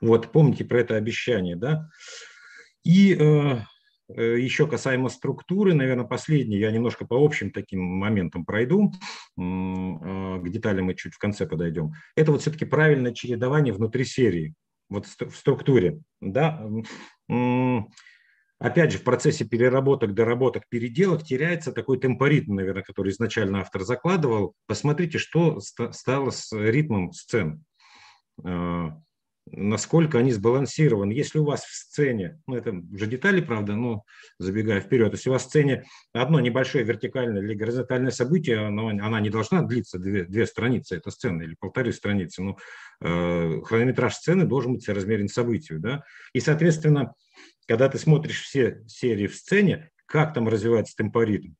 Вот, 0.00 0.32
помните 0.32 0.64
про 0.64 0.80
это 0.80 0.96
обещание, 0.96 1.56
да? 1.56 1.88
И 2.84 3.14
э, 3.14 3.58
э 4.08 4.40
еще 4.40 4.66
касаемо 4.66 5.08
структуры, 5.08 5.74
наверное, 5.74 6.04
последний, 6.04 6.58
я 6.58 6.70
немножко 6.70 7.06
по 7.06 7.14
общим 7.14 7.50
таким 7.50 7.80
моментам 7.80 8.44
пройду, 8.44 8.90
э, 8.90 9.40
к 9.40 10.48
деталям 10.48 10.86
мы 10.86 10.94
чуть 10.94 11.14
в 11.14 11.18
конце 11.18 11.46
подойдем. 11.46 11.92
Это 12.16 12.32
вот 12.32 12.42
все-таки 12.42 12.64
правильное 12.64 13.12
чередование 13.12 13.72
внутри 13.72 14.04
серии 14.04 14.54
вот 14.92 15.06
в 15.06 15.36
структуре, 15.36 16.00
да, 16.20 16.64
опять 18.58 18.92
же, 18.92 18.98
в 18.98 19.04
процессе 19.04 19.44
переработок, 19.44 20.14
доработок, 20.14 20.68
переделок 20.68 21.24
теряется 21.24 21.72
такой 21.72 21.98
темпоритм, 21.98 22.54
наверное, 22.54 22.84
который 22.84 23.10
изначально 23.10 23.60
автор 23.60 23.82
закладывал. 23.82 24.54
Посмотрите, 24.66 25.18
что 25.18 25.58
стало 25.60 26.30
с 26.30 26.52
ритмом 26.52 27.12
сцен. 27.12 27.64
Насколько 29.50 30.18
они 30.18 30.32
сбалансированы. 30.32 31.12
Если 31.12 31.38
у 31.38 31.44
вас 31.44 31.64
в 31.64 31.74
сцене, 31.74 32.40
ну 32.46 32.54
это 32.54 32.72
уже 32.92 33.06
детали, 33.06 33.40
правда, 33.40 33.74
но 33.74 34.04
забегая 34.38 34.80
вперед, 34.80 35.12
если 35.12 35.30
у 35.30 35.32
вас 35.32 35.42
в 35.42 35.48
сцене 35.48 35.84
одно 36.12 36.38
небольшое 36.38 36.84
вертикальное 36.84 37.42
или 37.42 37.54
горизонтальное 37.54 38.12
событие, 38.12 38.68
но 38.70 38.88
она 38.88 39.20
не 39.20 39.30
должна 39.30 39.62
длиться 39.62 39.98
две, 39.98 40.24
две 40.24 40.46
страницы, 40.46 40.96
это 40.96 41.10
сцена, 41.10 41.42
или 41.42 41.56
полторы 41.58 41.92
страницы, 41.92 42.42
ну, 42.42 42.56
э, 43.00 43.60
хронометраж 43.64 44.14
сцены 44.14 44.44
должен 44.44 44.74
быть 44.74 44.84
соразмерен 44.84 45.28
событию, 45.28 45.80
да, 45.80 46.04
и, 46.32 46.40
соответственно, 46.40 47.12
когда 47.66 47.88
ты 47.88 47.98
смотришь 47.98 48.42
все 48.42 48.82
серии 48.86 49.26
в 49.26 49.34
сцене, 49.34 49.90
как 50.06 50.34
там 50.34 50.46
развивается 50.48 50.94
темпоритм, 50.96 51.54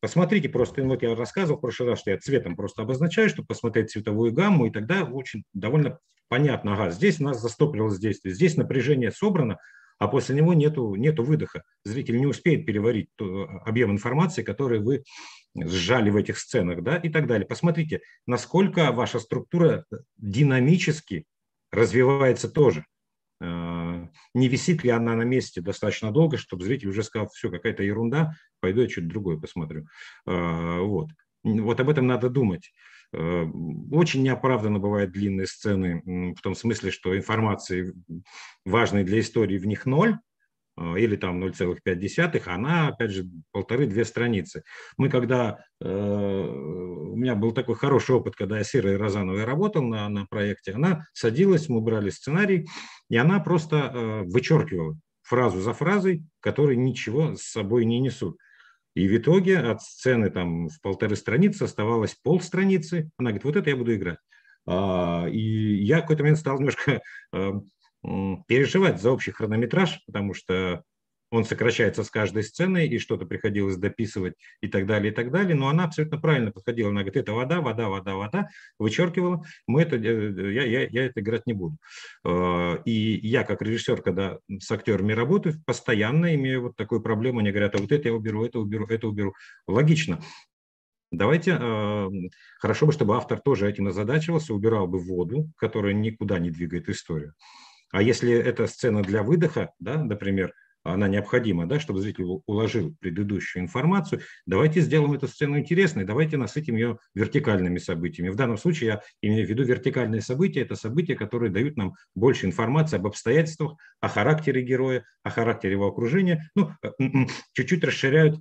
Посмотрите 0.00 0.48
просто, 0.48 0.82
вот 0.82 1.02
я 1.02 1.14
рассказывал 1.14 1.58
в 1.58 1.62
прошлый 1.62 1.90
раз, 1.90 2.00
что 2.00 2.10
я 2.10 2.18
цветом 2.18 2.54
просто 2.54 2.82
обозначаю, 2.82 3.28
чтобы 3.28 3.46
посмотреть 3.46 3.90
цветовую 3.90 4.32
гамму, 4.32 4.66
и 4.66 4.70
тогда 4.70 5.04
очень 5.04 5.44
довольно 5.52 5.98
понятно, 6.28 6.74
ага, 6.74 6.90
здесь 6.90 7.20
у 7.20 7.24
нас 7.24 7.40
застопорилось 7.40 7.98
действие, 7.98 8.34
здесь 8.34 8.56
напряжение 8.56 9.10
собрано, 9.10 9.58
а 9.98 10.08
после 10.08 10.36
него 10.36 10.52
нету, 10.52 10.94
нету 10.94 11.22
выдоха. 11.22 11.62
Зритель 11.84 12.18
не 12.18 12.26
успеет 12.26 12.66
переварить 12.66 13.08
объем 13.64 13.92
информации, 13.92 14.42
который 14.42 14.80
вы 14.80 15.04
сжали 15.54 16.10
в 16.10 16.16
этих 16.16 16.38
сценах, 16.38 16.82
да, 16.82 16.96
и 16.96 17.08
так 17.08 17.26
далее. 17.26 17.46
Посмотрите, 17.46 18.00
насколько 18.26 18.92
ваша 18.92 19.18
структура 19.18 19.86
динамически 20.18 21.24
развивается 21.72 22.50
тоже. 22.50 22.84
А, 24.06 24.10
не 24.34 24.48
висит 24.48 24.84
ли 24.84 24.90
она 24.90 25.14
на 25.14 25.22
месте 25.22 25.60
достаточно 25.60 26.10
долго, 26.10 26.36
чтобы 26.36 26.64
зритель 26.64 26.88
уже 26.88 27.02
сказал, 27.02 27.28
все, 27.28 27.50
какая-то 27.50 27.82
ерунда, 27.82 28.34
пойду 28.60 28.82
я 28.82 28.88
что-то 28.88 29.08
другое 29.08 29.38
посмотрю. 29.38 29.86
А, 30.26 30.80
вот. 30.80 31.10
вот 31.44 31.80
об 31.80 31.88
этом 31.88 32.06
надо 32.06 32.28
думать. 32.30 32.72
Э, 33.12 33.44
очень 33.92 34.22
неоправданно 34.22 34.78
бывают 34.78 35.12
длинные 35.12 35.46
сцены, 35.46 36.02
в 36.34 36.40
том 36.40 36.54
смысле, 36.54 36.90
что 36.90 37.16
информации 37.16 37.94
важной 38.64 39.04
для 39.04 39.20
истории 39.20 39.58
в 39.58 39.66
них 39.66 39.86
ноль, 39.86 40.18
э, 40.78 40.98
или 40.98 41.16
там 41.16 41.42
0,5, 41.42 42.48
она, 42.48 42.88
опять 42.88 43.12
же, 43.12 43.28
полторы-две 43.52 44.04
страницы. 44.04 44.64
Мы 44.96 45.08
когда, 45.08 45.64
э, 45.80 46.55
меня 47.26 47.34
был 47.34 47.50
такой 47.50 47.74
хороший 47.74 48.14
опыт, 48.14 48.36
когда 48.36 48.58
я 48.58 48.64
с 48.64 48.74
Ирой 48.76 48.96
Розановой 48.96 49.44
работал 49.44 49.82
на, 49.82 50.08
на 50.08 50.26
проекте, 50.26 50.72
она 50.72 51.06
садилась, 51.12 51.68
мы 51.68 51.80
брали 51.80 52.10
сценарий, 52.10 52.68
и 53.10 53.16
она 53.16 53.40
просто 53.40 53.76
э, 53.76 54.22
вычеркивала 54.26 54.96
фразу 55.22 55.60
за 55.60 55.72
фразой, 55.72 56.22
которые 56.38 56.76
ничего 56.76 57.34
с 57.34 57.42
собой 57.42 57.84
не 57.84 57.98
несут. 57.98 58.38
И 58.94 59.08
в 59.08 59.16
итоге 59.16 59.58
от 59.58 59.82
сцены 59.82 60.30
там 60.30 60.68
в 60.68 60.80
полторы 60.80 61.16
страницы 61.16 61.64
оставалось 61.64 62.14
полстраницы. 62.14 63.10
Она 63.18 63.30
говорит, 63.30 63.44
вот 63.44 63.56
это 63.56 63.70
я 63.70 63.76
буду 63.76 63.94
играть. 63.94 64.18
А, 64.64 65.26
и 65.28 65.84
я 65.84 65.98
в 65.98 66.02
какой-то 66.02 66.22
момент 66.22 66.38
стал 66.38 66.58
немножко 66.58 67.02
э, 67.32 67.52
переживать 68.46 69.02
за 69.02 69.10
общий 69.10 69.32
хронометраж, 69.32 70.00
потому 70.06 70.32
что 70.32 70.84
он 71.30 71.44
сокращается 71.44 72.04
с 72.04 72.10
каждой 72.10 72.44
сценой, 72.44 72.86
и 72.88 72.98
что-то 72.98 73.26
приходилось 73.26 73.76
дописывать 73.76 74.34
и 74.60 74.68
так 74.68 74.86
далее, 74.86 75.12
и 75.12 75.14
так 75.14 75.30
далее. 75.30 75.54
Но 75.54 75.68
она 75.68 75.84
абсолютно 75.84 76.18
правильно 76.18 76.52
подходила. 76.52 76.90
Она 76.90 77.00
говорит, 77.00 77.16
это 77.16 77.32
вода, 77.32 77.60
вода, 77.60 77.88
вода, 77.88 78.14
вода, 78.14 78.48
вычеркивала. 78.78 79.44
Мы 79.66 79.82
это, 79.82 79.96
э, 79.96 80.52
я, 80.52 80.64
я, 80.64 80.86
я 80.86 81.06
это 81.06 81.20
играть 81.20 81.46
не 81.46 81.52
буду. 81.52 81.76
А, 82.24 82.80
и 82.84 82.92
я, 83.26 83.44
как 83.44 83.62
режиссер, 83.62 84.02
когда 84.02 84.38
с 84.58 84.70
актерами 84.70 85.12
работаю, 85.12 85.56
постоянно 85.64 86.34
имею 86.34 86.62
вот 86.62 86.76
такую 86.76 87.00
проблему. 87.00 87.40
Они 87.40 87.50
говорят, 87.50 87.74
а 87.74 87.78
вот 87.78 87.90
это 87.90 88.08
я 88.08 88.14
уберу, 88.14 88.44
это 88.44 88.60
уберу, 88.60 88.86
это 88.86 89.08
уберу. 89.08 89.34
Логично. 89.66 90.20
Давайте, 91.10 91.56
а, 91.60 92.08
хорошо 92.60 92.86
бы, 92.86 92.92
чтобы 92.92 93.16
автор 93.16 93.40
тоже 93.40 93.68
этим 93.68 93.88
озадачивался, 93.88 94.54
убирал 94.54 94.86
бы 94.86 94.98
воду, 94.98 95.50
которая 95.56 95.92
никуда 95.92 96.38
не 96.38 96.50
двигает 96.50 96.88
историю. 96.88 97.34
А 97.92 98.02
если 98.02 98.32
это 98.32 98.66
сцена 98.66 99.02
для 99.02 99.22
выдоха, 99.22 99.72
да, 99.78 100.02
например, 100.02 100.52
она 100.92 101.08
необходима, 101.08 101.66
да, 101.66 101.80
чтобы 101.80 102.00
зритель 102.00 102.24
уложил 102.46 102.94
предыдущую 103.00 103.62
информацию, 103.62 104.22
давайте 104.46 104.80
сделаем 104.80 105.12
эту 105.12 105.28
сцену 105.28 105.58
интересной, 105.58 106.04
давайте 106.04 106.36
насытим 106.36 106.76
ее 106.76 106.98
вертикальными 107.14 107.78
событиями. 107.78 108.30
В 108.30 108.36
данном 108.36 108.56
случае 108.56 108.88
я 108.88 109.02
имею 109.22 109.46
в 109.46 109.50
виду 109.50 109.64
вертикальные 109.64 110.20
события, 110.20 110.60
это 110.60 110.76
события, 110.76 111.14
которые 111.14 111.50
дают 111.50 111.76
нам 111.76 111.94
больше 112.14 112.46
информации 112.46 112.96
об 112.96 113.06
обстоятельствах, 113.06 113.76
о 114.00 114.08
характере 114.08 114.62
героя, 114.62 115.04
о 115.22 115.30
характере 115.30 115.72
его 115.72 115.86
окружения, 115.86 116.48
ну, 116.54 116.70
э, 116.82 116.88
чуть-чуть 117.52 117.84
расширяют 117.84 118.38
э, 118.38 118.40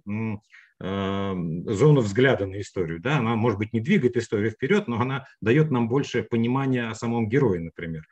зону 0.79 2.01
взгляда 2.01 2.45
на 2.45 2.59
историю. 2.61 2.99
Да? 2.99 3.17
Она, 3.17 3.35
может 3.35 3.59
быть, 3.59 3.73
не 3.73 3.79
двигает 3.79 4.17
историю 4.17 4.51
вперед, 4.51 4.87
но 4.87 4.99
она 4.99 5.25
дает 5.41 5.71
нам 5.71 5.87
больше 5.87 6.23
понимания 6.23 6.87
о 6.89 6.95
самом 6.95 7.27
герое, 7.29 7.59
например. 7.59 8.03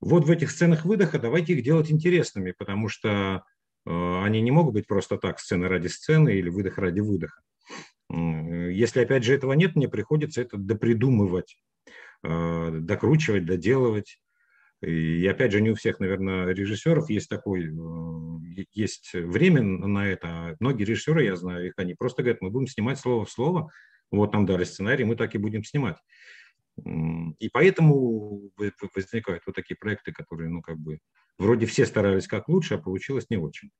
Вот 0.00 0.24
в 0.24 0.30
этих 0.30 0.50
сценах 0.50 0.84
выдоха 0.84 1.18
давайте 1.18 1.52
их 1.52 1.62
делать 1.62 1.90
интересными, 1.90 2.54
потому 2.56 2.88
что 2.88 3.44
э, 3.86 4.22
они 4.22 4.40
не 4.40 4.50
могут 4.50 4.74
быть 4.74 4.86
просто 4.86 5.18
так, 5.18 5.38
сцены 5.38 5.68
ради 5.68 5.88
сцены 5.88 6.34
или 6.34 6.48
выдох 6.48 6.78
ради 6.78 7.00
выдоха. 7.00 7.40
Если, 8.12 9.00
опять 9.00 9.24
же, 9.24 9.34
этого 9.34 9.52
нет, 9.52 9.76
мне 9.76 9.88
приходится 9.88 10.40
это 10.40 10.56
допридумывать, 10.56 11.56
э, 12.24 12.70
докручивать, 12.72 13.44
доделывать. 13.44 14.18
И, 14.82 15.26
опять 15.26 15.52
же, 15.52 15.60
не 15.60 15.70
у 15.70 15.74
всех, 15.74 16.00
наверное, 16.00 16.48
режиссеров 16.48 17.10
есть 17.10 17.28
такой, 17.28 17.66
э, 17.66 18.64
есть 18.72 19.12
время 19.12 19.62
на 19.62 20.08
это. 20.08 20.28
А 20.28 20.56
многие 20.58 20.84
режиссеры, 20.84 21.24
я 21.24 21.36
знаю 21.36 21.66
их, 21.66 21.74
они 21.76 21.94
просто 21.94 22.22
говорят, 22.22 22.40
мы 22.40 22.50
будем 22.50 22.66
снимать 22.66 22.98
слово 22.98 23.26
в 23.26 23.30
слово, 23.30 23.70
вот 24.10 24.32
нам 24.32 24.46
дали 24.46 24.64
сценарий, 24.64 25.04
мы 25.04 25.14
так 25.14 25.34
и 25.34 25.38
будем 25.38 25.62
снимать. 25.62 25.96
И 27.38 27.48
поэтому 27.48 28.50
возникают 28.94 29.42
вот 29.46 29.54
такие 29.54 29.76
проекты, 29.76 30.12
которые, 30.12 30.50
ну, 30.50 30.62
как 30.62 30.78
бы, 30.78 30.98
вроде 31.38 31.66
все 31.66 31.86
старались 31.86 32.26
как 32.26 32.48
лучше, 32.48 32.74
а 32.74 32.78
получилось 32.78 33.26
не 33.30 33.36
очень. 33.36 33.70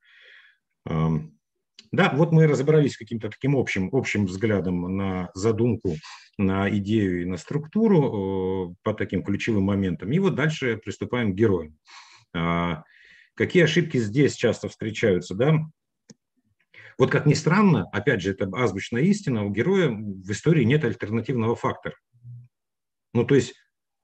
Да, 1.93 2.13
вот 2.15 2.31
мы 2.31 2.47
разобрались 2.47 2.97
каким-то 2.97 3.31
таким 3.31 3.57
общим, 3.57 3.89
общим 3.93 4.27
взглядом 4.27 4.97
на 4.97 5.31
задумку, 5.35 5.97
на 6.39 6.71
идею 6.77 7.23
и 7.23 7.25
на 7.25 7.37
структуру 7.37 8.77
по 8.83 8.95
таким 8.95 9.25
ключевым 9.25 9.65
моментам. 9.65 10.13
И 10.13 10.19
вот 10.21 10.37
дальше 10.37 10.77
приступаем 10.77 11.33
к 11.33 11.35
героям. 11.35 11.77
А, 12.33 12.85
какие 13.35 13.65
ошибки 13.65 13.99
здесь 13.99 14.35
часто 14.35 14.69
встречаются, 14.69 15.35
да? 15.35 15.59
Вот 16.97 17.11
как 17.11 17.27
ни 17.27 17.35
странно, 17.35 17.89
опять 17.93 18.21
же, 18.21 18.31
это 18.31 18.49
азбучная 18.53 19.03
истина, 19.03 19.45
у 19.45 19.51
героя 19.51 19.89
в 19.89 20.31
истории 20.31 20.65
нет 20.65 20.85
альтернативного 20.85 21.57
фактора. 21.57 21.97
Ну, 23.13 23.25
то 23.25 23.35
есть, 23.35 23.55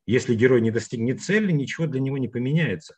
если 0.07 0.35
герой 0.35 0.61
не 0.61 0.71
достигнет 0.71 1.21
цели, 1.21 1.53
ничего 1.53 1.87
для 1.87 2.01
него 2.01 2.19
не 2.19 2.29
поменяется. 2.29 2.97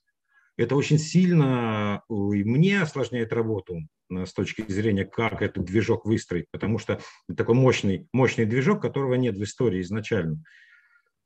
Это 0.57 0.75
очень 0.75 0.99
сильно 0.99 2.03
и 2.11 2.45
мне 2.45 2.83
осложняет 2.83 3.33
работу 3.33 3.89
с 4.11 4.33
точки 4.33 4.65
зрения, 4.71 5.05
как 5.05 5.43
этот 5.43 5.65
движок 5.65 6.05
выстроить, 6.05 6.47
потому 6.51 6.79
что 6.79 7.01
такой 7.37 7.55
мощный, 7.55 8.09
мощный 8.13 8.47
движок, 8.47 8.83
которого 8.83 9.15
нет 9.15 9.37
в 9.37 9.43
истории 9.43 9.83
изначально. 9.83 10.43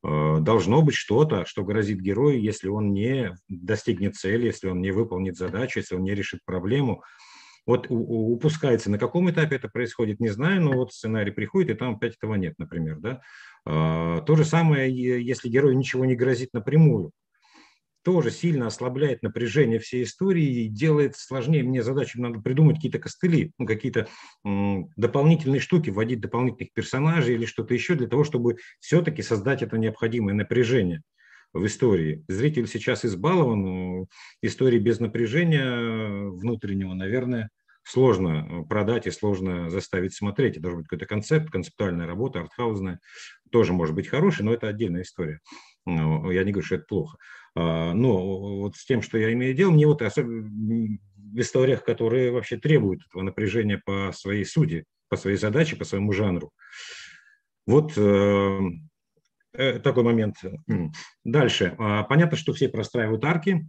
Э, 0.04 0.38
должно 0.40 0.82
быть 0.82 0.96
что-то, 0.96 1.46
что 1.46 1.64
грозит 1.64 2.00
герою, 2.00 2.40
если 2.40 2.68
он 2.68 2.92
не 2.92 3.34
достигнет 3.48 4.16
цели, 4.16 4.46
если 4.46 4.68
он 4.68 4.80
не 4.80 4.90
выполнит 4.90 5.36
задачу, 5.36 5.78
если 5.78 5.94
он 5.94 6.02
не 6.02 6.14
решит 6.14 6.40
проблему. 6.44 7.02
Вот 7.64 7.86
упускается, 7.88 8.90
на 8.90 8.98
каком 8.98 9.30
этапе 9.30 9.56
это 9.56 9.68
происходит, 9.68 10.18
не 10.18 10.30
знаю, 10.30 10.62
но 10.62 10.72
вот 10.72 10.92
сценарий 10.92 11.30
приходит, 11.30 11.70
и 11.70 11.78
там 11.78 11.94
опять 11.94 12.16
этого 12.16 12.34
нет, 12.34 12.54
например. 12.58 12.98
Да? 12.98 13.20
А, 13.64 14.20
то 14.22 14.34
же 14.34 14.44
самое, 14.44 14.92
если 14.92 15.48
герою 15.48 15.76
ничего 15.76 16.04
не 16.04 16.16
грозит 16.16 16.50
напрямую, 16.52 17.12
тоже 18.02 18.32
сильно 18.32 18.66
ослабляет 18.66 19.22
напряжение 19.22 19.78
всей 19.78 20.02
истории 20.02 20.64
и 20.64 20.68
делает 20.68 21.16
сложнее 21.16 21.62
мне 21.62 21.84
задачу. 21.84 22.20
Надо 22.20 22.40
придумать 22.40 22.76
какие-то 22.76 22.98
костыли, 22.98 23.52
ну, 23.58 23.66
какие-то 23.66 24.08
дополнительные 24.44 25.60
штуки, 25.60 25.90
вводить 25.90 26.20
дополнительных 26.20 26.72
персонажей 26.72 27.36
или 27.36 27.46
что-то 27.46 27.74
еще 27.74 27.94
для 27.94 28.08
того, 28.08 28.24
чтобы 28.24 28.56
все-таки 28.80 29.22
создать 29.22 29.62
это 29.62 29.78
необходимое 29.78 30.34
напряжение 30.34 31.02
в 31.52 31.66
истории. 31.66 32.24
Зритель 32.28 32.66
сейчас 32.66 33.04
избалован, 33.04 34.06
истории 34.40 34.78
без 34.78 35.00
напряжения 35.00 36.30
внутреннего, 36.30 36.94
наверное, 36.94 37.50
сложно 37.84 38.46
э, 38.48 38.62
продать 38.68 39.06
и 39.06 39.10
сложно 39.10 39.70
заставить 39.70 40.14
смотреть. 40.14 40.54
Это 40.54 40.62
должен 40.62 40.80
быть 40.80 40.88
какой-то 40.88 41.06
концепт, 41.06 41.50
концептуальная 41.50 42.06
работа, 42.06 42.40
артхаузная. 42.40 43.00
Тоже 43.50 43.72
может 43.72 43.94
быть 43.94 44.08
хороший, 44.08 44.42
но 44.42 44.52
это 44.52 44.68
отдельная 44.68 45.02
история. 45.02 45.40
Я 45.84 46.44
не 46.44 46.52
говорю, 46.52 46.62
что 46.62 46.76
это 46.76 46.84
плохо. 46.86 47.18
А, 47.54 47.92
но 47.92 48.60
вот 48.60 48.76
с 48.76 48.84
тем, 48.84 49.02
что 49.02 49.18
я 49.18 49.32
имею 49.32 49.54
дело, 49.54 49.72
мне 49.72 49.86
вот 49.86 50.00
особенно 50.00 50.48
в 50.48 51.40
историях, 51.40 51.84
которые 51.84 52.30
вообще 52.30 52.56
требуют 52.56 53.02
этого 53.06 53.22
напряжения 53.22 53.80
по 53.84 54.12
своей 54.14 54.44
сути, 54.44 54.84
по 55.08 55.16
своей 55.16 55.36
задаче, 55.36 55.76
по 55.76 55.84
своему 55.84 56.12
жанру. 56.12 56.52
Вот 57.66 57.92
э, 57.96 58.00
э 58.00 58.60
такой 59.52 60.02
момент. 60.02 60.36
Дальше. 61.24 61.74
А, 61.78 62.04
понятно, 62.04 62.36
что 62.36 62.52
все 62.52 62.68
простраивают 62.68 63.24
арки, 63.24 63.66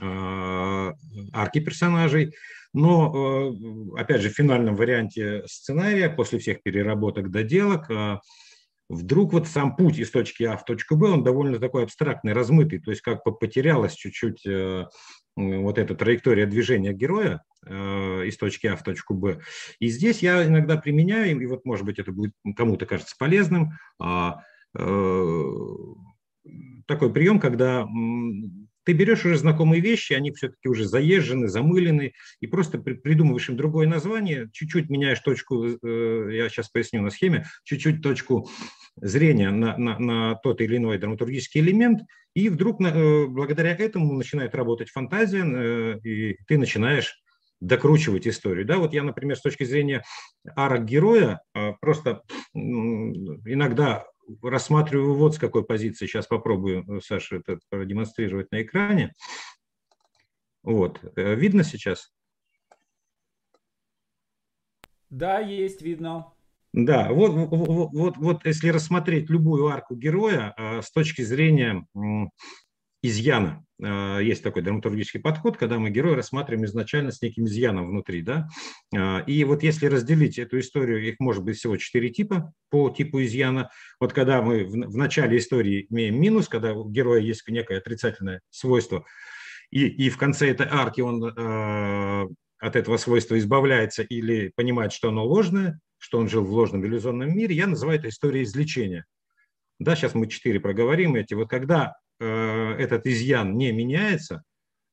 а, 0.00 0.94
арки 1.32 1.60
персонажей. 1.60 2.34
Но, 2.72 3.52
э, 3.52 4.00
опять 4.00 4.20
же, 4.20 4.30
в 4.30 4.34
финальном 4.34 4.76
варианте 4.76 5.42
сценария, 5.46 6.08
после 6.08 6.38
всех 6.38 6.62
переработок, 6.62 7.30
доделок, 7.30 7.90
а, 7.90 8.20
вдруг 8.88 9.32
вот 9.32 9.48
сам 9.48 9.74
путь 9.76 9.98
из 9.98 10.10
точки 10.10 10.44
А 10.44 10.56
в 10.56 10.64
точку 10.64 10.96
Б, 10.96 11.08
он 11.08 11.24
довольно 11.24 11.58
такой 11.58 11.84
абстрактный, 11.84 12.32
размытый, 12.32 12.80
то 12.80 12.90
есть 12.90 13.02
как 13.02 13.24
бы 13.24 13.36
потерялась 13.36 13.94
чуть-чуть 13.94 14.46
э, 14.46 14.86
вот 15.36 15.78
эта 15.78 15.94
траектория 15.94 16.46
движения 16.46 16.92
героя 16.92 17.42
э, 17.66 18.26
из 18.26 18.36
точки 18.36 18.68
А 18.68 18.76
в 18.76 18.84
точку 18.84 19.14
Б. 19.14 19.40
И 19.80 19.88
здесь 19.88 20.22
я 20.22 20.44
иногда 20.44 20.76
применяю, 20.76 21.40
и 21.40 21.46
вот, 21.46 21.64
может 21.64 21.84
быть, 21.84 21.98
это 21.98 22.12
будет 22.12 22.32
кому-то 22.56 22.86
кажется 22.86 23.16
полезным, 23.18 23.72
такой 26.86 27.12
прием, 27.12 27.40
когда 27.40 27.86
ты 28.84 28.92
берешь 28.92 29.24
уже 29.24 29.36
знакомые 29.36 29.80
вещи, 29.80 30.14
они 30.14 30.32
все-таки 30.32 30.68
уже 30.68 30.86
заезжены, 30.86 31.48
замылены, 31.48 32.12
и 32.40 32.46
просто 32.46 32.78
придумываешь 32.78 33.48
им 33.48 33.56
другое 33.56 33.86
название, 33.86 34.48
чуть-чуть 34.52 34.88
меняешь 34.88 35.20
точку, 35.20 35.64
э, 35.66 36.28
я 36.32 36.48
сейчас 36.48 36.70
поясню 36.70 37.02
на 37.02 37.10
схеме, 37.10 37.46
чуть-чуть 37.64 38.02
точку 38.02 38.48
зрения 38.96 39.50
на, 39.50 39.76
на, 39.76 39.98
на 39.98 40.34
тот 40.36 40.60
или 40.60 40.78
иной 40.78 40.98
драматургический 40.98 41.60
элемент, 41.60 42.00
и 42.34 42.48
вдруг 42.48 42.80
э, 42.80 43.26
благодаря 43.26 43.76
этому 43.76 44.14
начинает 44.14 44.54
работать 44.54 44.90
фантазия, 44.90 45.44
э, 45.44 46.00
и 46.02 46.38
ты 46.46 46.58
начинаешь 46.58 47.22
докручивать 47.60 48.26
историю. 48.26 48.64
Да, 48.64 48.78
вот 48.78 48.94
я, 48.94 49.02
например, 49.02 49.36
с 49.36 49.42
точки 49.42 49.64
зрения 49.64 50.02
арок 50.56 50.86
героя, 50.86 51.42
просто 51.82 52.22
иногда 52.54 54.06
рассматриваю 54.42 55.14
вот 55.14 55.34
с 55.34 55.38
какой 55.38 55.64
позиции. 55.64 56.06
Сейчас 56.06 56.26
попробую, 56.26 56.84
э, 56.88 57.00
Саша, 57.00 57.36
это 57.36 57.58
продемонстрировать 57.68 58.50
на 58.52 58.62
экране. 58.62 59.14
Вот. 60.62 61.00
Э, 61.16 61.34
видно 61.34 61.64
сейчас? 61.64 62.12
Да, 65.08 65.40
есть, 65.40 65.82
видно. 65.82 66.32
Да, 66.72 67.12
вот, 67.12 67.32
вот, 67.32 67.90
вот, 67.92 68.16
вот 68.16 68.46
если 68.46 68.68
рассмотреть 68.68 69.28
любую 69.28 69.66
арку 69.66 69.96
героя 69.96 70.54
э, 70.56 70.82
с 70.82 70.90
точки 70.92 71.22
зрения 71.22 71.84
изъяна. 73.02 73.64
А, 73.82 74.18
есть 74.18 74.42
такой 74.42 74.62
драматургический 74.62 75.20
подход, 75.20 75.56
когда 75.56 75.78
мы 75.78 75.90
героя 75.90 76.16
рассматриваем 76.16 76.64
изначально 76.66 77.12
с 77.12 77.22
неким 77.22 77.46
изъяном 77.46 77.88
внутри. 77.88 78.22
Да? 78.22 78.48
А, 78.94 79.20
и 79.26 79.44
вот 79.44 79.62
если 79.62 79.86
разделить 79.86 80.38
эту 80.38 80.58
историю, 80.58 81.06
их 81.06 81.16
может 81.18 81.44
быть 81.44 81.56
всего 81.56 81.76
четыре 81.76 82.10
типа 82.10 82.52
по 82.70 82.90
типу 82.90 83.22
изъяна. 83.22 83.70
Вот 83.98 84.12
когда 84.12 84.42
мы 84.42 84.64
в 84.64 84.96
начале 84.96 85.38
истории 85.38 85.86
имеем 85.90 86.20
минус, 86.20 86.48
когда 86.48 86.72
у 86.72 86.88
героя 86.88 87.20
есть 87.20 87.46
некое 87.48 87.78
отрицательное 87.78 88.40
свойство, 88.50 89.04
и, 89.70 89.86
и 89.86 90.10
в 90.10 90.18
конце 90.18 90.50
этой 90.50 90.66
арки 90.68 91.00
он 91.00 91.24
э, 91.24 92.28
от 92.58 92.76
этого 92.76 92.96
свойства 92.96 93.38
избавляется 93.38 94.02
или 94.02 94.52
понимает, 94.54 94.92
что 94.92 95.08
оно 95.08 95.24
ложное, 95.24 95.78
что 95.98 96.18
он 96.18 96.28
жил 96.28 96.44
в 96.44 96.52
ложном 96.52 96.84
иллюзионном 96.84 97.36
мире, 97.36 97.54
я 97.54 97.66
называю 97.66 97.98
это 97.98 98.08
историей 98.08 98.44
излечения. 98.44 99.06
Да, 99.78 99.96
сейчас 99.96 100.14
мы 100.14 100.26
четыре 100.26 100.60
проговорим 100.60 101.14
эти. 101.14 101.34
Вот 101.34 101.48
когда 101.48 101.94
этот 102.24 103.06
изъян 103.06 103.56
не 103.56 103.72
меняется, 103.72 104.44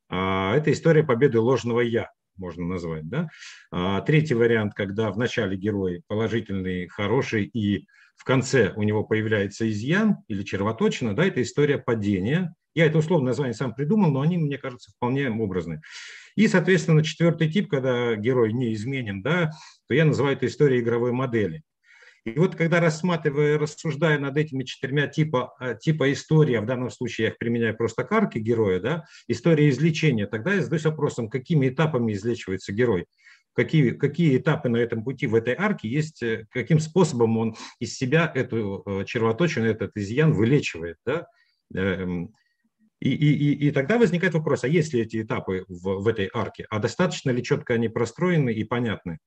а, 0.09 0.55
это 0.55 0.71
история 0.71 1.03
победы 1.03 1.39
ложного 1.39 1.81
«я», 1.81 2.09
можно 2.37 2.65
назвать. 2.65 3.07
Да? 3.09 3.29
А, 3.71 4.01
третий 4.01 4.35
вариант, 4.35 4.73
когда 4.73 5.11
в 5.11 5.17
начале 5.17 5.57
герой 5.57 6.03
положительный, 6.07 6.87
хороший, 6.87 7.45
и 7.45 7.87
в 8.15 8.23
конце 8.23 8.73
у 8.75 8.83
него 8.83 9.03
появляется 9.03 9.69
изъян 9.69 10.17
или 10.27 10.43
червоточина, 10.43 11.15
да, 11.15 11.25
это 11.25 11.41
история 11.41 11.77
падения. 11.77 12.53
Я 12.73 12.85
это 12.85 12.99
условное 12.99 13.27
название 13.27 13.53
сам 13.53 13.73
придумал, 13.73 14.11
но 14.11 14.21
они, 14.21 14.37
мне 14.37 14.57
кажется, 14.57 14.91
вполне 14.91 15.29
образны. 15.29 15.81
И, 16.35 16.47
соответственно, 16.47 17.03
четвертый 17.03 17.51
тип, 17.51 17.69
когда 17.69 18.15
герой 18.15 18.53
не 18.53 18.73
изменен, 18.73 19.21
да, 19.23 19.51
то 19.87 19.95
я 19.95 20.05
называю 20.05 20.35
это 20.35 20.45
историей 20.45 20.81
игровой 20.81 21.11
модели. 21.11 21.63
И 22.27 22.37
вот 22.37 22.55
когда 22.55 22.81
рассматривая, 22.81 23.57
рассуждая 23.57 24.19
над 24.19 24.35
этими 24.35 24.65
четырьмя 24.65 25.07
типа, 25.07 25.55
э, 25.61 25.77
типа 25.79 26.11
истории, 26.11 26.55
а 26.55 26.61
в 26.61 26.65
данном 26.65 26.89
случае 26.89 27.27
я 27.27 27.31
их 27.31 27.37
применяю 27.37 27.77
просто 27.77 28.03
к 28.03 28.11
арке 28.11 28.41
героя, 28.41 28.81
да, 28.81 29.05
история 29.29 29.69
излечения, 29.69 30.27
тогда 30.27 30.53
я 30.53 30.61
задаюсь 30.61 30.83
вопросом, 30.83 31.29
какими 31.29 31.69
этапами 31.69 32.11
излечивается 32.11 32.73
герой, 32.73 33.05
какие, 33.53 33.91
какие 33.91 34.35
этапы 34.35 34.67
на 34.67 34.75
этом 34.75 35.05
пути 35.05 35.25
в 35.25 35.35
этой 35.35 35.53
арке 35.53 35.87
есть, 35.87 36.21
э, 36.21 36.45
каким 36.51 36.81
способом 36.81 37.37
он 37.37 37.55
из 37.79 37.95
себя 37.95 38.29
эту 38.35 38.83
э, 38.85 39.05
червоточину, 39.05 39.65
этот 39.65 39.95
изъян 39.95 40.33
вылечивает. 40.33 40.97
Да? 41.05 41.27
Эм, 41.73 42.33
и, 42.99 43.09
и, 43.09 43.33
и, 43.35 43.67
и 43.67 43.71
тогда 43.71 43.97
возникает 43.97 44.33
вопрос, 44.33 44.65
а 44.65 44.67
есть 44.67 44.93
ли 44.93 44.99
эти 44.99 45.21
этапы 45.21 45.63
в, 45.69 46.01
в 46.01 46.07
этой 46.09 46.29
арке, 46.33 46.65
а 46.69 46.79
достаточно 46.79 47.29
ли 47.29 47.41
четко 47.41 47.75
они 47.75 47.87
простроены 47.87 48.51
и 48.51 48.65
понятны? 48.65 49.19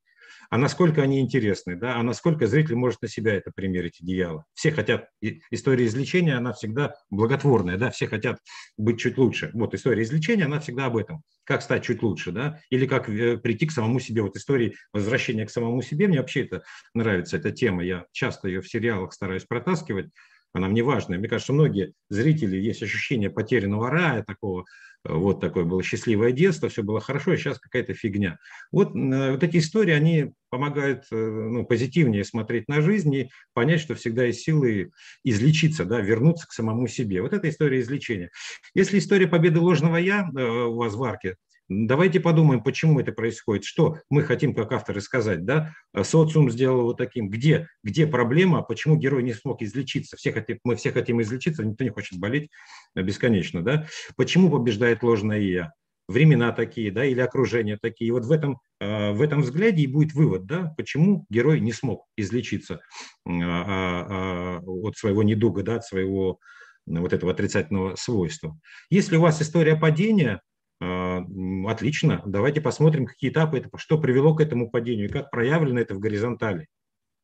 А 0.51 0.59
насколько 0.59 1.01
они 1.01 1.20
интересны, 1.20 1.76
да, 1.76 1.96
а 1.96 2.03
насколько 2.03 2.46
зритель 2.46 2.74
может 2.74 3.01
на 3.03 3.09
себя 3.09 3.34
это 3.34 3.53
примерить 3.53 4.01
одеяло. 4.01 4.44
Все 4.53 4.72
хотят, 4.72 5.09
история 5.51 5.86
излечения, 5.86 6.36
она 6.36 6.53
всегда 6.53 6.94
благотворная, 7.09 7.78
да, 7.78 7.90
все 7.90 8.09
хотят 8.09 8.38
быть 8.76 8.98
чуть 8.98 9.16
лучше. 9.16 9.51
Вот 9.55 9.74
история 9.74 10.03
излечения, 10.03 10.46
она 10.46 10.59
всегда 10.59 10.86
об 10.86 10.96
этом, 10.96 11.22
как 11.44 11.62
стать 11.62 11.84
чуть 11.84 12.03
лучше, 12.03 12.32
да, 12.32 12.61
или 12.68 12.86
как 12.86 13.09
э, 13.09 13.38
прийти 13.38 13.66
к 13.66 13.72
самому 13.72 14.01
себе. 14.01 14.22
Вот 14.22 14.36
истории 14.36 14.74
возвращения 14.92 15.46
к 15.46 15.51
самому 15.51 15.82
себе, 15.82 16.09
мне 16.09 16.18
вообще 16.18 16.42
это 16.42 16.64
нравится, 16.94 17.36
эта 17.36 17.53
тема, 17.53 17.84
я 17.84 18.07
часто 18.11 18.48
ее 18.48 18.61
в 18.61 18.68
сериалах 18.68 19.12
стараюсь 19.12 19.44
протаскивать, 19.44 20.11
она 20.53 20.68
мне 20.68 20.82
важная. 20.82 21.18
Мне 21.18 21.28
кажется, 21.28 21.53
многие 21.53 21.92
зрители 22.09 22.57
есть 22.57 22.82
ощущение 22.82 23.30
потерянного 23.30 23.90
рая, 23.90 24.24
такого 24.24 24.64
вот 25.03 25.40
такое 25.40 25.64
было 25.64 25.82
счастливое 25.82 26.32
детство, 26.32 26.68
все 26.68 26.82
было 26.82 27.01
хорошо, 27.01 27.32
и 27.32 27.36
сейчас 27.36 27.59
какая-то 27.59 27.94
фигня. 27.94 28.38
Вот, 28.70 28.94
э, 28.94 29.32
вот 29.32 29.42
эти 29.42 29.57
истории, 29.57 29.92
они 29.92 30.32
помогают 30.51 31.05
э, 31.11 31.16
ну, 31.16 31.64
позитивнее 31.64 32.24
смотреть 32.24 32.68
на 32.68 32.82
жизнь 32.82 33.14
и 33.14 33.30
понять, 33.55 33.80
что 33.80 33.94
всегда 33.94 34.24
есть 34.24 34.40
силы 34.40 34.90
излечиться, 35.24 35.86
да, 35.86 36.01
вернуться 36.01 36.46
к 36.46 36.53
самому 36.53 36.86
себе. 36.86 37.22
Вот 37.22 37.32
это 37.32 37.48
история 37.48 37.80
излечения. 37.80 38.30
Если 38.74 38.98
история 38.98 39.26
победы 39.26 39.61
ложного 39.61 39.96
«я» 39.96 40.28
э, 40.36 40.42
у 40.42 40.76
вас 40.76 40.94
в 40.94 41.03
арке, 41.03 41.36
Давайте 41.73 42.18
подумаем, 42.18 42.64
почему 42.64 42.99
это 42.99 43.12
происходит, 43.12 43.64
что 43.64 43.99
мы 44.11 44.25
хотим 44.25 44.55
как 44.57 44.73
авторы 44.73 45.01
сказать, 45.01 45.45
да, 45.45 45.73
социум 46.03 46.51
сделал 46.51 46.83
вот 46.83 46.97
таким, 46.97 47.31
где, 47.31 47.68
где 47.85 48.09
проблема, 48.09 48.62
почему 48.62 48.97
герой 48.97 49.23
не 49.23 49.33
смог 49.33 49.62
излечиться, 49.62 50.16
все 50.16 50.33
хотим, 50.33 50.59
мы 50.64 50.75
все 50.75 50.91
хотим 50.91 51.23
излечиться, 51.23 51.64
никто 51.64 51.85
не 51.85 51.91
хочет 51.91 52.18
болеть 52.18 52.51
бесконечно, 52.97 53.62
да, 53.62 53.87
почему 54.16 54.51
побеждает 54.51 55.05
ложное 55.05 55.39
«я», 55.39 55.73
времена 56.09 56.51
такие, 56.51 56.91
да, 56.91 57.05
или 57.05 57.21
окружение 57.21 57.79
такие. 57.81 58.12
Вот 58.12 58.25
в 58.25 58.33
этом, 58.33 58.59
а, 58.81 59.12
в 59.12 59.23
этом 59.23 59.43
взгляде 59.43 59.85
и 59.85 59.87
будет 59.87 60.12
вывод, 60.12 60.47
да, 60.47 60.75
почему 60.77 61.25
герой 61.31 61.61
не 61.61 61.73
смог 61.73 62.07
излечиться 62.16 62.81
а, 63.25 63.31
а, 63.31 64.61
от 64.64 64.97
своего 64.97 65.23
недуга, 65.23 65.62
да, 65.62 65.77
от 65.77 65.85
своего 65.85 66.41
вот 66.87 67.12
этого 67.12 67.31
отрицательного 67.31 67.95
свойства. 67.95 68.59
Если 68.91 69.16
у 69.16 69.21
вас 69.21 69.41
история 69.41 69.77
падения, 69.77 70.35
а, 70.35 70.49
отлично, 70.81 72.22
давайте 72.24 72.61
посмотрим, 72.61 73.07
какие 73.07 73.31
этапы 73.31 73.59
это, 73.59 73.68
что 73.76 73.99
привело 73.99 74.35
к 74.35 74.41
этому 74.41 74.70
падению 74.70 75.09
и 75.09 75.12
как 75.12 75.31
проявлено 75.31 75.81
это 75.81 75.95
в 75.95 75.99
горизонтали, 75.99 76.68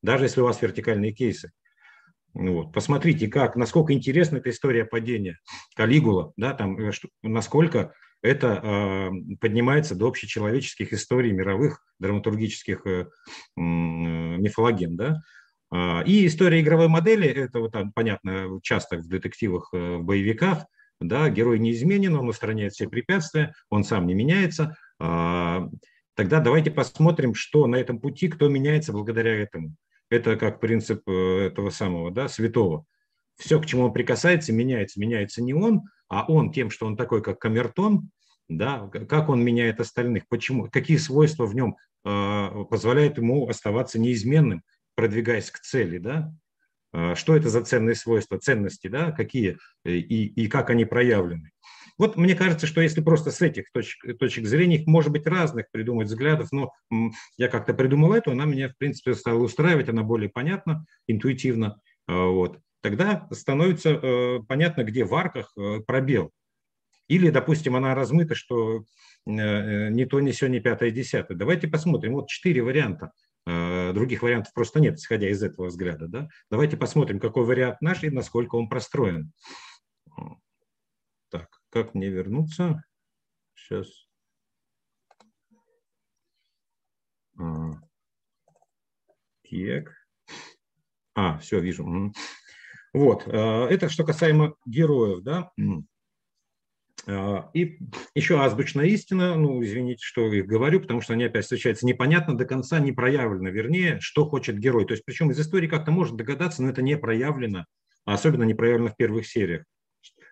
даже 0.02 0.24
если 0.24 0.40
у 0.40 0.44
вас 0.44 0.60
вертикальные 0.60 1.12
кейсы. 1.12 1.52
Вот. 2.34 2.72
Посмотрите, 2.72 3.28
как, 3.28 3.56
насколько 3.56 3.94
интересна 3.94 4.36
эта 4.36 4.50
история 4.50 4.84
падения. 4.84 5.38
Калигула, 5.74 6.34
да, 6.36 6.52
там, 6.52 6.78
э, 6.78 6.92
что, 6.92 7.08
насколько 7.22 7.94
это 8.22 8.60
э, 8.62 9.10
поднимается 9.40 9.94
до 9.94 10.08
общечеловеческих 10.08 10.92
историй 10.92 11.32
мировых 11.32 11.82
драматургических 11.98 12.86
э, 12.86 12.90
э, 12.90 13.06
мифологем. 13.56 14.96
Да? 14.96 15.22
И 16.06 16.26
история 16.26 16.60
игровой 16.60 16.88
модели, 16.88 17.26
это 17.26 17.58
вот 17.58 17.72
там, 17.72 17.90
понятно, 17.92 18.60
часто 18.62 18.98
в 18.98 19.08
детективах, 19.08 19.70
э, 19.72 19.96
в 19.96 20.04
боевиках, 20.04 20.66
да, 21.00 21.28
герой 21.28 21.58
неизменен, 21.58 22.14
он 22.16 22.28
устраняет 22.28 22.72
все 22.72 22.88
препятствия, 22.88 23.54
он 23.70 23.84
сам 23.84 24.06
не 24.06 24.14
меняется, 24.14 24.76
а, 24.98 25.68
тогда 26.14 26.40
давайте 26.40 26.70
посмотрим, 26.70 27.34
что 27.34 27.66
на 27.66 27.76
этом 27.76 28.00
пути, 28.00 28.28
кто 28.28 28.48
меняется 28.48 28.92
благодаря 28.92 29.34
этому. 29.34 29.74
Это 30.08 30.36
как 30.36 30.60
принцип 30.60 31.02
э, 31.08 31.46
этого 31.46 31.70
самого 31.70 32.10
да, 32.12 32.28
святого. 32.28 32.84
Все, 33.36 33.60
к 33.60 33.66
чему 33.66 33.86
он 33.86 33.92
прикасается, 33.92 34.52
меняется. 34.52 35.00
Меняется 35.00 35.42
не 35.42 35.52
он, 35.52 35.82
а 36.08 36.24
он 36.26 36.52
тем, 36.52 36.70
что 36.70 36.86
он 36.86 36.96
такой, 36.96 37.22
как 37.22 37.40
камертон, 37.40 38.10
да, 38.48 38.88
как 38.88 39.28
он 39.28 39.42
меняет 39.42 39.80
остальных, 39.80 40.28
почему, 40.28 40.70
какие 40.70 40.96
свойства 40.96 41.44
в 41.44 41.54
нем 41.54 41.76
э, 42.04 42.64
позволяют 42.70 43.18
ему 43.18 43.48
оставаться 43.48 43.98
неизменным, 43.98 44.62
продвигаясь 44.94 45.50
к 45.50 45.58
цели. 45.58 45.98
Да? 45.98 46.32
А, 46.96 47.14
что 47.14 47.36
это 47.36 47.50
за 47.50 47.62
ценные 47.62 47.94
свойства, 47.94 48.38
ценности, 48.38 48.86
да, 48.88 49.12
какие 49.12 49.58
и, 49.84 49.98
и 49.98 50.48
как 50.48 50.70
они 50.70 50.86
проявлены. 50.86 51.50
Вот 51.98 52.16
мне 52.16 52.34
кажется, 52.34 52.66
что 52.66 52.80
если 52.80 53.02
просто 53.02 53.30
с 53.30 53.42
этих 53.42 53.70
точек, 53.70 54.18
точек 54.18 54.46
зрения, 54.46 54.76
их 54.76 54.86
может 54.86 55.12
быть 55.12 55.26
разных 55.26 55.66
придумать 55.70 56.08
взглядов, 56.08 56.48
но 56.52 56.72
я 57.36 57.48
как-то 57.48 57.74
придумал 57.74 58.14
эту, 58.14 58.30
она 58.30 58.46
меня, 58.46 58.70
в 58.70 58.78
принципе, 58.78 59.14
стала 59.14 59.42
устраивать, 59.42 59.90
она 59.90 60.04
более 60.04 60.30
понятна, 60.30 60.86
интуитивно. 61.06 61.80
А, 62.06 62.28
вот. 62.28 62.60
Тогда 62.80 63.28
становится 63.30 63.90
э, 63.90 64.38
понятно, 64.48 64.84
где 64.84 65.04
в 65.04 65.14
арках 65.14 65.52
э, 65.58 65.80
пробел. 65.86 66.30
Или, 67.08 67.30
допустим, 67.30 67.76
она 67.76 67.94
размыта, 67.94 68.34
что 68.34 68.84
э, 69.26 69.88
не 69.90 70.06
то, 70.06 70.20
не 70.20 70.32
все, 70.32 70.46
не 70.46 70.60
пятое, 70.60 70.90
десятое. 70.90 71.36
Давайте 71.36 71.68
посмотрим. 71.68 72.14
Вот 72.14 72.28
четыре 72.28 72.62
варианта. 72.62 73.12
Э, 73.46 73.92
других 73.92 74.22
вариантов 74.22 74.52
просто 74.52 74.80
нет, 74.80 74.98
исходя 74.98 75.28
из 75.28 75.42
этого 75.42 75.66
взгляда. 75.66 76.08
Да? 76.08 76.28
Давайте 76.50 76.76
посмотрим, 76.76 77.20
какой 77.20 77.44
вариант 77.44 77.80
наш 77.80 78.02
и 78.02 78.10
насколько 78.10 78.56
он 78.56 78.68
простроен. 78.68 79.32
Так, 81.28 81.60
как 81.70 81.94
мне 81.94 82.08
вернуться? 82.08 82.82
Сейчас. 83.54 84.08
Так. 89.42 89.92
А, 91.14 91.38
все, 91.38 91.60
вижу. 91.60 92.12
Вот, 92.92 93.26
э, 93.26 93.30
это 93.30 93.88
что 93.88 94.04
касаемо 94.04 94.54
героев, 94.66 95.22
да. 95.22 95.52
А, 97.08 97.50
и 97.54 97.78
еще 98.14 98.40
азбучная 98.40 98.86
истина, 98.86 99.36
ну, 99.36 99.62
извините, 99.62 100.00
что 100.02 100.32
их 100.32 100.46
говорю, 100.46 100.80
потому 100.80 101.00
что 101.00 101.12
они 101.12 101.24
опять 101.24 101.44
встречаются 101.44 101.86
непонятно 101.86 102.36
до 102.36 102.44
конца, 102.44 102.80
не 102.80 102.92
проявлено, 102.92 103.48
вернее, 103.50 103.98
что 104.00 104.26
хочет 104.26 104.58
герой. 104.58 104.86
То 104.86 104.92
есть, 104.94 105.04
причем 105.04 105.30
из 105.30 105.40
истории 105.40 105.68
как-то 105.68 105.90
можно 105.90 106.16
догадаться, 106.16 106.62
но 106.62 106.70
это 106.70 106.82
не 106.82 106.96
проявлено, 106.96 107.66
а 108.04 108.14
особенно 108.14 108.42
не 108.42 108.54
проявлено 108.54 108.88
в 108.88 108.96
первых 108.96 109.26
сериях. 109.26 109.64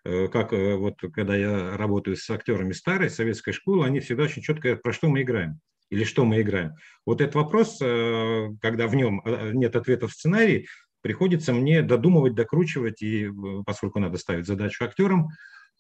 Э, 0.05 0.29
как 0.29 0.53
э, 0.53 0.75
вот 0.75 1.01
когда 1.13 1.35
я 1.35 1.77
работаю 1.77 2.17
с 2.17 2.29
актерами 2.29 2.73
старой 2.73 3.09
советской 3.09 3.53
школы, 3.53 3.87
они 3.87 4.01
всегда 4.01 4.25
очень 4.25 4.43
четко 4.43 4.77
про 4.77 4.93
что 4.93 5.09
мы 5.09 5.23
играем 5.23 5.61
или 5.91 6.05
что 6.05 6.25
мы 6.25 6.41
играем. 6.41 6.73
Вот 7.07 7.21
этот 7.21 7.35
вопрос, 7.37 7.79
э, 7.81 8.49
когда 8.61 8.87
в 8.87 8.95
нем 8.95 9.23
нет 9.53 9.77
ответа 9.77 10.09
в 10.09 10.13
сценарии, 10.13 10.67
приходится 11.01 11.53
мне 11.53 11.83
додумывать, 11.83 12.35
докручивать, 12.35 13.03
и 13.03 13.31
поскольку 13.67 13.99
надо 13.99 14.19
ставить 14.19 14.47
задачу 14.47 14.85
актерам, 14.85 15.29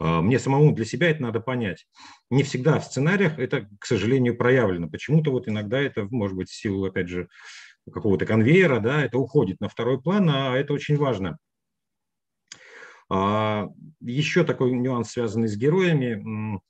мне 0.00 0.38
самому 0.38 0.72
для 0.72 0.84
себя 0.84 1.10
это 1.10 1.22
надо 1.22 1.40
понять. 1.40 1.86
Не 2.30 2.42
всегда 2.42 2.80
в 2.80 2.84
сценариях 2.84 3.38
это, 3.38 3.68
к 3.78 3.86
сожалению, 3.86 4.36
проявлено. 4.36 4.88
Почему-то 4.88 5.30
вот 5.30 5.48
иногда 5.48 5.80
это, 5.80 6.08
может 6.10 6.36
быть, 6.36 6.50
в 6.50 6.54
силу, 6.54 6.84
опять 6.84 7.08
же, 7.08 7.28
какого-то 7.92 8.26
конвейера, 8.26 8.80
да, 8.80 9.04
это 9.04 9.18
уходит 9.18 9.60
на 9.60 9.68
второй 9.68 10.00
план, 10.00 10.28
а 10.30 10.56
это 10.56 10.72
очень 10.72 10.96
важно. 10.96 11.38
А, 13.10 13.68
еще 14.00 14.44
такой 14.44 14.72
нюанс, 14.72 15.10
связанный 15.10 15.48
с 15.48 15.56
героями. 15.56 16.60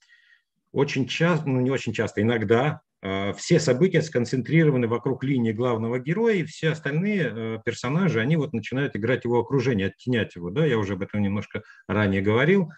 Очень 0.73 1.07
часто, 1.07 1.49
ну 1.49 1.61
не 1.61 1.71
очень 1.71 1.93
часто, 1.93 2.21
иногда 2.21 2.81
а, 3.01 3.33
все 3.35 3.61
события 3.61 4.03
сконцентрированы 4.03 4.89
вокруг 4.89 5.23
линии 5.23 5.53
главного 5.53 6.01
героя, 6.01 6.35
и 6.35 6.45
все 6.45 6.71
остальные 6.71 7.63
персонажи, 7.65 8.21
они 8.21 8.37
вот 8.37 8.53
начинают 8.53 8.97
играть 8.97 9.25
его 9.25 9.39
окружение, 9.39 9.89
оттенять 9.89 10.35
его. 10.35 10.51
Да? 10.51 10.67
Я 10.67 10.79
уже 10.79 10.95
об 10.95 11.03
этом 11.03 11.23
немножко 11.23 11.63
ранее 11.87 12.23
говорил. 12.23 12.71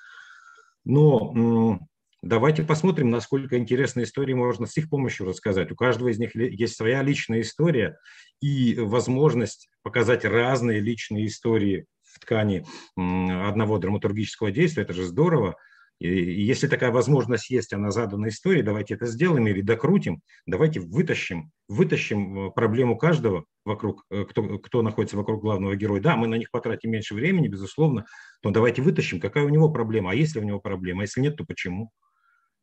Но 0.86 1.80
давайте 2.22 2.62
посмотрим, 2.62 3.10
насколько 3.10 3.58
интересные 3.58 4.04
истории 4.04 4.34
можно 4.34 4.66
с 4.66 4.76
их 4.78 4.88
помощью 4.88 5.26
рассказать. 5.26 5.70
У 5.72 5.74
каждого 5.74 6.08
из 6.08 6.18
них 6.18 6.34
есть 6.34 6.76
своя 6.76 7.02
личная 7.02 7.40
история 7.40 7.98
и 8.40 8.76
возможность 8.78 9.68
показать 9.82 10.24
разные 10.24 10.80
личные 10.80 11.26
истории 11.26 11.86
в 12.04 12.20
ткани 12.20 12.64
одного 12.96 13.78
драматургического 13.78 14.52
действия. 14.52 14.84
Это 14.84 14.92
же 14.92 15.04
здорово. 15.04 15.56
И 15.98 16.42
если 16.42 16.68
такая 16.68 16.90
возможность 16.90 17.48
есть, 17.48 17.72
она 17.72 17.90
задана 17.90 18.28
историей, 18.28 18.62
давайте 18.62 18.94
это 18.94 19.06
сделаем 19.06 19.46
или 19.46 19.62
докрутим, 19.62 20.20
давайте 20.44 20.80
вытащим, 20.80 21.50
вытащим 21.68 22.48
э, 22.48 22.50
проблему 22.50 22.98
каждого 22.98 23.46
вокруг, 23.64 24.04
э, 24.10 24.24
кто, 24.28 24.58
кто 24.58 24.82
находится 24.82 25.16
вокруг 25.16 25.40
главного 25.40 25.74
героя. 25.74 26.02
Да, 26.02 26.16
мы 26.16 26.26
на 26.26 26.34
них 26.34 26.50
потратим 26.50 26.90
меньше 26.90 27.14
времени, 27.14 27.48
безусловно, 27.48 28.04
но 28.42 28.50
давайте 28.50 28.82
вытащим, 28.82 29.20
какая 29.20 29.44
у 29.44 29.48
него 29.48 29.70
проблема, 29.70 30.10
а 30.10 30.14
если 30.14 30.38
у 30.38 30.42
него 30.42 30.60
проблема, 30.60 31.00
а 31.00 31.04
если 31.04 31.22
нет, 31.22 31.36
то 31.36 31.44
почему? 31.44 31.90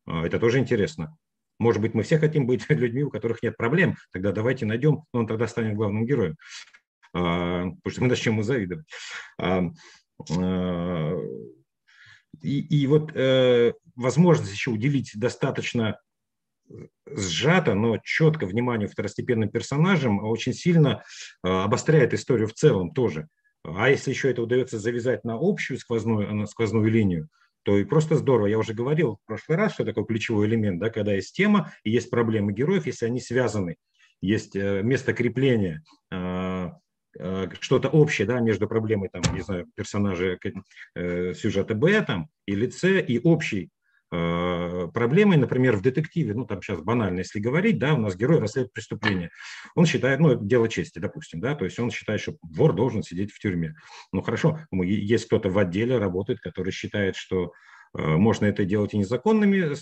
А, 0.06 0.24
это 0.24 0.38
тоже 0.38 0.60
интересно. 0.60 1.16
Может 1.58 1.82
быть, 1.82 1.94
мы 1.94 2.04
все 2.04 2.18
хотим 2.18 2.46
быть 2.46 2.64
людьми, 2.68 3.02
у 3.02 3.10
которых 3.10 3.42
нет 3.42 3.56
проблем, 3.56 3.96
тогда 4.12 4.30
давайте 4.30 4.64
найдем, 4.64 5.02
он 5.12 5.26
тогда 5.26 5.48
станет 5.48 5.74
главным 5.74 6.06
героем. 6.06 6.36
А, 7.12 7.64
потому 7.64 7.92
что 7.92 8.02
мы 8.02 8.08
начнем 8.08 8.34
ему 8.34 8.42
завидовать. 8.44 8.86
А, 12.42 12.46
и, 12.46 12.60
и 12.60 12.86
вот 12.86 13.12
э, 13.14 13.72
возможность 13.96 14.52
еще 14.52 14.70
уделить 14.70 15.12
достаточно 15.14 15.98
сжато, 17.06 17.74
но 17.74 17.98
четко 18.02 18.46
вниманию 18.46 18.88
второстепенным 18.88 19.50
персонажам 19.50 20.24
очень 20.24 20.54
сильно 20.54 21.02
э, 21.42 21.48
обостряет 21.48 22.14
историю 22.14 22.48
в 22.48 22.54
целом 22.54 22.92
тоже. 22.92 23.28
А 23.64 23.88
если 23.88 24.10
еще 24.10 24.30
это 24.30 24.42
удается 24.42 24.78
завязать 24.78 25.24
на 25.24 25.38
общую 25.40 25.78
сквозную, 25.78 26.34
на 26.34 26.46
сквозную 26.46 26.90
линию, 26.90 27.28
то 27.62 27.78
и 27.78 27.84
просто 27.84 28.16
здорово. 28.16 28.46
Я 28.46 28.58
уже 28.58 28.74
говорил 28.74 29.16
в 29.16 29.26
прошлый 29.26 29.56
раз, 29.56 29.72
что 29.72 29.84
такое 29.84 30.04
ключевой 30.04 30.46
элемент, 30.46 30.80
да, 30.80 30.90
когда 30.90 31.14
есть 31.14 31.34
тема 31.34 31.72
и 31.82 31.90
есть 31.90 32.10
проблемы 32.10 32.52
героев, 32.52 32.86
если 32.86 33.06
они 33.06 33.20
связаны, 33.20 33.76
есть 34.20 34.54
э, 34.56 34.82
место 34.82 35.14
крепления, 35.14 35.82
Э, 36.14 36.33
что-то 37.60 37.88
общее 37.88 38.26
да, 38.26 38.40
между 38.40 38.68
проблемой 38.68 39.08
там, 39.08 39.22
не 39.34 39.40
знаю, 39.40 39.66
персонажа 39.74 40.38
э, 40.94 41.34
сюжета 41.34 41.74
Б 41.74 42.02
там, 42.02 42.28
или 42.46 42.68
С 42.68 42.88
и 42.88 43.20
общей 43.22 43.70
э, 44.10 44.88
проблемой, 44.92 45.36
например, 45.36 45.76
в 45.76 45.82
детективе, 45.82 46.34
ну 46.34 46.46
там 46.46 46.62
сейчас 46.62 46.80
банально, 46.80 47.18
если 47.20 47.40
говорить, 47.40 47.78
да, 47.78 47.94
у 47.94 47.98
нас 47.98 48.16
герой 48.16 48.40
расследует 48.40 48.72
преступление. 48.72 49.30
Он 49.74 49.86
считает, 49.86 50.20
ну, 50.20 50.34
дело 50.34 50.68
чести, 50.68 50.98
допустим, 50.98 51.40
да, 51.40 51.54
то 51.54 51.64
есть 51.64 51.78
он 51.78 51.90
считает, 51.90 52.20
что 52.20 52.36
вор 52.42 52.74
должен 52.74 53.02
сидеть 53.02 53.32
в 53.32 53.38
тюрьме. 53.38 53.74
Ну 54.12 54.22
хорошо, 54.22 54.60
есть 54.72 55.26
кто-то 55.26 55.50
в 55.50 55.58
отделе 55.58 55.98
работает, 55.98 56.40
который 56.40 56.72
считает, 56.72 57.16
что 57.16 57.52
Э, 57.52 57.73
можно 57.94 58.46
это 58.46 58.64
делать 58.64 58.94
и 58.94 58.98
незаконными 58.98 59.74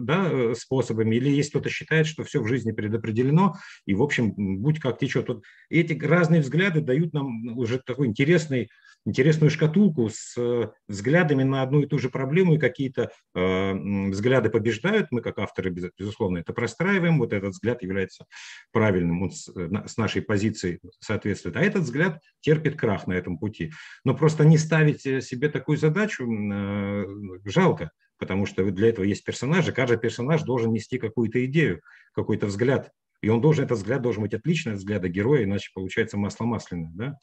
да, 0.00 0.28
э, 0.30 0.54
способами, 0.54 1.16
или 1.16 1.28
есть 1.28 1.50
кто-то 1.50 1.68
считает, 1.68 2.06
что 2.06 2.24
все 2.24 2.40
в 2.40 2.46
жизни 2.46 2.72
предопределено, 2.72 3.56
и, 3.86 3.94
в 3.94 4.02
общем, 4.02 4.32
будь 4.36 4.78
как 4.78 4.98
течет. 4.98 5.28
Вот 5.28 5.42
эти 5.68 5.92
разные 6.04 6.40
взгляды 6.40 6.80
дают 6.80 7.12
нам 7.12 7.58
уже 7.58 7.80
такой 7.84 8.06
интересный 8.06 8.70
интересную 9.06 9.50
шкатулку 9.50 10.10
с 10.10 10.34
э, 10.36 10.68
взглядами 10.88 11.44
на 11.44 11.62
одну 11.62 11.80
и 11.80 11.86
ту 11.86 11.98
же 11.98 12.10
проблему, 12.10 12.54
и 12.54 12.58
какие-то 12.58 13.10
э, 13.34 13.72
взгляды 14.10 14.50
побеждают. 14.50 15.08
Мы, 15.10 15.22
как 15.22 15.38
авторы, 15.38 15.70
безусловно, 15.70 16.38
это 16.38 16.52
простраиваем. 16.52 17.18
Вот 17.18 17.32
этот 17.32 17.50
взгляд 17.50 17.82
является 17.82 18.26
правильным, 18.72 19.22
он 19.22 19.30
с, 19.30 19.48
с 19.48 19.96
нашей 19.96 20.22
позиции 20.22 20.80
соответствует. 21.00 21.56
А 21.56 21.60
этот 21.60 21.84
взгляд 21.84 22.20
терпит 22.40 22.76
крах 22.76 23.06
на 23.06 23.12
этом 23.12 23.38
пути. 23.38 23.72
Но 24.04 24.14
просто 24.14 24.44
не 24.44 24.58
ставить 24.58 25.06
э, 25.06 25.20
себе 25.20 25.48
такую 25.48 25.78
задачу 25.78 26.26
э, 26.26 27.06
жалко, 27.44 27.92
потому 28.18 28.44
что 28.44 28.68
для 28.70 28.88
этого 28.88 29.04
есть 29.04 29.24
персонажи. 29.24 29.72
Каждый 29.72 29.98
персонаж 29.98 30.42
должен 30.42 30.72
нести 30.72 30.98
какую-то 30.98 31.44
идею, 31.46 31.80
какой-то 32.12 32.46
взгляд. 32.46 32.90
И 33.22 33.28
он 33.28 33.40
должен, 33.40 33.64
этот 33.64 33.78
взгляд 33.78 34.02
должен 34.02 34.22
быть 34.22 34.34
отличный 34.34 34.72
от 34.72 34.78
взгляда 34.78 35.08
героя, 35.08 35.44
иначе 35.44 35.70
получается 35.74 36.16
масло 36.16 36.44
масляное. 36.44 36.90
Да? 36.94 37.18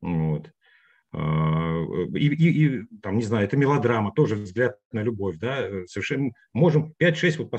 Вот. 0.00 0.50
А, 1.12 1.82
и, 2.14 2.28
и, 2.28 2.66
и 2.66 2.82
там, 3.02 3.16
не 3.16 3.24
знаю, 3.24 3.46
это 3.46 3.56
мелодрама, 3.56 4.12
тоже 4.12 4.36
взгляд 4.36 4.76
на 4.92 5.02
любовь, 5.02 5.36
да, 5.38 5.68
совершенно 5.86 6.32
можем 6.52 6.94
5-6 7.00 7.38
вот 7.38 7.50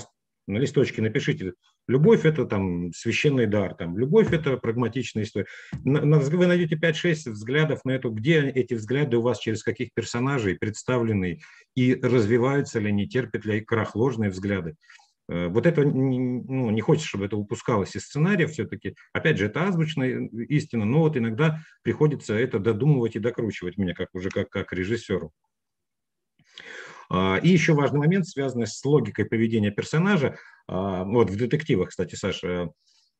на 0.47 0.57
листочке 0.57 1.01
напишите, 1.01 1.53
любовь 1.87 2.25
это 2.25 2.45
там 2.45 2.93
священный 2.93 3.47
дар, 3.47 3.73
там, 3.73 3.97
любовь 3.97 4.31
это 4.31 4.57
прагматичная 4.57 5.23
история. 5.23 5.47
Вы 5.83 6.47
найдете 6.47 6.75
5-6 6.75 7.31
взглядов 7.31 7.83
на 7.83 7.91
это, 7.91 8.09
где 8.09 8.41
эти 8.41 8.73
взгляды 8.73 9.17
у 9.17 9.21
вас 9.21 9.39
через 9.39 9.61
каких 9.61 9.93
персонажей 9.93 10.55
представлены 10.55 11.41
и 11.75 11.95
развиваются 11.95 12.79
ли 12.79 12.87
они, 12.87 13.07
терпят 13.07 13.45
ли 13.45 13.61
крах 13.61 13.95
ложные 13.95 14.29
взгляды. 14.29 14.75
Э, 15.29 15.47
вот 15.47 15.65
это 15.65 15.83
ну, 15.83 16.69
не 16.71 16.81
хочется, 16.81 17.07
чтобы 17.09 17.25
это 17.25 17.37
упускалось 17.37 17.95
из 17.95 18.05
сценария 18.05 18.47
все-таки. 18.47 18.95
Опять 19.13 19.37
же, 19.37 19.45
это 19.45 19.67
азбучная 19.67 20.29
истина, 20.49 20.85
но 20.85 20.99
вот 20.99 21.17
иногда 21.17 21.59
приходится 21.83 22.33
это 22.33 22.59
додумывать 22.59 23.15
и 23.15 23.19
докручивать 23.19 23.77
мне, 23.77 23.93
как 23.93 24.09
уже 24.13 24.29
как, 24.29 24.49
как 24.49 24.73
режиссеру. 24.73 25.31
А, 27.09 27.39
и 27.41 27.49
еще 27.49 27.73
важный 27.73 27.99
момент, 27.99 28.27
связанный 28.27 28.67
с 28.67 28.83
логикой 28.83 29.25
поведения 29.25 29.71
персонажа. 29.71 30.37
А, 30.67 31.03
вот 31.03 31.29
в 31.29 31.37
детективах, 31.37 31.89
кстати, 31.89 32.15
Саша, 32.15 32.71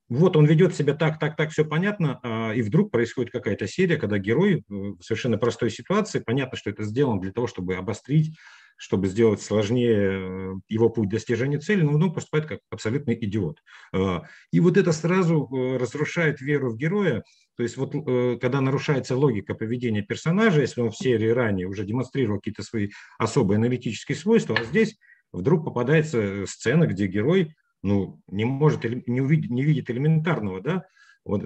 вот 0.10 0.38
он 0.38 0.46
ведет 0.46 0.76
себя 0.76 0.94
так, 0.94 1.20
так, 1.20 1.36
так, 1.36 1.52
все 1.52 1.66
понятно, 1.66 2.20
а, 2.24 2.54
и 2.54 2.62
вдруг 2.62 2.92
происходит 2.92 3.32
какая-то 3.32 3.68
серия, 3.68 3.98
когда 3.98 4.18
герой 4.18 4.64
в 4.68 5.02
совершенно 5.02 5.38
простой 5.38 5.70
ситуации, 5.70 6.20
понятно, 6.20 6.58
что 6.58 6.70
это 6.70 6.84
сделано 6.84 7.22
для 7.22 7.32
того, 7.32 7.48
чтобы 7.48 7.76
обострить 7.76 8.38
чтобы 8.78 9.08
сделать 9.08 9.42
сложнее 9.42 9.98
э, 9.98 10.54
его 10.70 10.90
путь 10.90 11.10
достижения 11.10 11.60
цели, 11.60 11.82
но 11.82 11.94
он 11.94 12.14
поступает 12.14 12.46
как 12.46 12.60
абсолютный 12.70 13.18
идиот. 13.20 13.62
А, 13.92 14.24
и 14.52 14.60
вот 14.60 14.78
это 14.78 14.92
сразу 14.92 15.50
э, 15.52 15.78
разрушает 15.78 16.40
веру 16.40 16.70
в 16.70 16.78
героя. 16.78 17.24
То 17.58 17.64
есть 17.64 17.76
вот 17.76 17.94
э, 17.96 18.38
когда 18.40 18.62
нарушается 18.62 19.18
логика 19.18 19.56
поведения 19.56 20.04
персонажа, 20.04 20.62
если 20.62 20.82
он 20.82 20.92
в 20.92 20.98
серии 20.98 21.30
ранее 21.30 21.68
уже 21.68 21.86
демонстрировал 21.86 22.38
какие-то 22.40 22.62
свои 22.62 22.90
особые 23.18 23.58
аналитические 23.58 24.16
свойства, 24.16 24.56
а 24.58 24.64
здесь 24.64 24.98
вдруг 25.34 25.66
попадается 25.66 26.46
сцена, 26.46 26.86
где 26.86 27.08
герой 27.08 27.56
ну, 27.82 28.22
не 28.28 28.46
может, 28.46 28.84
не, 29.08 29.22
увидеть, 29.22 29.50
не 29.50 29.64
видит 29.64 29.90
элементарного, 29.90 30.62
да, 30.62 30.86
вот, 31.24 31.42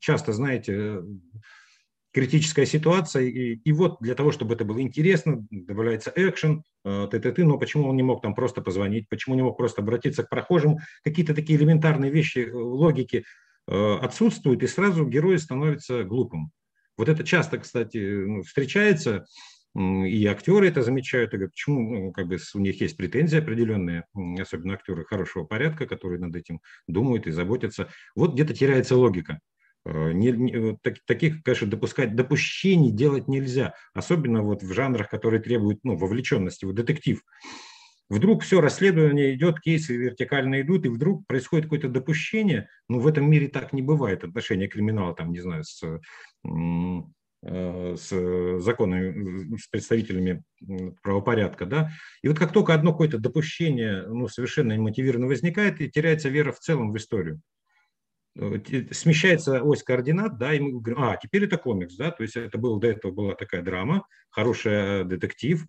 часто, 0.00 0.32
знаете, 0.32 1.00
критическая 2.16 2.64
ситуация, 2.64 3.24
и, 3.24 3.56
и 3.56 3.72
вот 3.72 3.98
для 4.00 4.14
того, 4.14 4.32
чтобы 4.32 4.54
это 4.54 4.64
было 4.64 4.80
интересно, 4.80 5.46
добавляется 5.50 6.10
экшен, 6.16 6.62
э, 6.82 7.08
т, 7.10 7.20
т, 7.20 7.30
т, 7.30 7.44
но 7.44 7.58
почему 7.58 7.90
он 7.90 7.96
не 7.96 8.02
мог 8.02 8.22
там 8.22 8.34
просто 8.34 8.62
позвонить, 8.62 9.06
почему 9.10 9.34
не 9.34 9.42
мог 9.42 9.58
просто 9.58 9.82
обратиться 9.82 10.22
к 10.22 10.30
прохожим, 10.30 10.78
какие-то 11.04 11.34
такие 11.34 11.58
элементарные 11.58 12.10
вещи, 12.10 12.38
э, 12.38 12.54
логики 12.54 13.24
э, 13.68 13.94
отсутствуют, 14.00 14.62
и 14.62 14.66
сразу 14.66 15.04
герой 15.04 15.38
становится 15.38 16.04
глупым. 16.04 16.52
Вот 16.96 17.10
это 17.10 17.22
часто, 17.22 17.58
кстати, 17.58 17.98
ну, 17.98 18.42
встречается, 18.44 19.26
и 19.78 20.24
актеры 20.24 20.68
это 20.68 20.80
замечают, 20.80 21.34
и 21.34 21.36
говорят, 21.36 21.52
почему 21.52 22.06
ну, 22.06 22.12
как 22.12 22.28
бы 22.28 22.38
у 22.54 22.58
них 22.60 22.80
есть 22.80 22.96
претензии 22.96 23.36
определенные, 23.38 24.06
особенно 24.40 24.72
актеры 24.72 25.04
хорошего 25.04 25.44
порядка, 25.44 25.84
которые 25.84 26.18
над 26.18 26.34
этим 26.34 26.60
думают 26.88 27.26
и 27.26 27.30
заботятся. 27.30 27.90
Вот 28.14 28.32
где-то 28.32 28.54
теряется 28.54 28.96
логика. 28.96 29.38
Э, 29.86 30.12
не, 30.12 30.32
не, 30.32 30.76
так, 30.82 30.96
таких, 31.06 31.42
конечно, 31.44 31.68
допускать 31.68 32.16
допущений 32.16 32.90
делать 32.90 33.28
нельзя, 33.28 33.74
особенно 33.94 34.42
вот 34.42 34.62
в 34.62 34.72
жанрах, 34.72 35.08
которые 35.08 35.40
требуют 35.40 35.78
ну, 35.84 35.96
вовлеченности, 35.96 36.64
вот 36.64 36.74
детектив. 36.74 37.22
Вдруг 38.08 38.42
все 38.42 38.60
расследование 38.60 39.34
идет, 39.34 39.60
кейсы 39.60 39.96
вертикально 39.96 40.60
идут, 40.60 40.86
и 40.86 40.88
вдруг 40.88 41.26
происходит 41.26 41.66
какое-то 41.66 41.88
допущение. 41.88 42.68
Ну, 42.88 42.98
в 42.98 43.06
этом 43.06 43.30
мире 43.30 43.48
так 43.48 43.72
не 43.72 43.82
бывает 43.82 44.24
отношение 44.24 44.68
криминала, 44.68 45.14
там, 45.14 45.30
не 45.32 45.40
знаю, 45.40 45.62
с, 45.64 45.82
э, 47.42 47.96
с 47.96 48.60
законами, 48.60 49.56
с 49.56 49.68
представителями 49.68 50.42
правопорядка, 51.02 51.64
да. 51.64 51.90
И 52.22 52.28
вот 52.28 52.38
как 52.38 52.52
только 52.52 52.74
одно 52.74 52.90
какое-то 52.90 53.18
допущение, 53.18 54.04
ну, 54.08 54.26
совершенно 54.26 54.72
немотивированно 54.72 55.28
возникает, 55.28 55.80
и 55.80 55.88
теряется 55.88 56.28
вера 56.28 56.50
в 56.50 56.58
целом 56.58 56.92
в 56.92 56.96
историю. 56.96 57.40
Э, 58.38 58.58
смещается 58.90 59.62
ось 59.62 59.82
координат, 59.82 60.36
да, 60.38 60.52
и 60.52 60.60
мы 60.60 60.80
говорим, 60.80 61.02
а, 61.02 61.16
теперь 61.16 61.44
это 61.44 61.56
комикс, 61.56 61.96
да, 61.96 62.10
то 62.10 62.22
есть 62.22 62.36
это 62.36 62.58
было, 62.58 62.78
до 62.78 62.88
этого 62.88 63.10
была 63.10 63.34
такая 63.34 63.62
драма, 63.62 64.06
хороший 64.28 65.04
детектив, 65.04 65.64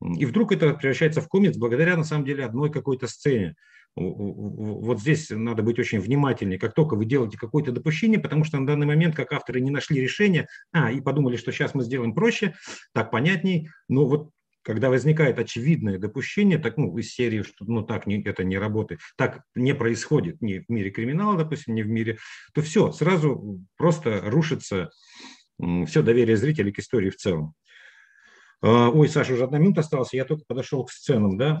и 0.00 0.24
вдруг 0.24 0.52
это 0.52 0.74
превращается 0.74 1.20
в 1.20 1.28
комикс 1.28 1.56
благодаря, 1.56 1.96
на 1.96 2.04
самом 2.04 2.24
деле, 2.24 2.44
одной 2.44 2.70
какой-то 2.70 3.08
сцене. 3.08 3.56
вот 3.96 5.00
здесь 5.00 5.30
надо 5.30 5.62
быть 5.62 5.78
очень 5.78 6.00
внимательнее. 6.00 6.58
Как 6.58 6.74
только 6.74 6.94
вы 6.94 7.04
делаете 7.06 7.36
какое-то 7.36 7.72
допущение, 7.72 8.20
потому 8.20 8.44
что 8.44 8.58
на 8.58 8.66
данный 8.66 8.86
момент, 8.86 9.16
как 9.16 9.32
авторы 9.32 9.60
не 9.60 9.70
нашли 9.70 10.00
решения, 10.00 10.46
а, 10.72 10.92
и 10.92 11.00
подумали, 11.00 11.36
что 11.36 11.50
сейчас 11.50 11.74
мы 11.74 11.82
сделаем 11.82 12.14
проще, 12.14 12.54
так 12.94 13.10
понятней, 13.10 13.68
но 13.88 14.06
вот 14.06 14.30
когда 14.62 14.90
возникает 14.90 15.38
очевидное 15.38 15.98
допущение, 15.98 16.58
так, 16.58 16.76
ну, 16.76 16.96
из 16.96 17.12
серии, 17.12 17.42
что 17.42 17.64
ну, 17.64 17.82
так 17.82 18.06
не, 18.06 18.22
это 18.22 18.44
не 18.44 18.58
работает, 18.58 19.00
так 19.16 19.42
не 19.54 19.74
происходит 19.74 20.40
ни 20.40 20.58
в 20.58 20.68
мире 20.68 20.90
криминала, 20.90 21.36
допустим, 21.36 21.74
ни 21.74 21.82
в 21.82 21.88
мире, 21.88 22.18
то 22.54 22.62
все, 22.62 22.92
сразу 22.92 23.60
просто 23.76 24.20
рушится 24.22 24.90
все 25.86 26.02
доверие 26.02 26.36
зрителей 26.36 26.72
к 26.72 26.78
истории 26.78 27.10
в 27.10 27.16
целом. 27.16 27.54
А, 28.62 28.88
ой, 28.88 29.08
Саша, 29.08 29.34
уже 29.34 29.44
одна 29.44 29.58
минута 29.58 29.80
осталась, 29.80 30.12
я 30.12 30.24
только 30.24 30.44
подошел 30.46 30.84
к 30.84 30.92
сценам, 30.92 31.36
да? 31.36 31.60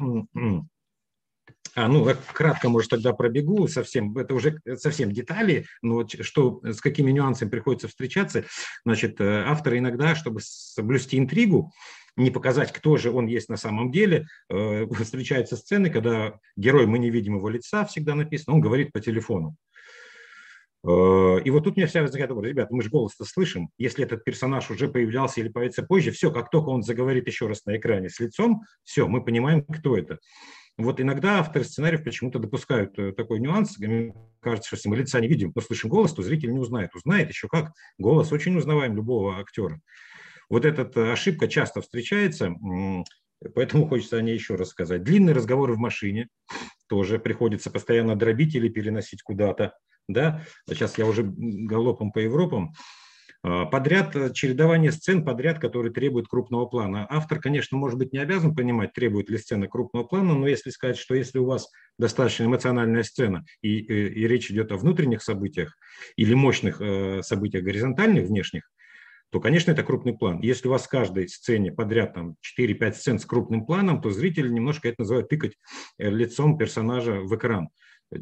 А, 1.74 1.88
ну, 1.88 2.06
кратко, 2.34 2.68
может, 2.68 2.90
тогда 2.90 3.14
пробегу 3.14 3.66
совсем, 3.66 4.16
это 4.18 4.34
уже 4.34 4.60
совсем 4.76 5.10
детали, 5.10 5.66
но 5.80 6.06
что, 6.06 6.60
с 6.62 6.80
какими 6.80 7.10
нюансами 7.10 7.48
приходится 7.48 7.88
встречаться. 7.88 8.44
Значит, 8.84 9.20
э, 9.22 9.44
авторы 9.44 9.78
иногда, 9.78 10.14
чтобы 10.14 10.40
соблюсти 10.42 11.18
интригу, 11.18 11.72
не 12.16 12.30
показать, 12.30 12.72
кто 12.72 12.96
же 12.96 13.10
он 13.10 13.26
есть 13.26 13.48
на 13.48 13.56
самом 13.56 13.90
деле, 13.90 14.26
э, 14.48 14.86
встречаются 15.02 15.56
сцены, 15.56 15.90
когда 15.90 16.38
герой, 16.56 16.86
мы 16.86 16.98
не 16.98 17.10
видим 17.10 17.36
его 17.36 17.48
лица, 17.48 17.84
всегда 17.84 18.14
написано, 18.14 18.56
он 18.56 18.60
говорит 18.60 18.92
по 18.92 19.00
телефону. 19.00 19.56
Э, 20.84 21.40
и 21.44 21.50
вот 21.50 21.64
тут 21.64 21.74
у 21.74 21.76
меня 21.76 21.86
вся 21.86 22.02
возникает 22.02 22.30
вопрос, 22.30 22.48
ребята, 22.48 22.74
мы 22.74 22.82
же 22.82 22.90
голос-то 22.90 23.24
слышим, 23.24 23.70
если 23.78 24.04
этот 24.04 24.24
персонаж 24.24 24.70
уже 24.70 24.88
появлялся 24.88 25.40
или 25.40 25.48
появится 25.48 25.82
позже, 25.82 26.10
все, 26.10 26.30
как 26.30 26.50
только 26.50 26.68
он 26.68 26.82
заговорит 26.82 27.26
еще 27.26 27.46
раз 27.46 27.64
на 27.64 27.76
экране 27.76 28.08
с 28.08 28.20
лицом, 28.20 28.62
все, 28.84 29.06
мы 29.06 29.24
понимаем, 29.24 29.64
кто 29.64 29.96
это. 29.96 30.18
Вот 30.78 31.00
иногда 31.00 31.38
авторы 31.38 31.64
сценариев 31.64 32.02
почему-то 32.02 32.38
допускают 32.38 32.98
э, 32.98 33.12
такой 33.12 33.40
нюанс. 33.40 33.78
Мне 33.78 34.14
кажется, 34.40 34.68
что 34.68 34.76
если 34.76 34.88
мы 34.88 34.96
лица 34.96 35.20
не 35.20 35.28
видим, 35.28 35.52
но 35.54 35.60
слышим 35.60 35.90
голос, 35.90 36.14
то 36.14 36.22
зритель 36.22 36.52
не 36.52 36.58
узнает. 36.58 36.94
Узнает 36.94 37.28
еще 37.28 37.46
как. 37.48 37.72
Голос 37.98 38.32
очень 38.32 38.56
узнаваем 38.56 38.96
любого 38.96 39.38
актера. 39.38 39.80
Вот 40.52 40.66
эта 40.66 41.10
ошибка 41.10 41.48
часто 41.48 41.80
встречается, 41.80 42.54
поэтому 43.54 43.86
хочется 43.88 44.18
о 44.18 44.20
ней 44.20 44.34
еще 44.34 44.56
раз 44.56 44.68
сказать. 44.68 45.02
Длинные 45.02 45.34
разговоры 45.34 45.72
в 45.72 45.78
машине 45.78 46.28
тоже 46.88 47.18
приходится 47.18 47.70
постоянно 47.70 48.16
дробить 48.16 48.54
или 48.54 48.68
переносить 48.68 49.22
куда-то 49.22 49.72
да, 50.08 50.42
сейчас 50.68 50.98
я 50.98 51.06
уже 51.06 51.22
галопом 51.24 52.12
по 52.12 52.18
Европам, 52.18 52.74
а, 53.44 53.66
подряд, 53.66 54.14
э, 54.14 54.32
чередование 54.32 54.92
сцен 54.92 55.24
подряд, 55.24 55.58
которые 55.58 55.92
требуют 55.92 56.28
крупного 56.28 56.66
плана. 56.66 57.06
Автор, 57.10 57.40
конечно, 57.40 57.76
может 57.76 57.98
быть 57.98 58.12
не 58.12 58.18
обязан 58.18 58.54
понимать, 58.54 58.92
требует 58.92 59.30
ли 59.30 59.38
сцена 59.38 59.66
крупного 59.66 60.04
плана, 60.04 60.34
но 60.34 60.46
если 60.46 60.70
сказать, 60.70 60.96
что 60.96 61.14
если 61.14 61.38
у 61.38 61.46
вас 61.46 61.68
достаточно 61.98 62.44
эмоциональная 62.44 63.02
сцена, 63.02 63.44
и, 63.60 63.78
и, 63.78 63.92
э, 63.92 64.08
и 64.08 64.28
речь 64.28 64.50
идет 64.50 64.70
о 64.70 64.76
внутренних 64.76 65.22
событиях 65.22 65.76
или 66.16 66.34
мощных 66.34 66.80
э, 66.80 67.22
событиях 67.22 67.64
горизонтальных, 67.64 68.26
внешних, 68.26 68.70
то, 69.32 69.40
конечно, 69.40 69.70
это 69.70 69.82
крупный 69.82 70.12
план. 70.12 70.40
Если 70.42 70.68
у 70.68 70.70
вас 70.70 70.82
в 70.82 70.90
каждой 70.90 71.26
сцене 71.26 71.72
подряд 71.72 72.12
там 72.12 72.36
4-5 72.58 72.92
сцен 72.92 73.18
с 73.18 73.24
крупным 73.24 73.64
планом, 73.64 74.02
то 74.02 74.10
зритель 74.10 74.52
немножко 74.52 74.88
это 74.88 75.00
называют 75.00 75.30
тыкать 75.30 75.54
э, 75.96 76.10
лицом 76.10 76.58
персонажа 76.58 77.12
в 77.14 77.34
экран. 77.34 77.70
Э, 78.12 78.18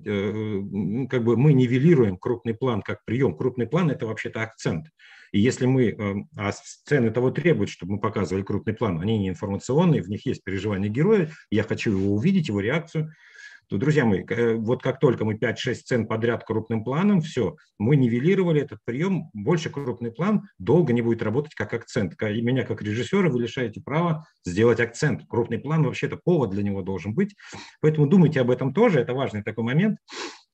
как 1.11 1.25
бы 1.25 1.37
мы 1.37 1.53
нивелируем 1.53 2.17
крупный 2.17 2.55
план 2.55 2.81
как 2.81 3.05
прием. 3.05 3.37
Крупный 3.37 3.67
план– 3.67 3.91
это 3.91 4.07
вообще-то 4.07 4.41
акцент. 4.41 4.87
И 5.33 5.41
если 5.41 5.67
мы, 5.67 5.89
э, 5.89 6.15
а 6.37 6.53
сцены 6.53 7.11
того 7.11 7.33
требуют, 7.33 7.71
чтобы 7.71 7.95
мы 7.95 8.01
показывали 8.01 8.45
крупный 8.45 8.75
план, 8.75 9.01
они 9.01 9.19
не 9.19 9.31
информационные, 9.31 10.03
в 10.03 10.09
них 10.09 10.25
есть 10.27 10.45
переживания 10.45 10.89
героя, 10.89 11.33
я 11.51 11.65
хочу 11.65 11.91
его 11.91 12.15
увидеть, 12.15 12.47
его 12.47 12.61
реакцию– 12.61 13.13
то, 13.71 13.79
друзья 13.79 14.05
мои, 14.05 14.25
э, 14.29 14.55
вот 14.55 14.83
как 14.83 14.99
только 14.99 15.25
мы 15.25 15.35
5-6 15.35 15.75
сцен 15.75 16.07
подряд 16.09 16.45
крупным 16.45 16.83
планом, 16.83 17.21
все, 17.21 17.55
мы 17.79 17.95
нивелировали 17.95 18.63
этот 18.63 18.81
прием, 18.85 19.31
больше 19.33 19.71
крупный 19.71 20.11
план 20.11 20.43
долго 20.59 20.93
не 20.93 21.03
будет 21.03 21.23
работать 21.23 21.55
как 21.55 21.73
акцент. 21.73 22.21
И 22.21 22.43
меня 22.43 22.65
как 22.65 22.83
режиссера 22.83 23.31
вы 23.31 23.41
лишаете 23.41 23.81
права 23.81 24.27
сделать 24.45 24.81
акцент. 24.81 25.23
Крупный 25.29 25.61
план 25.61 25.85
вообще-то 25.85 26.17
повод 26.17 26.51
для 26.51 26.65
него 26.65 26.83
должен 26.83 27.15
быть. 27.15 27.37
Поэтому 27.81 28.09
думайте 28.09 28.41
об 28.41 28.51
этом 28.51 28.75
тоже, 28.75 28.99
это 28.99 29.15
важный 29.15 29.45
такой 29.45 29.63
момент. 29.63 29.99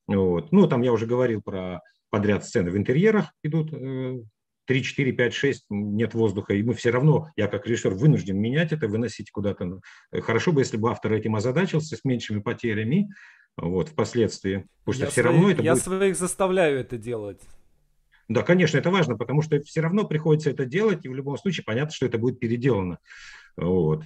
Вот. 0.05 0.51
Ну, 0.51 0.67
там 0.67 0.83
я 0.83 0.93
уже 0.93 1.07
говорил 1.07 1.41
про 1.41 1.81
подряд 2.11 2.45
сцены 2.45 2.69
в 2.69 2.77
интерьерах 2.77 3.33
идут, 3.43 3.73
э, 3.73 4.19
3, 4.67 4.83
4, 4.83 5.11
5, 5.13 5.33
6 5.33 5.65
нет 5.69 6.13
воздуха, 6.13 6.53
и 6.53 6.61
мы 6.61 6.73
все 6.73 6.91
равно, 6.91 7.29
я 7.35 7.47
как 7.47 7.65
режиссер 7.65 7.93
вынужден 7.93 8.37
менять 8.37 8.73
это, 8.73 8.87
выносить 8.87 9.31
куда-то. 9.31 9.79
Хорошо 10.11 10.51
бы, 10.51 10.61
если 10.61 10.77
бы 10.77 10.91
автор 10.91 11.13
этим 11.13 11.35
озадачился 11.35 11.95
с 11.95 12.03
меньшими 12.03 12.39
потерями 12.39 13.09
вот, 13.55 13.89
впоследствии, 13.89 14.67
потому 14.83 14.93
что 14.93 15.03
я 15.05 15.09
все 15.09 15.21
своих, 15.21 15.35
равно 15.35 15.51
это 15.51 15.63
Я 15.63 15.73
будет... 15.73 15.83
своих 15.83 16.17
заставляю 16.17 16.79
это 16.79 16.97
делать. 16.97 17.41
Да, 18.27 18.43
конечно, 18.43 18.77
это 18.77 18.91
важно, 18.91 19.15
потому 19.15 19.41
что 19.41 19.59
все 19.61 19.79
равно 19.79 20.05
приходится 20.05 20.49
это 20.49 20.65
делать, 20.65 21.05
и 21.05 21.09
в 21.09 21.15
любом 21.15 21.37
случае 21.37 21.63
понятно, 21.63 21.93
что 21.93 22.05
это 22.05 22.17
будет 22.17 22.39
переделано. 22.39 22.99
Вот. 23.55 24.03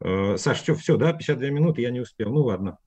Э, 0.00 0.36
Саш, 0.36 0.62
все, 0.62 0.74
все, 0.74 0.96
да, 0.96 1.12
52 1.12 1.50
минуты, 1.50 1.80
я 1.80 1.90
не 1.90 2.00
успел. 2.00 2.30
Ну 2.30 2.42
ладно. 2.42 2.78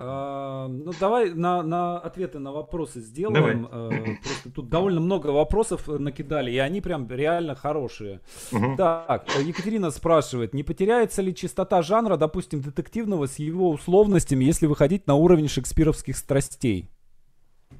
А, 0.00 0.68
ну, 0.68 0.92
давай 1.00 1.34
на, 1.34 1.64
на 1.64 1.98
ответы 1.98 2.38
на 2.38 2.52
вопросы 2.52 3.00
сделаем. 3.00 3.68
Давай. 3.68 3.90
Э, 3.90 4.16
просто 4.22 4.50
тут 4.54 4.68
довольно 4.68 5.00
много 5.00 5.28
вопросов 5.28 5.88
э, 5.88 5.98
накидали, 5.98 6.52
и 6.52 6.58
они 6.58 6.80
прям 6.80 7.10
реально 7.10 7.56
хорошие. 7.56 8.20
Угу. 8.52 8.76
Так, 8.76 9.28
Екатерина 9.42 9.90
спрашивает, 9.90 10.54
не 10.54 10.62
потеряется 10.62 11.20
ли 11.20 11.34
чистота 11.34 11.82
жанра, 11.82 12.16
допустим, 12.16 12.60
детективного 12.60 13.26
с 13.26 13.40
его 13.40 13.70
условностями, 13.70 14.44
если 14.44 14.66
выходить 14.66 15.08
на 15.08 15.16
уровень 15.16 15.48
шекспировских 15.48 16.16
страстей? 16.16 16.88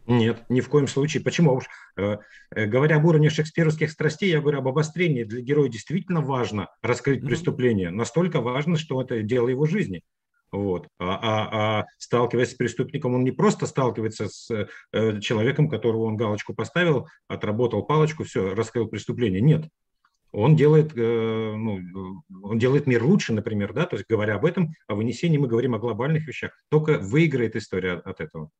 Нет, 0.09 0.45
ни 0.49 0.61
в 0.61 0.69
коем 0.69 0.89
случае. 0.89 1.23
Почему? 1.23 1.55
Уж, 1.55 1.67
э, 1.97 2.17
э, 2.51 2.67
говоря 2.67 2.97
об 2.97 3.05
уровне 3.05 3.31
шекспировских 3.31 3.93
страстей, 3.93 4.31
я 4.31 4.41
говорю 4.41 4.59
об 4.59 4.67
обострении. 4.69 5.23
Для 5.23 5.41
героя 5.41 5.69
действительно 5.69 6.21
важно 6.21 6.69
раскрыть 6.83 7.23
mm-hmm. 7.23 7.27
преступление. 7.27 7.91
Настолько 7.91 8.41
важно, 8.41 8.77
что 8.77 9.01
это 9.01 9.23
дело 9.23 9.49
его 9.49 9.67
жизни. 9.67 10.03
Вот. 10.51 10.89
А, 10.99 11.19
а, 11.21 11.81
а 11.81 11.85
сталкиваясь 11.99 12.53
с 12.53 12.55
преступником, 12.55 13.15
он 13.15 13.25
не 13.25 13.33
просто 13.33 13.67
сталкивается 13.67 14.29
с 14.29 14.51
э, 14.93 15.21
человеком, 15.21 15.69
которого 15.69 16.05
он 16.05 16.17
галочку 16.17 16.55
поставил, 16.55 17.07
отработал 17.27 17.85
палочку, 17.85 18.25
все, 18.25 18.55
раскрыл 18.55 18.89
преступление. 18.89 19.41
Нет. 19.41 19.69
Он 20.33 20.57
делает, 20.57 20.93
э, 20.97 21.55
ну, 21.57 22.23
он 22.43 22.59
делает 22.59 22.87
мир 22.87 23.03
лучше, 23.03 23.33
например, 23.33 23.73
да, 23.73 23.87
то 23.87 23.97
есть 23.97 24.09
говоря 24.09 24.37
об 24.37 24.45
этом, 24.45 24.75
о 24.87 24.95
вынесении 24.95 25.39
мы 25.39 25.49
говорим 25.49 25.75
о 25.75 25.79
глобальных 25.79 26.27
вещах. 26.27 26.53
Только 26.71 26.99
выиграет 26.99 27.57
история 27.57 27.95
от 27.95 28.21
этого. 28.21 28.51